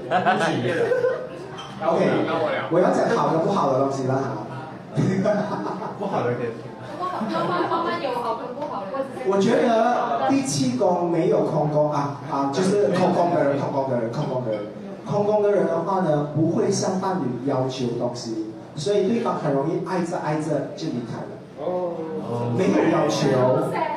[1.85, 1.99] OK，
[2.71, 4.45] 我要讲好的不好的东西了哈。
[5.99, 6.49] 不好的可以。
[7.29, 9.05] 慢慢慢慢有好跟不好的。
[9.27, 14.61] 我觉得第七宫没有空宫啊啊，就是空宫的人，空宫的人，空宫的人，
[15.05, 21.35] 空宫的人的话呢，不会向伴侣要求东西，所以对方很容易挨着挨着就离开了。
[21.59, 21.91] 哦。
[22.57, 23.27] 没有要求，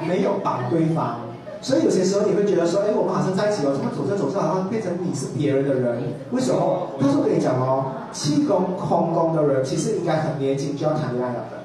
[0.09, 1.21] 没有绑对方。
[1.61, 6.03] 所以有些时候你会觉得说，哎，我们好像在一起了，怎么走着走着好像变成你是别人的人？
[6.33, 6.89] 为什么？
[6.99, 11.62] 但是我跟你讲哦，气功空宫的人其实应该很年轻就要谈恋爱了的。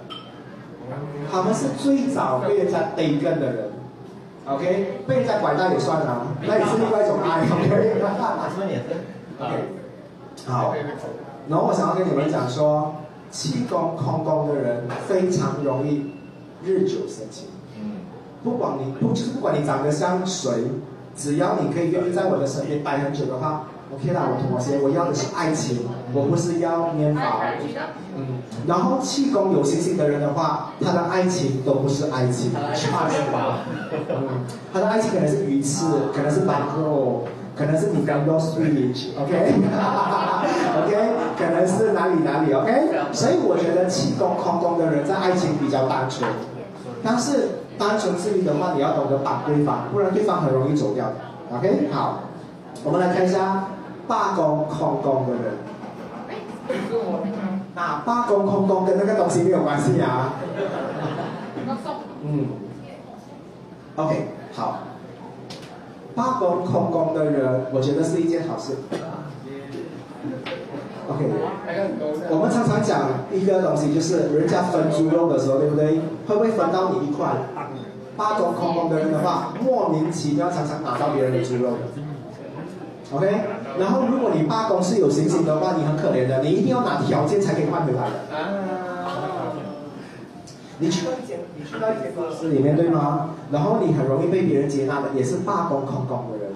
[1.32, 3.70] 他们是最早被人家逮根的人
[4.48, 5.02] ，OK？
[5.08, 9.64] 被人家拐带也算啊，那也是另外一种 爱，OK？OK。
[10.46, 10.74] 好。
[11.50, 12.96] 然后我想要跟你们讲说，
[13.32, 16.14] 气功空功的人非常容易
[16.64, 17.48] 日久生情。
[18.44, 20.52] 不管你不就是不管你长得像谁，
[21.16, 27.42] 只要你可以愿意在我的身边待很久的话，OK 啦，我妥协，我要的是爱情，我不是要面包。
[28.18, 33.60] 嗯，然后气功有信心的人的话，他的爱情都不是爱情，差是吧？
[34.10, 34.28] 嗯，
[34.74, 37.24] 他的爱情可能是鱼翅，可能是白肉，
[37.56, 39.66] 可能是你刚刚 sweet，OK？OK？
[41.38, 42.90] 可能是哪里哪里，OK？
[43.14, 46.30] 所以我觉得气功空功的人在爱情比较单纯，
[47.02, 51.06] 但是单纯之余的话，你要懂得绑对方，不然对方很容易走掉。
[51.56, 51.88] OK？
[51.92, 52.24] 好，
[52.84, 53.66] 我们来看一下
[54.08, 55.54] 罢工空工的人。
[57.76, 60.34] 那罢工空工跟那个东西没有关系啊。
[62.24, 62.48] 嗯。
[63.96, 64.80] OK，好。
[66.16, 68.76] 罢工空工的人，我觉得是一件好事。
[71.10, 71.26] OK，
[72.30, 76.02] 我们常常讲一个东西，就是人家分猪肉的时候，对不对？
[76.28, 77.30] 会不会分到你一块？
[78.18, 81.78] 罢工空工的人的话，莫名其妙常常拿到别人的猪肉。
[83.14, 83.26] OK，
[83.80, 88.38] 然后如果你罢工是有行刑的话，你很可怜的，你一定要拿条件才可以换回来的。
[88.38, 88.44] 啊
[90.80, 93.32] 你去到一间，你去到一间公司里面对吗？
[93.50, 96.54] 然后你很容易被别人接纳的，也是罢工空工的人。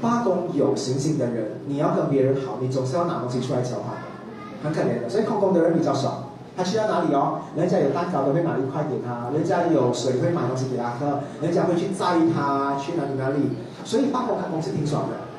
[0.00, 5.08] 罢工有行刑的人，你要跟别人好，你总是要拿东西出来交换的，很可怜的。
[5.08, 6.30] 所以空工的人比较少。
[6.56, 7.38] 他去到哪里哦？
[7.54, 13.56] 人家有蛋糕都会买一块给他，人家有水会买东西给他喝，人家会去载他去哪里哪里。
[13.84, 15.31] 所以罢工空工是挺爽的。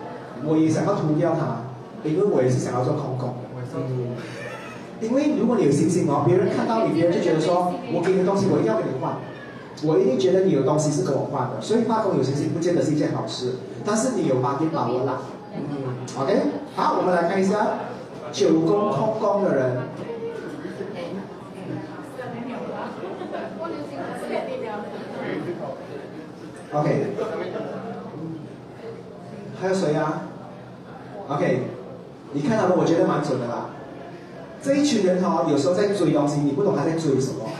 [0.45, 1.63] 我也想要涂掉它，
[2.07, 3.35] 因为我也是想要做空工。
[3.75, 4.15] 嗯，
[5.01, 9.17] 因为如果你有信心哦，别人看到你，别人就觉得说，我给你的东西，我一定要跟你换，
[9.83, 11.61] 我一定觉得你有东西是跟我换的。
[11.61, 13.55] 所以罢工有信心，不见得是一件好事，
[13.85, 15.21] 但是你有把给把握啦。
[15.55, 15.61] 嗯
[16.19, 16.41] ，OK，
[16.75, 17.79] 好，我们来看一下
[18.31, 19.77] 九宫空工的人。
[26.73, 27.05] OK，
[29.61, 30.21] 还有谁呀
[31.35, 31.63] ？OK，
[32.33, 33.69] 你看到的，我觉得蛮准的啦。
[34.61, 37.45] 这一群人哈，有时候在追东西，你不懂他在追什么。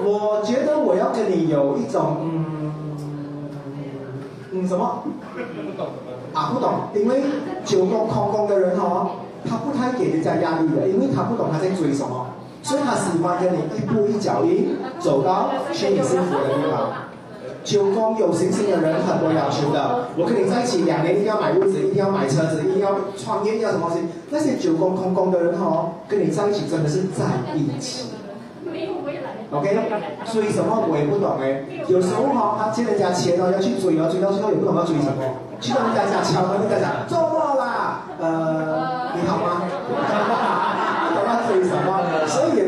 [0.00, 2.72] 我觉得我要跟你有一种嗯
[4.52, 5.02] 嗯什么？
[6.32, 7.22] 啊，不懂，因为
[7.64, 9.10] 九宫空宫的人哈，
[9.48, 12.28] 他不太给人家压力的，因为他不懂他在追什么，
[12.62, 17.07] 所以他喜欢跟你一步一脚印走到心里幸福的地方。
[17.64, 24.04] 九宫有信心的人很多要求的，我跟你在一起两年，一定要买屋子，一定要买车子，一定要创业，要什么东西？
[24.30, 27.24] 那些九宫空宫的人哦，跟你在一起真的是在
[27.54, 28.06] 一起。
[29.50, 29.76] OK，
[30.30, 35.16] 追什么我也不懂哎，有时候哈，他借人家钱哦，要去追哦，追到最后也不懂要追什么，
[35.58, 39.64] 去到人家家敲门，人家讲周末啦，呃，你好吗？
[39.88, 41.96] 不懂要追什么，
[42.28, 42.67] 所以也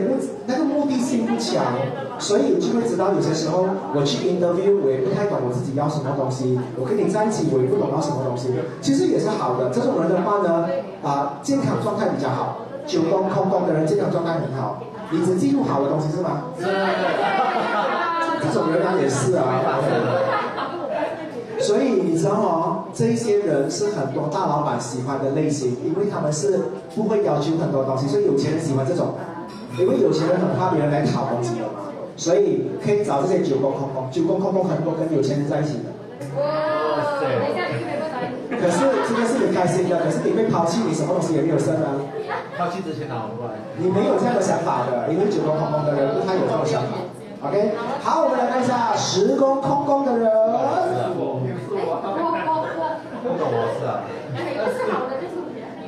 [1.41, 1.75] 强。
[2.19, 3.65] 所以就会知道，有些时候
[3.95, 6.61] 我去 interview，我也不太懂我自己要什么东西。
[6.77, 8.53] 我跟你在一起，我也不懂要什么东西。
[8.83, 10.69] 其实也是好的，这种人的话呢，
[11.03, 12.59] 啊，健康状态比较好。
[12.87, 14.83] 九宫空宫的人健康状态很好。
[15.11, 16.53] 你只记住好的东西是吗？
[16.61, 16.67] 是。
[18.45, 19.81] 这种人他也是啊。
[21.59, 26.61] 所以你知道哦，这一些人是很多大老板喜欢的类型，因为他们是
[26.95, 29.15] 不会要求很多东西，所以有钱人喜欢这种。
[29.79, 31.91] 因为有钱人很怕别人来讨东西的嘛。
[32.17, 35.89] 所以可以找这些九宫空空，九宫空空很多跟有钱人在一起的。
[36.37, 36.43] 哇
[37.19, 37.27] 塞！
[38.61, 38.77] 可是
[39.09, 41.97] 今天是你开心的，可是你被抛弃，你什么东西也没有剩啊。
[42.59, 43.55] 抛弃之前拿过来。
[43.79, 46.99] 你没有这样的想法的，因为九宫空空的人他有这种想法。
[47.49, 47.73] OK，
[48.03, 50.29] 好，我们来看一下十宫空空的人。
[50.29, 51.41] 我
[53.23, 54.05] 不懂我是啊。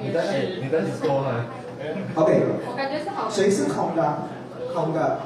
[0.00, 0.18] 你在
[0.62, 1.44] 你在说呢
[2.14, 2.42] ？OK。
[2.66, 3.28] 我感觉是好。
[3.28, 4.18] 谁是空的？
[4.74, 5.18] 空的。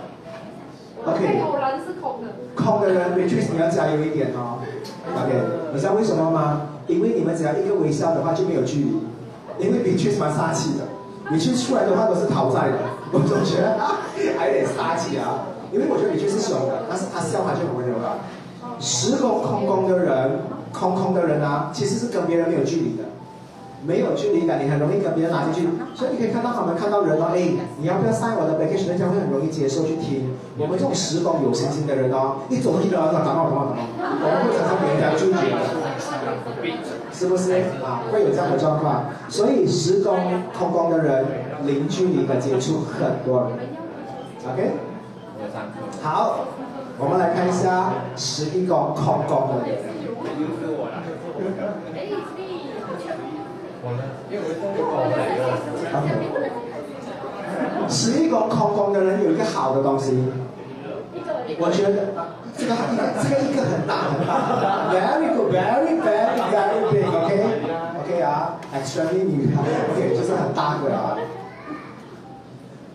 [1.05, 1.41] OK，
[2.01, 4.59] 空的空的人 r 确实你要加油一点哦。
[5.15, 5.33] OK，
[5.73, 6.63] 你知道为什么吗？
[6.89, 9.01] 因为你们只要一个微笑的话就没有距离，
[9.59, 10.85] 因为 r 确实蛮杀气的。
[11.29, 12.79] 你去出来的话都是讨债的，
[13.13, 13.77] 我总觉得
[14.39, 15.47] 还有点杀气啊。
[15.73, 18.19] 因为我觉得确实是凶的，但是他笑他就很温柔了。
[18.81, 20.31] 时空空空的人，
[20.73, 23.05] 空空的人啊，其实是跟别人没有距离的。
[23.87, 28.89] 没有距离感，你很容易跟别人拉进去，所以你可以看到他们看到人哦，哎，你要不要塞我的 vacation？
[28.89, 30.35] 人家会很容易接受去听。
[30.59, 35.55] 我们这种十宫有信心的人哦，一走过去就要打打打打打，我们会常常给人家拒绝，
[37.13, 37.53] 是不是
[37.85, 38.03] 啊？
[38.11, 40.19] 会有这样的状况，所以十宫
[40.59, 41.25] 空宫的人
[41.65, 43.53] 零距离的接触很多。
[44.51, 44.73] OK，
[46.03, 46.41] 好，
[46.99, 49.79] 我们来看一下十一宫空宫的人。
[57.89, 60.25] 十一个空空的人有一个好的东西，
[61.59, 62.13] 我觉得
[62.57, 62.75] 这个
[63.23, 67.31] 这个一个很大很大，very good very very very big，OK
[68.03, 69.63] OK 啊，extremely 女孩
[69.93, 71.17] ，OK 就是很大个啊。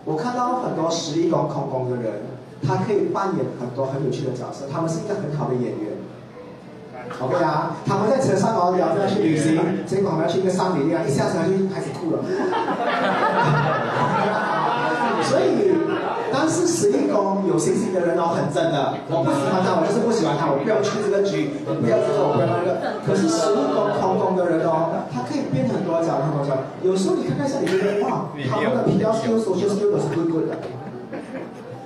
[0.04, 2.22] 我看到很多十一宫空空的人，
[2.66, 6.01] 他可以扮演很多很有趣的角色，他们是一个很好的演员。
[7.20, 12.22] OK 啊，他们在车上哦聊着要去旅行，结果我们要去一个山里啊，一下车就开始哭了。
[15.22, 15.70] 所以，
[16.32, 22.98] 当是十一宫有星星的人哦，很真的，我不喜欢他，我就是不喜欢他，我不要去这个局，我不要这个，我不要那个。
[23.06, 26.58] 可是十一宫空宫的人哦，他可以变很多角，很多角。
[26.82, 30.58] 有时候你看看一下你的哇，他们的 P L Q、Social Skill 都是 good good 的。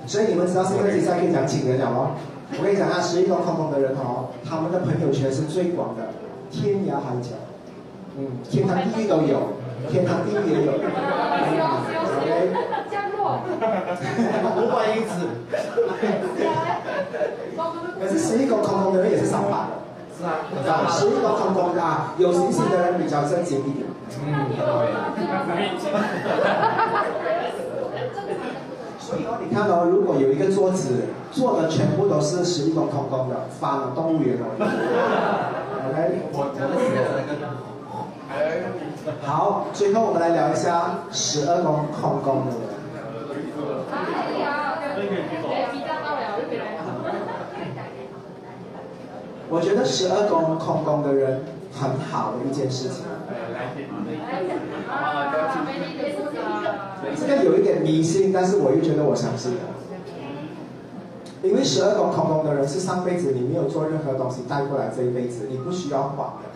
[0.07, 2.17] 所以你们知道这个比赛可以讲请人讲吗？
[2.53, 6.03] 我跟你讲啊，十一个空空的人哦，他们的朋友圈是最广的，
[6.49, 7.31] 天涯海角，
[8.17, 9.51] 嗯，天堂地狱都有，
[9.91, 10.71] 天堂地狱也有。
[10.71, 10.83] OK。
[12.89, 13.41] 降落。
[14.55, 15.09] 五百英尺。
[17.99, 19.73] 可是十一个空空的人也是上班的。
[20.17, 20.39] 是啊。
[20.89, 23.85] 十一个空空的啊，有星星的人比较正经一点。
[24.25, 24.27] 嗯。
[29.07, 34.43] 所以哦，你看哦，如果有一个桌子坐的全部都是十一宫空宫的，翻了动物园哦。
[35.87, 36.27] OK。
[36.33, 36.51] 我我
[39.25, 42.67] 好，最后我们来聊一下十二宫空宫的人。
[49.49, 51.45] 我觉得十二宫空宫的人
[51.79, 53.03] 很好的一件事情。
[57.15, 59.53] 这个有一点迷信，但是我又觉得我相信。
[61.43, 66.49] 因为十二宫空宫的人是上辈子你没有做任何东西带过来这一辈子，你不需要还的。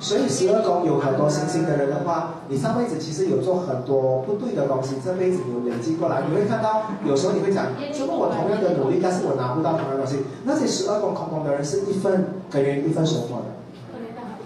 [0.00, 7.66] 所以十二宫有很多星星的人的话，你上辈子其实有做很多不对的东西，这辈子你有累积过来，你会看到有时候你会讲，
[8.00, 13.51] 如果我同样的努力，但是我拿不到同样的东西，那些十二宫空宫的人是一份给人一份收获的，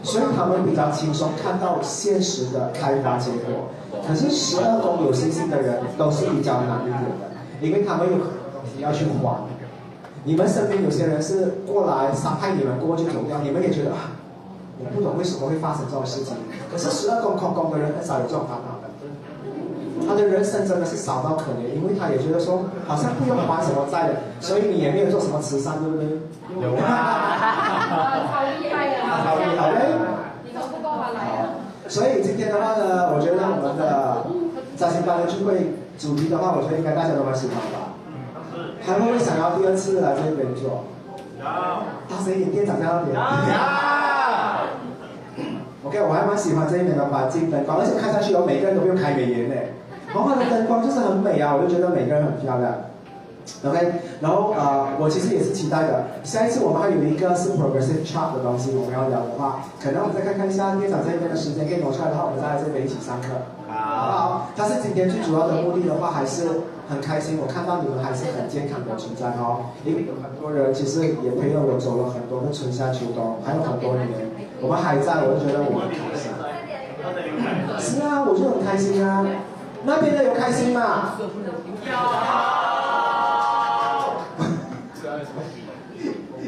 [0.06, 3.74] 所以他们比较轻松看到现实的开发结果。
[4.06, 7.26] 可是十二宫有星星的人都是比较难一点的，
[7.60, 9.42] 因为他们有很多东西要去还。
[10.22, 14.12] 你们身边有些人是过来伤害你们过就走掉，你们也觉得啊。
[14.78, 16.36] 我不懂为什么会发生这种事情，
[16.70, 18.75] 可是十二宫空宫的人很少有这种烦恼，
[20.06, 26.06] 他的人生真的是少到可怜，因为他也觉得说好像不用还什么债了，所以你也没有做什么慈善，对不对？
[26.60, 29.00] 有啊，好厉害呀！
[29.24, 29.76] 好厉害的，
[30.44, 31.20] 你都不够还来。
[31.88, 34.26] 所以今天的话呢，我觉得我们的
[34.76, 37.94] 扎心班的聚会主题的话，我觉得应该大家都蛮喜欢吧。
[38.84, 40.84] 还会不会想要第二次来这边做？
[42.08, 43.16] 大声一点，店长在那边。
[45.84, 49.74] OK，我还蛮喜欢这一边的环境灯光，而且看上去有每个人都不用开美颜嘞，
[50.16, 52.72] 黄黄的灯光就是很美啊，我就觉得每个人很漂亮。
[53.62, 64.48] OK，然后呃，我其实也是期待的，下一次我们还有一个是 progressive chart 的东西，我们要聊的话，可能我们再看看一下店长这边的时间可以挪出来的话，我们再来这边一起上课，好不好？
[64.56, 74.32] 但是今天最主要的目的的话，还是很开心，我看到你们还是很健康的存在哦，因为有很多人其实也陪了我走了很多个春夏秋冬，还有很多年。
[74.58, 76.32] 我们还在，我就觉得我们开心。
[77.78, 79.22] 是啊，我就很开心啊。
[79.84, 81.14] 那边的有开心吗？
[81.20, 81.92] 有。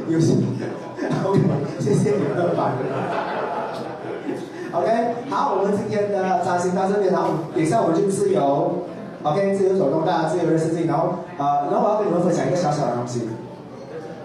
[0.09, 0.59] 有心。
[1.25, 1.41] OK，
[1.79, 2.87] 谢谢你们的反应。
[4.73, 8.87] OK，好，我们今天的扎心到这边，然后等一下我们就自由
[9.23, 13.29] ，OK，自由走动，大家自由认识自己，然后呃，然后我要跟你们分享一个小小的东西。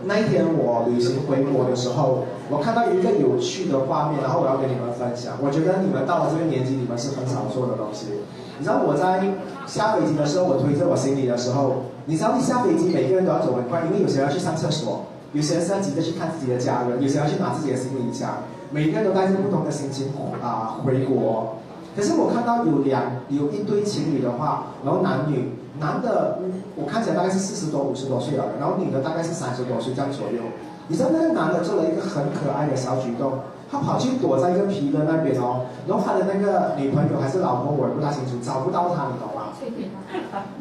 [0.06, 5.38] 那一天我旅行回国的时候，我看到一个有趣的画面，然后我要跟你们分享。
[5.42, 8.24] 我觉得你们到了这个年纪，你们是很少做的东西。
[8.64, 9.20] 你知道我在
[9.68, 15.02] 下飞机的时候，我推着我行李的时候，你知道你下飞机每个人都要走很快，因为有些人要去上厕所，
[15.34, 21.58] 有些人是要急着去看自己的家人，有些人要去拿自己的行李箱，每个人都带着不同的心情啊回国。
[21.94, 25.60] 可是我看到有两有一对情侣的话，然后男女。
[25.82, 26.38] 男的，
[26.78, 30.40] 我看起来大概是四十多、五十多岁了，然后女的大概是三十多岁这样左右。
[30.88, 33.40] 你知道那个男的做了一个很可爱的小举动，
[33.74, 39.50] 他跑去躲在一个皮的那边哦，然后他的那个女朋友还是老婆，我也不大清楚，找不到他，你懂吗？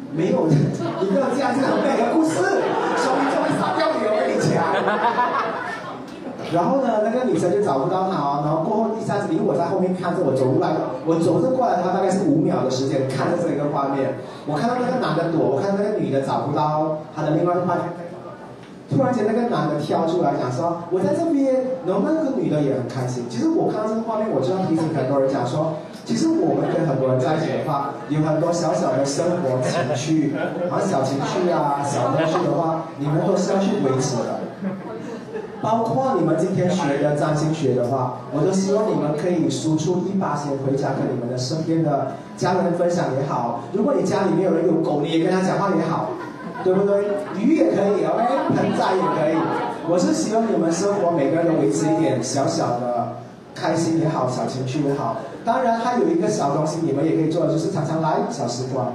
[0.09, 0.57] 没有，你
[1.13, 2.41] 不要这样子很美的故事，
[2.97, 4.65] 说明就会烧掉你，我跟你讲。
[6.53, 10.73] 然后呢，那个女生就找不到他哦，然后过后一下子，因为我在后面看着我走过来，
[11.05, 17.77] 我走着过来，他大概是五秒的时间看着这一个画面，我看到那个男的躲，我看到那个女的找不到他的另外一半，
[18.93, 21.55] 突然间那个男的跳出来讲说，我在这边，
[21.85, 23.25] 然后那个女的也很开心。
[23.29, 25.73] 其实我看到这个画面，我就要提醒很多人讲说，
[26.05, 30.35] 其实我们跟很多人在一起的话，有很多小小的生活情趣，
[30.69, 34.39] 啊小情趣啊、小东西的话，你们都是要去维持的。
[35.61, 43.61] 包括你们今天学的占星学的话，我都希望你们可以输出一把钱回家跟你们的身边的家人分享也好。
[43.71, 46.09] 如果你家里面有人有狗，你也跟他讲话也好，
[46.63, 47.05] 对不对？
[47.39, 49.37] 鱼也可以，OK，盆栽也可以。
[49.89, 53.17] 我是希望你们生活每个人都维持一点小小的
[53.53, 55.17] 开心也好，小情绪也好。
[55.43, 58.93] 当然，还有一个小东西你们也可以做的，就是常常来小时光。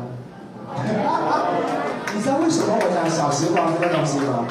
[2.15, 4.47] 你知道为什么我讲小时光这个东西吗？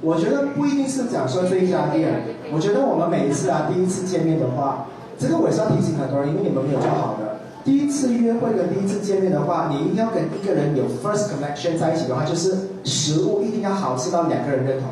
[0.00, 4.86] 我觉得不一定是讲说这一家店，我觉得我们每一次啊，第一次见面的话，
[5.18, 7.16] 这个我也是要提醒很多人，因为你们没有做好。
[7.64, 12.54] 第一次约会跟第一次见面的话，你一定要跟一个人有 first connection 在一起的话，就是
[12.84, 14.90] 食物一定要好吃到两个人认同，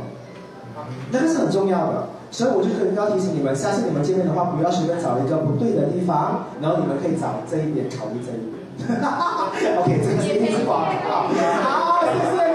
[1.11, 2.09] 那个是很重要的。
[2.31, 8.57] 所以我就可能要提醒你们，下次你们见面的话，不要随便找一个不对的地方，然后你们可以找这一点，考虑这一点。
[9.79, 11.29] OK，这个是第一次广告，
[11.61, 12.52] 好，谢谢。